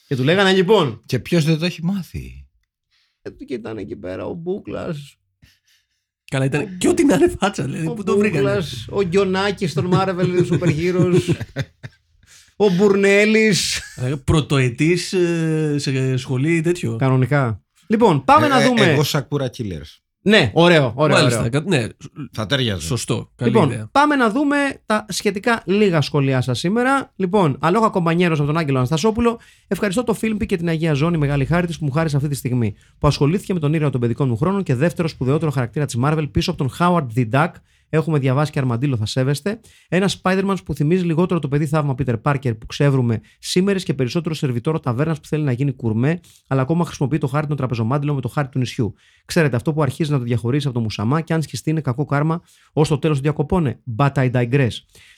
[0.08, 2.45] Και του λέγανε λοιπόν, Και ποιος δεν το έχει μάθει;
[3.26, 5.16] Ε, και ήταν εκεί πέρα ο Μπούκλας,
[6.30, 6.78] Καλά, ήταν.
[6.78, 7.86] Και ό,τι να είναι φάτσα, δηλαδή.
[7.86, 8.42] ο Πού το βρήκανε.
[8.42, 11.34] Μπούκλας, ο Γκιονάκης των Marvel Super Heroes,
[12.56, 13.80] ο Μπουρνέλης,
[14.24, 16.96] Πρωτοετής ε, σε σχολή τέτοιο.
[16.96, 17.64] κανονικά.
[17.86, 18.82] Λοιπόν, πάμε Ε, να ε, δούμε.
[18.90, 20.05] Εγώ Sakura Killers.
[20.28, 21.16] Ναι, ωραίο, ωραίο.
[21.16, 21.38] Μάλιστα.
[21.38, 21.50] ωραίο.
[21.50, 21.86] κα- Ναι,
[22.32, 22.86] Θα ταιριάζει.
[22.86, 23.30] σωστό.
[23.36, 23.88] Καλή Λοιπόν, ιδέα.
[23.92, 24.56] πάμε να δούμε
[24.86, 27.12] τα σχετικά λίγα σχολεία σας σήμερα.
[27.16, 29.38] Λοιπόν, αλόγα κομπανιέρος από τον Άγγελο Αναστασόπουλο.
[29.68, 32.34] Ευχαριστώ το Φίλμπι και την Αγία Ζώνη, μεγάλη χάρη της που μου χάρισε αυτή τη
[32.34, 32.74] στιγμή.
[32.98, 36.28] Που ασχολήθηκε με τον ήρωα των παιδικών μου χρόνων και δεύτερο σπουδαιότερο χαρακτήρα της Marvel
[36.30, 37.50] πίσω από τον Howard the Duck.
[37.88, 39.60] Έχουμε διαβάσει και αρμαντήλο, θα σέβεστε.
[39.88, 44.34] Ένα Spider-Man που θυμίζει λιγότερο το παιδί θαύμα Peter Parker που ξεύρουμε σήμερα και περισσότερο
[44.34, 48.20] σερβιτόρο ταβέρνας που θέλει να γίνει κουρμέ, αλλά ακόμα χρησιμοποιεί το χάρτη των τραπεζομάντιλων με
[48.20, 48.94] το χάρτη του νησιού.
[49.24, 52.04] Ξέρετε, αυτό που αρχίζει να το διαχωρίσει από το μουσαμά και αν σκιστεί είναι κακό
[52.04, 53.80] κάρμα ως το τέλος του διακοπώνε.
[53.96, 54.70] But I digress.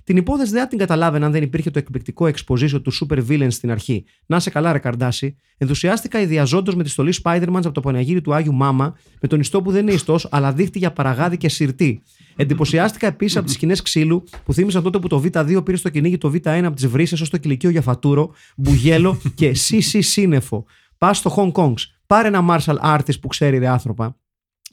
[0.04, 3.46] Την υπόθεση δεν θα την καταλάβαινα αν δεν υπήρχε το εκπληκτικό exposition του super villain
[3.50, 4.04] στην αρχή.
[4.26, 5.36] Να σε καλά, ρε Καρντάση.
[5.58, 9.62] Ενθουσιάστηκα ιδιαζόντως με τη στολή Spider-Man από το πανηγύρι του Άγιου Μάμα, με τον ιστό
[9.62, 12.02] που δεν είναι ιστός, αλλά δείχτη για παραγάδι και σιρτή.
[12.41, 16.18] Εντυπωσιάστηκα επίσης από τις σκηνές ξύλου που θύμισαν τότε που το Β2 πήρε στο κυνήγι
[16.18, 20.64] το Β1 από τις βρύσες ως το κηλικείο για φατούρο, μπουγέλο και CC σύννεφο.
[20.99, 21.74] Πας στο Hong Kong,
[22.07, 24.16] πάρε ένα martial artist που ξέρει ρε άνθρωπα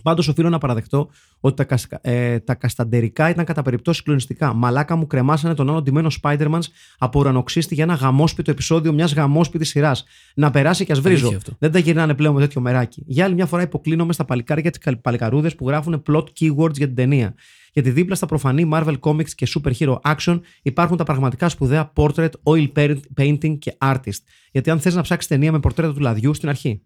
[0.03, 4.53] Πάντως, οφείλω να παραδεχτώ ότι τα, κασκα- ε, τα κασταντερικά ήταν κατά περιπτώσει συγκλονιστικά.
[4.53, 6.59] Μαλάκα μου κρεμάσανε τον άλλο ντυμένο Spider-Man
[6.97, 10.03] από ουρανοξύστη για ένα γαμόσπιτο επεισόδιο μιας γαμόσπιτης σειράς.
[10.35, 11.19] Να περάσει και ας βρίζω.
[11.19, 11.55] Αλήθεια αυτό.
[11.59, 13.03] Δεν τα γυρνάνε πλέον με τέτοιο μεράκι.
[13.05, 16.95] Για άλλη μια φορά υποκλίνομαι στα παλικάρια τη παλικαρούδες που γράφουν plot keywords για την
[16.95, 17.33] ταινία.
[17.73, 22.29] Γιατί δίπλα στα προφανή Marvel Comics και Super Hero Action υπάρχουν τα πραγματικά σπουδαία portrait,
[22.43, 22.67] oil
[23.17, 24.21] painting και artist.
[24.51, 26.81] Γιατί αν θες να ψάξεις ταινία με πορτρέτα του λαδιού στην αρχή.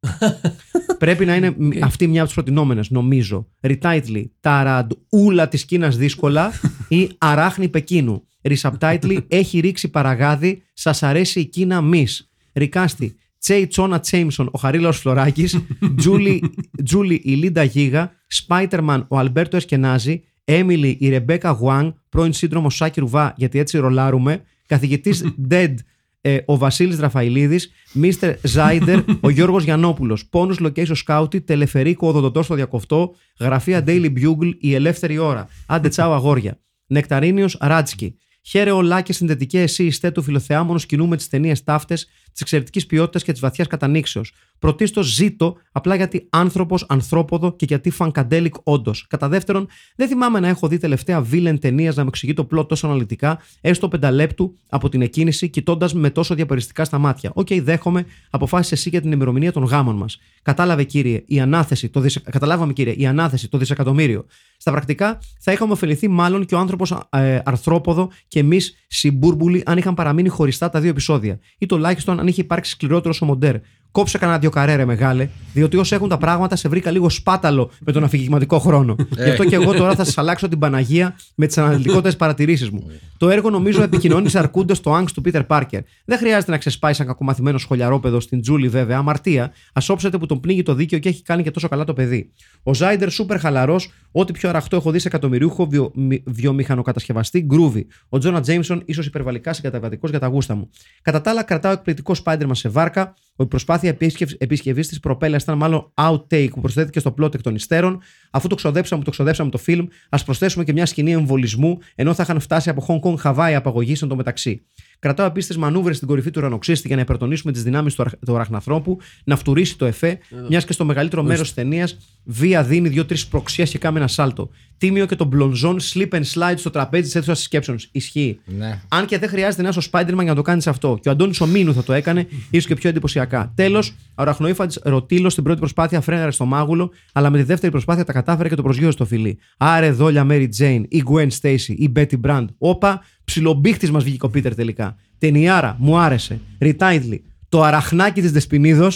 [0.98, 3.46] Πρέπει να είναι μ- αυτή μια από τις προτεινόμενες, νομίζω.
[3.60, 6.52] Retitle, Ταραντούλα της Κίνας δύσκολα
[6.88, 8.24] ή Αράχνη Πεκίνου.
[8.42, 12.30] Resubtitle, Έχει ρίξει παραγάδι, Σας αρέσει η Κίνα μης.
[12.52, 15.58] Recasting, Τζέι Τζόνα Τζέιμσον, ο Χαρίλαος Φλωράκης,
[15.96, 16.42] Τζούλι,
[16.84, 23.00] Τζούλι η Λίντα Γίγα, Spider-Man ο Αλμπέρτο Εσκενάζη, Έμιλι η Ρεμπέκα Γουάνγκ, πρώην σύντροφος Σάκη
[23.00, 25.74] Ρουβά, γιατί έτσι ρολάρουμε, καθηγητής Dead
[26.20, 32.54] ε, ο Βασίλης Ραφαηλίδης, Μίστερ Ζάιντερ, ο Γιώργος Γιαννόπουλος, Bonus Location Scouting, Τελεφερίκο Οδοντοτός στο
[32.54, 39.12] Διακοφτό, Γραφεία Daily Bugle, Η Ελεύθερη Ώρα, Άντε Τσάου Αγόρια, Νεκταρίνιος Ράτσκι, Χαίρε ολά και
[39.12, 43.40] συνδετικές εσύ ιστέ του φιλοθεάμονος κοινού με τις ταινίες ταύτες, της εξαιρετικής ποιότητας και της
[43.40, 44.22] βαθιάς κατανύξεως.
[44.58, 49.06] Πρωτίστως ζήτω απλά γιατί άνθρωπος, ανθρώποδο και γιατί funkadelic όντως.
[49.08, 52.68] Κατά δεύτερον, δεν θυμάμαι να έχω δει τελευταία villain ταινίας να με εξηγεί το plot
[52.68, 57.30] τόσο αναλυτικά, έστω πενταλέπτου από την εκκίνηση, κοιτώντας με τόσο διαπεραστικά στα μάτια.
[57.34, 60.18] Οκ, δέχομαι, αποφάσισε εσύ για την ημερομηνία των γάμων μας.
[60.42, 62.20] Κατάλαβε, κύριε, η ανάθεση, το δισε...
[62.20, 64.24] Καταλάβαμε, κύριε, η ανάθεση, το δισεκατομμύριο.
[64.56, 69.78] Στα πρακτικά, θα είχαμε ωφεληθεί μάλλον και ο άνθρωπος ε, αρθρόποδο και εμείς συμπούρμπουλοι αν
[69.78, 71.38] είχαν παραμείνει χωριστά τα δύο επεισόδια.
[71.58, 73.56] Ή τουλάχιστον αν είχε υπάρξει σκληρότερο ο Μοντέρ.
[73.92, 77.92] Κόψε κανένα δύο καρέρε μεγάλε, διότι όσο έχουν τα πράγματα σε βρήκα λίγο σπάταλο με
[77.92, 78.96] τον αφηγηματικό χρόνο.
[79.16, 82.90] Γι' αυτό και εγώ τώρα θα σας αλλάξω την Παναγία με τις αναλυτικότερες παρατηρήσεις μου.
[83.18, 85.80] Το έργο νομίζω επικοινώνησε αρκούνται στο Angst του Πίτερ Πάρκερ.
[86.04, 88.98] Δεν χρειάζεται να ξεσπάει σαν κακομαθημένος σχολιαρόπεδο στην Τζούλη, βέβαια.
[88.98, 89.44] Αμαρτία.
[89.72, 92.30] Α όψετε που τον πνίγει το δίκαιο και έχει κάνει και τόσο καλά το παιδί.
[92.62, 97.86] Ο Ζάιντερ σούπερ χαλαρός, ό,τι πιο αραχτό έχω δει σε εκατομμυριούχο βιο, μη- βιομηχανοκατασκευαστή, γκρούβι.
[98.08, 100.70] Ο Τζόνα Τζέιμσον, ίσως υπερβαλικά συγκαταβατικός για τα γούστα μου.
[101.02, 103.14] Κατά τα άλλα, κρατάω εκπληκτικό Spider-Man σε βάρκα.
[103.40, 103.96] Η προσπάθεια
[104.38, 108.00] επισκευής της προπέλα ήταν μάλλον outtake που προσθέθηκε στο plot εκ των υστέρων.
[108.30, 112.22] Αφού το ξοδέψαμε, το ξοδέψαμε το film, ας προσθέσουμε και μια σκηνή εμβολισμού, ενώ θα
[112.22, 114.66] είχαν φτάσει από Hong Kong Χαβάη απαγωγή εν τω μεταξύ.
[115.00, 118.16] Κρατάω επίση τι μανούβρες στην κορυφή του ουρανοξύστη για να υπερτονίσουμε τις δυνάμεις του, αρ-
[118.26, 122.88] του αραχναθρώπου, να φτουρήσει το εφέ, μιας και στο μεγαλύτερο μέρος της ταινίας βία δίνει
[122.88, 124.50] δύο-τρεις προξιέ και κάμε ένα σάλτο.
[124.78, 127.78] Τίμιο και τον μπλονζόν slip and slide στο τραπέζι της αίθουσας σκέψεων.
[127.92, 128.40] Ισχύει.
[128.44, 128.80] Ναι.
[128.88, 130.98] Αν και δεν χρειάζεται να είσαι ο Spider-Man για να το κάνεις αυτό.
[131.02, 133.52] Και ο Αντώνης ο Μίνου θα το έκανε, ίσως και πιο εντυπωσιακά.
[133.54, 138.04] Τέλος, ο Ραχνοήφαντ Ρωτήλο στην πρώτη προσπάθεια φρέναρε στο μάγουλο, αλλά με τη δεύτερη προσπάθεια
[138.04, 139.38] τα κατάφερε και το προσγείωσε στο φιλί.
[139.56, 142.44] Άρε δόλια Mary Jane ή Gwen Stacy ή Betty Brand.
[142.58, 144.96] Όπα, ψιλομπίχτης μας βγήκε ο Πίτερ τελικά.
[145.18, 146.40] Ταινιάρα, μου άρεσε.
[146.58, 147.24] Retitle.
[147.48, 148.88] Το αραχνάκι της Δεσποινίδος.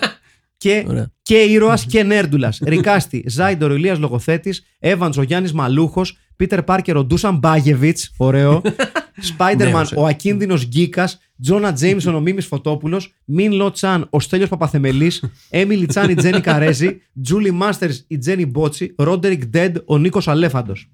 [0.62, 1.10] και, Ωραία.
[1.22, 2.60] και ήρωας και νέρντουλας.
[2.66, 8.62] Recasting, Ζάιντορ, ο Ηλίας Λογοθέτης, Εύαν, ο Γιάννης Μαλούχος, Πίτερ Πάρκερ, ο Ντούσαν Μπάγεβιτς, ωραίο.
[9.20, 9.96] Spider-Man, Νέος, ε.
[9.96, 15.86] ο ακίνδυνος Γκίκας, Τζόνα Τζέιμσον, ο Μίμης Φωτόπουλος, Μιν Λο Τσάν, ο Στέλιος Παπαθεμελής, Έμιλι
[15.86, 20.88] Τσάν, η Τζένι Καρέζη, Τζούλι Μάστερς, η Τζένι Μπότσι, Ρόντερικ Ντέντ, ο Νίκος Αλέφαντος.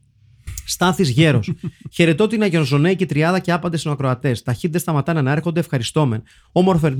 [0.67, 1.53] Στάθης Γέρος.
[1.95, 4.43] Χαιρετώ την Αγιοζωνέικη τριάδα και άπαντες συνοακροατές.
[4.43, 6.23] Τα χίτ δεν σταματάνε να έρχονται, ευχαριστώμεν.
[6.53, 6.95] Όμορφες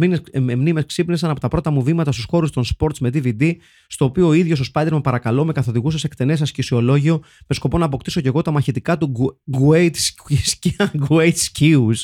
[0.57, 3.53] μνήμες ξύπνησαν από τα πρώτα μου βήματα στους χώρους των sports με DVD,
[3.87, 7.85] στο οποίο ο ίδιος ο Spider-Man παρακαλώ με καθοδηγούσε σε εκτενές ασκησιολόγιο με σκοπό να
[7.85, 9.13] αποκτήσω κι εγώ τα μαχητικά του
[9.53, 9.91] Great
[11.09, 11.95] Great Skills.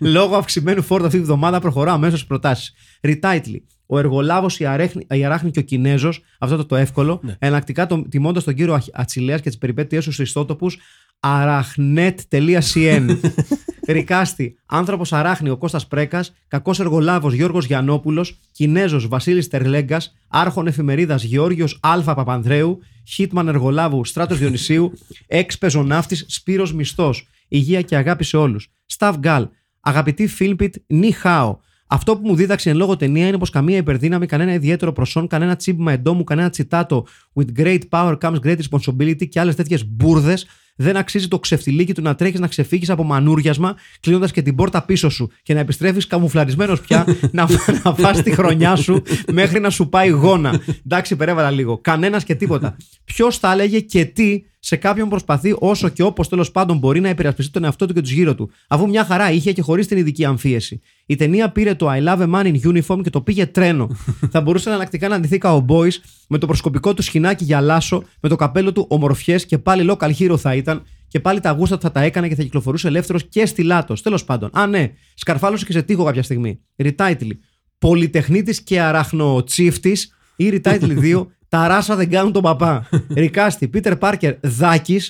[0.00, 2.72] Λόγω αυξημένου φόρτου αυτή τη βδομάδα προχωράω αμέσως στις προτάσεις.
[3.00, 3.56] Retitle.
[3.86, 7.36] Ο εργολάβος, η, αρέχνη- η αράχνη και ο Κινέζος, αυτό το, το εύκολο, Ναι.
[7.38, 10.78] εναλλακτικά το, τιμώντας τον κύριο Ατσιλέας και τις περιπέτειές τους στους ιστότοπους
[11.22, 13.16] arachnet.cn.
[13.86, 21.22] Recasting, άνθρωπος αράχνη ο Κώστας Πρέκας, κακός εργολάβος Γιώργος Γιαννόπουλος, Κινέζος Βασίλης Τερλέγκας, άρχων εφημερίδας
[21.22, 22.14] Γεώργιος Α.
[22.14, 24.92] Παπανδρέου, Hitman εργολάβου Στράτος Διονυσίου,
[25.26, 27.28] εξ πεζοναύτης Σπύρος Μισθός.
[27.48, 28.72] Υγεία και αγάπη σε όλους.
[28.86, 29.48] Σταβ Γκάλ,
[29.80, 31.58] αγαπητοί Φίλμπιτ 你好.
[31.86, 35.56] Αυτό που μου δίδαξε εν λόγω ταινία είναι πως καμία υπερδύναμη, κανένα ιδιαίτερο προσόν, κανένα
[35.56, 40.96] τσίμπημα εντόμου, κανένα τσιτάτο with great power comes great responsibility και άλλες τέτοιες μπουρδες δεν
[40.96, 45.08] αξίζει το ξεφτιλίκι του να τρέχεις να ξεφύγεις από μανούριασμα, κλείνοντας και την πόρτα πίσω
[45.08, 47.48] σου και να επιστρέφεις καμουφλαρισμένος πια να,
[47.84, 49.02] να φας τη χρονιά σου
[49.32, 50.60] μέχρι να σου πάει γόνα.
[50.86, 51.78] Εντάξει, υπερέβαλα λίγο.
[51.78, 52.76] Κανένας και τίποτα.
[53.04, 57.08] Ποιος θα έλεγε και τι σε κάποιον προσπαθεί όσο και όπως τέλος πάντων μπορεί να
[57.08, 59.98] υπερασπιστεί τον εαυτό του και τους γύρω του, αφού μια χαρά είχε και χωρίς την
[59.98, 60.80] ειδική αμφίεση.
[61.06, 63.96] Η ταινία πήρε το I love a man in uniform και το πήγε τρένο.
[64.32, 65.92] θα μπορούσε εναλλακτικά να αντιθεί cowboys
[66.28, 70.10] με το προσκοπικό του σχοινάκι για λάσο, με το καπέλο του ομορφιές και πάλι local
[70.18, 73.24] hero θα ήταν και πάλι τα γούστα του θα τα έκανε και θα κυκλοφορούσε ελεύθερος
[73.28, 73.94] και στυλάτο.
[74.02, 74.50] Τέλος πάντων.
[74.52, 76.60] Α, ναι, σκαρφάλωσε και σε τείχο κάποια στιγμή.
[76.76, 77.30] Retitle.
[77.78, 79.96] Πολυτεχνίτης και αραχνοτσίφτη
[80.36, 81.26] ή Retitle 2.
[81.52, 82.88] Τα ράσα δεν κάνουν τον παπά.
[83.14, 85.00] Ρικάστη, Πίτερ Πάρκερ, Δάκη.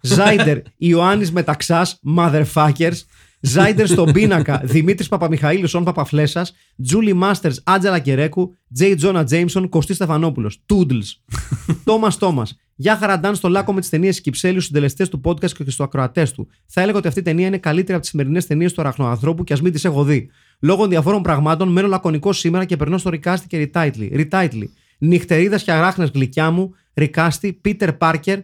[0.00, 2.96] Ζάιντερ, Ιωάννης Μεταξάς, motherfuckers.
[3.40, 6.46] Ζάιντερ στον πίνακα, Δημήτρης Παπαμιχαήλου, Σον Παπαφλέσσα.
[6.82, 8.54] Τζούλι Μάστερς, Άτζελα Κερέκου.
[8.74, 10.62] Τζέι Τζόνα Τζέιμσον, Κωστή Στεφανόπουλος.
[10.66, 11.22] Τούντλς.
[11.84, 12.56] Τόμας Τόμας.
[12.74, 16.48] Γεια χαραντάν στο λάκκο με τις ταινίες Κυψέλιου, συντελεστές του podcast και στους ακροατές του.
[16.66, 19.52] Θα έλεγα ότι αυτή η ταινία είναι καλύτερη από τις σημερινές ταινίες του αραχνοανθρώπου και
[19.52, 20.30] ας μην τις έχω δει.
[20.60, 24.10] Λόγω διαφόρων πραγμάτων μένω λακωνικός σήμερα και περνώ στο Ρικάστη και Ριτάιτλι.
[24.14, 24.72] Ριτάιτλι.
[25.00, 26.74] Νυχτερίδα και αράχνες γλυκιά μου.
[26.94, 28.38] Ρικάστη, Πίτερ Πάρκερ,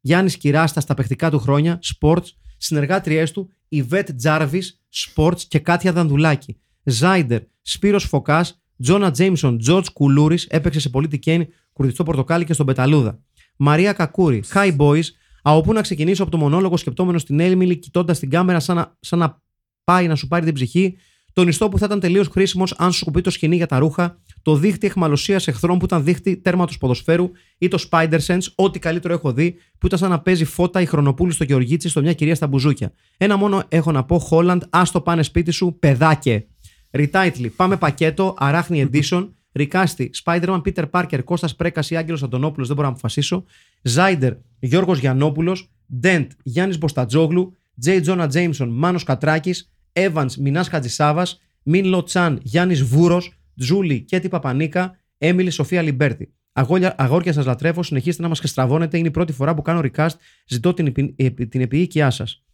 [0.00, 2.26] Γιάννης Κυράστα στα παιχτικά του χρόνια, Sports,
[2.56, 6.56] συνεργάτριές του, Ιβέτ Τζάρβις, Sports και Κάτια Δανδουλάκη.
[6.84, 12.66] Ζάιντερ, Σπύρος Φωκάς, Τζόνα Τζέιμσον, Τζορτζ Κουλούρης, έπαιξε σε Πολίτη Κέιν, κουρδιστό πορτοκάλι και στον
[12.66, 13.20] Πεταλούδα.
[13.56, 15.04] Μαρία Κακούρη, Hi Boys,
[15.42, 18.96] από πού να ξεκινήσω από το μονόλογο σκεπτόμενο στην Έμιλι, κοιτώντας την κάμερα σαν να,
[19.00, 19.42] σαν να
[19.84, 20.96] πάει να σου πάρει την ψυχή,
[21.34, 24.18] τον ιστό που θα ήταν τελείως χρήσιμος αν σου κοπεί το σκοινί για τα ρούχα,
[24.42, 29.14] το δίχτυ αιχμαλωσίας εχθρών που ήταν δίχτυ τέρματο ποδοσφαίρου ή το Spider Sense, ό,τι καλύτερο
[29.14, 32.34] έχω δει, που ήταν σαν να παίζει φώτα η Χρονοπούλου στο Γεωργίτση στο μια κυρία
[32.34, 32.92] στα μπουζούκια.
[33.16, 36.46] Ένα μόνο έχω να πω, Holland, ας το πάνε σπίτι σου, παιδάκι.
[36.90, 39.28] Retitle, πάμε πακέτο, αράχνη edition.
[39.52, 43.44] Recasting, Spider-Man, Peter Parker, Κώστας Πρέκας ή Άγγελος Αντωνόπουλος, δεν μπορώ να αποφασίσω.
[43.82, 45.70] Ζάιντερ, Γιώργος Γιαννόπουλος.
[46.00, 47.56] Ντέντ, Γιάννης Μποσταντζόγλου.
[47.80, 49.73] Τζέι Τζόνα Τζέιμσον, Μάνος Κατράκης.
[49.96, 51.40] Evans, Μινάς Χατζησάβας.
[51.62, 53.38] Μιν Λοτσάν, Γιάννης Βούρος.
[53.58, 54.96] Τζούλη, Κέτι Παπανίκα.
[55.18, 56.34] Έμιλη Σοφία Λιμπέρτη.
[56.52, 58.98] Αγόρια, αγόρια σας λατρεύω, συνεχίστε να μας ξεστραβώνετε.
[58.98, 60.08] Είναι η πρώτη φορά που κάνω recast.
[60.46, 62.44] Ζητώ την, επι, επι- την επιείκειά σας.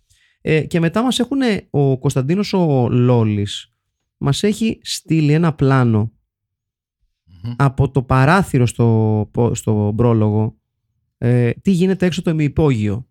[0.40, 1.38] Ε, και μετά μας έχουν
[1.70, 3.74] ο Κωνσταντίνος ο Λόλης.
[4.16, 6.12] Μας έχει στείλει ένα πλάνο
[7.56, 10.58] από το παράθυρο στο, πο- στο πρόλογο
[11.18, 13.08] ε, τι γίνεται έξω το ημιυπόγειο;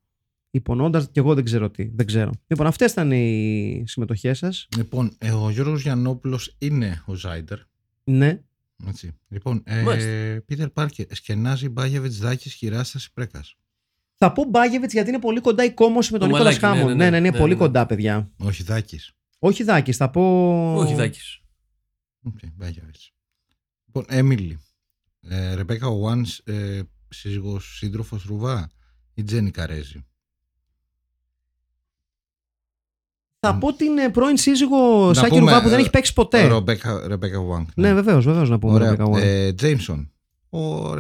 [0.52, 1.89] Υπονοώντα και εγώ δεν ξέρω τι.
[1.93, 2.32] Δεν ξέρω.
[2.47, 4.68] Λοιπόν, αυτές ήταν οι συμμετοχές σας.
[4.78, 7.58] Λοιπόν, ε, ο Γιώργος Γιαννόπουλος είναι ο Ζάιντερ.
[8.04, 8.41] Ναι.
[8.88, 9.12] Έτσι.
[9.28, 10.41] Λοιπόν, ε, Μάλιστα.
[10.45, 13.56] Πίτερ Πάρκερ, σκενάζει Μπάγεβιτς Δάκης Χειράσταση Πρέκας.
[14.18, 16.80] Θα πω Μπάγεβιτς γιατί είναι πολύ κοντά η κόμμωση με τον Το Νίκολα μαλάκι, ναι,
[16.82, 16.98] Χάμοντ.
[16.97, 17.10] ναι, Ναι, ναι.
[17.10, 17.66] ναι, είναι Ναι, πολύ ναι, ναι.
[17.66, 18.32] κοντά, παιδιά.
[18.38, 19.12] Όχι Δάκης.
[19.39, 20.74] Όχι Δάκης, θα πω.
[20.76, 21.39] Όχι, Δάκης.
[22.22, 23.12] Οκ, Μπάγεβιτς.
[23.86, 24.60] Λοιπόν, Έμιλι.
[25.22, 28.72] Ε, Ρεμπέκα Ουάνγκ, ε, σύζυγος σύντροφος Ρουβά
[29.14, 30.06] ή Τζένι Καρέζη.
[33.40, 36.14] Θα πω την ε, πρώην σύζυγο Να Σάκη πούμε, Ρουβά που δεν ε, έχει παίξει
[36.14, 36.48] ποτέ.
[36.48, 37.70] Ρεμπέκα, Ρεμπέκα Ουάνγκ.
[37.76, 38.74] Ναι, βεβαίως, βεβαίως να πούμε.
[38.74, 38.90] Ωραία.
[38.90, 39.22] Ρεμπέκα Ουάνγκ.
[39.24, 40.12] Ε, Τζέιμσον.
[40.50, 41.00] Ο, ο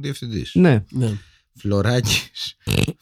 [0.00, 0.50] διευθυντής.
[0.54, 0.84] Ναι.
[0.90, 1.12] Ναι.
[1.54, 2.56] Φλωράκης,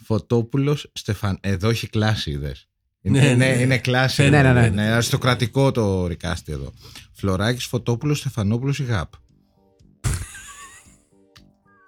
[0.04, 1.38] Φωτόπουλος, Στεφαν.
[1.40, 2.68] Εδώ έχει κλάση, είδες.
[3.00, 3.60] Είναι, Ναι, είναι, ναι.
[3.60, 4.28] είναι κλάση.
[4.28, 4.52] Ναι, εδώ.
[4.52, 4.66] ναι, ναι.
[4.66, 6.72] Είναι αριστοκρατικό το ρικάστη εδώ.
[7.12, 9.12] Φλωράκης, Φωτόπουλος, Στεφανόπουλος ή Γαπ;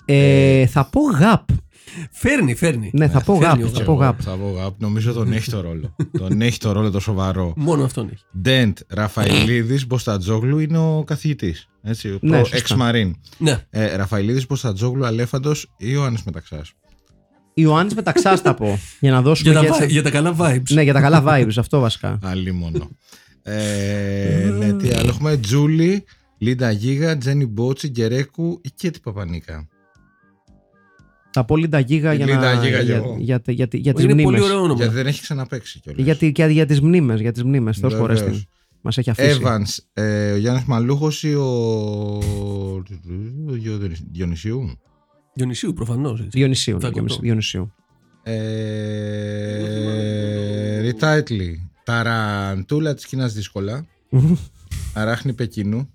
[0.04, 1.48] Ε, θα πω γαπ.
[2.10, 2.90] Φέρνει, φέρνει.
[2.94, 3.64] Ναι, θα πω φέρνει γαπ.
[3.64, 3.84] ο Θα Γαπ.
[3.86, 4.18] πω γαπ.
[4.22, 4.80] Θα πω Γαπ.
[4.80, 5.96] Νομίζω τον έχει το ρόλο.
[6.18, 7.52] τον έχει το ρόλο το σοβαρό.
[7.56, 8.22] Μόνο αυτόν έχει.
[8.40, 11.68] Ντέντ, Ραφαηλίδης, Μποστατζόγλου είναι ο καθηγητής.
[11.82, 12.56] Έτσι, ο Ναι, προ- σωστά.
[12.56, 13.14] εξ-μαρίν.
[13.38, 13.58] Ναι.
[13.70, 16.72] Ε, Ραφαηλίδης, Μποστατζόγλου, Αλέφαντος ή Ιωάννης Μεταξάς.
[17.54, 18.78] Ιωάννης Μεταξάς θα πω.
[19.00, 19.50] Για να δώσουμε.
[19.50, 20.62] Για τα, και- vi- για τα καλά vibes.
[20.70, 22.18] Ναι, για τα καλά vibes, αυτό βασικά.
[22.22, 22.88] Άλλη μόνο.
[23.42, 26.04] ε, ναι, τι άλλο έχουμε; Τζούλη,
[26.38, 29.68] Λίντα Γίγα, Τζένι Μπότσι, Γκερέκου ή Κέτι Παπανίκα.
[31.32, 33.16] Θα πω Λίντα Γίγα για, Λίντα να, Γίγα κι για, εγώ.
[33.18, 34.42] για, για, για, για τις Είναι πολύ μνήμες.
[34.50, 34.78] ωραίο όνομα.
[34.78, 36.04] Γιατί δεν έχει ξαναπαίξει κιόλας.
[36.04, 37.78] Για, τη- για, για τις μνήμες, για τις μνήμες.
[37.78, 38.20] Θεός Βεβαίως.
[38.20, 38.46] σχωρέσ' τη.
[38.80, 39.40] Μας έχει αφήσει.
[39.44, 41.42] Evans, ε, ο Γιάννης Μαλούχος ή ο,
[43.48, 43.78] ο Γιο-
[44.12, 44.78] Διονυσίου.
[45.34, 46.26] Διονυσίου προφανώς.
[46.28, 46.80] Διονυσίου.
[46.80, 47.16] Θα ναι, κοντώ.
[47.20, 47.72] Διονυσίου.
[48.22, 48.40] Ε,
[50.80, 51.70] Ριτάιτλι.
[51.84, 53.86] Ταραντούλα της Κίνας δύσκολα.
[54.94, 55.90] Αράχνη Πεκίνου.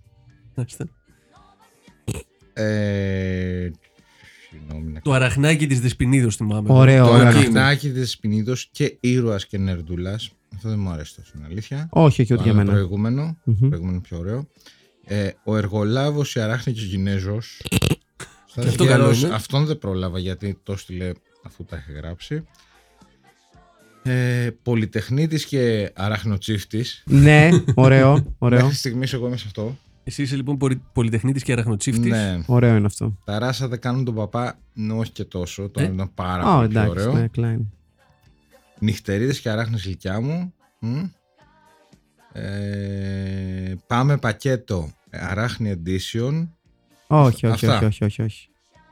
[2.53, 3.69] Ε,
[4.65, 6.67] συγγνώμη, να Το αραχνάκι της Δεσπινίδο θυμάμαι.
[6.73, 7.27] Ωραίο, Το ωραίο.
[7.27, 10.31] Αραχνάκι της Πινίδος και ήρωας και νερντούλας.
[10.55, 11.87] Αυτό δεν μου αρέσει τόσο, είναι αλήθεια.
[11.91, 12.71] Όχι, όχι, Το ούτε για άλλο μένα.
[12.71, 13.37] προηγούμενο.
[13.43, 13.67] Μμμ.
[13.69, 14.47] προηγούμενο πιο ωραίο.
[15.05, 17.61] Ε, ο Εργολάβος, η Αράχνη και ο Κινέζος.
[18.47, 19.33] Στα Και αυτό δικαίωνα, καλό είναι.
[19.35, 21.11] Αυτόν δεν πρόλαβα γιατί το στείλε
[21.43, 22.43] αφού τα είχε γράψει.
[24.03, 27.03] Ε, πολυτεχνίτης και αραχνοτσίφτης.
[27.05, 28.59] Ναι, ωραίο, ωραίο.
[28.61, 29.77] Μέχρι στιγμής εγώ είμαι σε αυτό.
[30.07, 30.57] Εσύ είσαι λοιπόν
[30.93, 32.11] πολυτεχνίτης και αραχνοτσίφτης.
[32.11, 32.39] Ναι.
[32.45, 33.17] Ωραίο είναι αυτό.
[33.23, 35.69] Τα ράσα δεν κάνουν τον παπά, ναι, όχι και τόσο.
[35.69, 35.83] Το Ε.
[35.83, 37.13] άλλο ήταν πάρα Α, πολύ πιο εντάξει, ωραίο.
[37.13, 37.65] ναι, Klein.
[38.79, 40.53] Νυχτερίδες και αράχνες γλυκιά μου.
[40.79, 41.03] Μμ.
[42.33, 46.47] Ε, πάμε πακέτο ε, αράχνη edition.
[47.07, 47.75] Όχι, όχι, Αυτά.
[47.75, 48.49] όχι, όχι, όχι, όχι.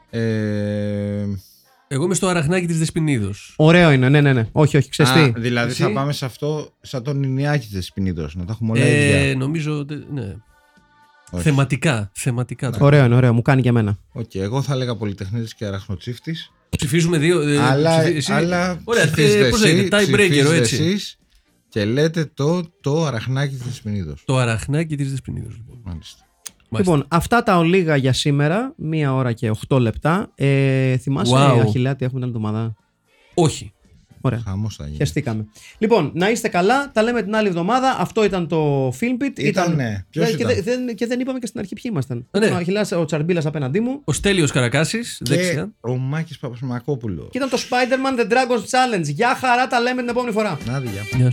[0.10, 1.26] Ε,
[1.88, 3.31] Εγώ είμαι στο αραχνάκι της Δεσποινίδος.
[3.56, 4.48] Ωραίο είναι, ναι, ναι, ναι.
[4.52, 5.40] Όχι, όχι, ξέρεις α, τι.
[5.40, 8.88] δηλαδή Εσύ; θα πάμε σε αυτό σαν το αραχνάκι της Δεσποινίδος, να τα έχουμε όλα
[8.88, 9.18] ίδια.
[9.18, 9.85] Ε, νομίζω.
[9.85, 10.35] τε- Ναι.
[11.31, 11.43] Όχι.
[11.43, 12.11] Θεματικά.
[12.13, 13.33] θεματικά το- Ωραίο είναι, ωραίο.
[13.33, 13.97] Μου κάνει και εμένα.
[14.11, 16.51] Οκ, εγώ θα έλεγα πολυτεχνίτης και αραχνοτσίφτης.
[16.69, 17.41] Ψηφίζουμε δύο.
[17.41, 20.75] ε, αλλά ψηφί- εσύ- αλλά Ωραία, ψηφίζετε ε, πώς εσύ, λέγεται, tie breaker, ψηφίζετε έτσι.
[20.75, 21.17] εσείς
[21.69, 24.23] και λέτε το, το αραχνάκι της Πινίδος.
[24.25, 25.47] Το αραχνάκι της Δεσπινίδο.
[25.49, 25.81] Λοιπόν.
[25.83, 26.21] Μάλιστα.
[26.77, 28.73] Λοιπόν, αυτά τα ολίγα για σήμερα.
[28.77, 30.31] Μία ώρα και 8 λεπτά.
[30.35, 31.59] Ε, θυμάσαι, Wow.
[31.61, 32.75] Αχιλέα, τι έχουμε την άλλη εβδομάδα;
[33.33, 33.73] Όχι.
[34.25, 34.41] Ωραία.
[34.45, 35.47] Χαμός θα γίνει.
[35.77, 36.91] Λοιπόν, να είστε καλά.
[36.91, 37.95] Τα λέμε την άλλη εβδομάδα.
[37.99, 39.39] Αυτό ήταν το Filmpit.
[39.39, 39.75] Ήταν.
[39.75, 40.05] Ναι.
[40.15, 40.95] ναι ήταν...
[40.95, 42.27] Και, δεν, είπαμε και στην αρχή ποιοι ήμασταν.
[42.39, 42.47] Ναι.
[42.47, 44.01] Ο Αχιλά, ο Τσαρμπίλας απέναντί μου.
[44.03, 45.21] Ο Στέλιος Καρακάσης.
[45.25, 45.73] Δεξιά.
[45.81, 47.27] Ο Μάκης Παπασμακόπουλο.
[47.31, 49.03] Και ήταν το Spider-Man The Dragon's Challenge.
[49.03, 50.57] Γεια χαρά, τα λέμε την επόμενη φορά.
[50.65, 51.01] Να δει, γεια.
[51.17, 51.31] Γεια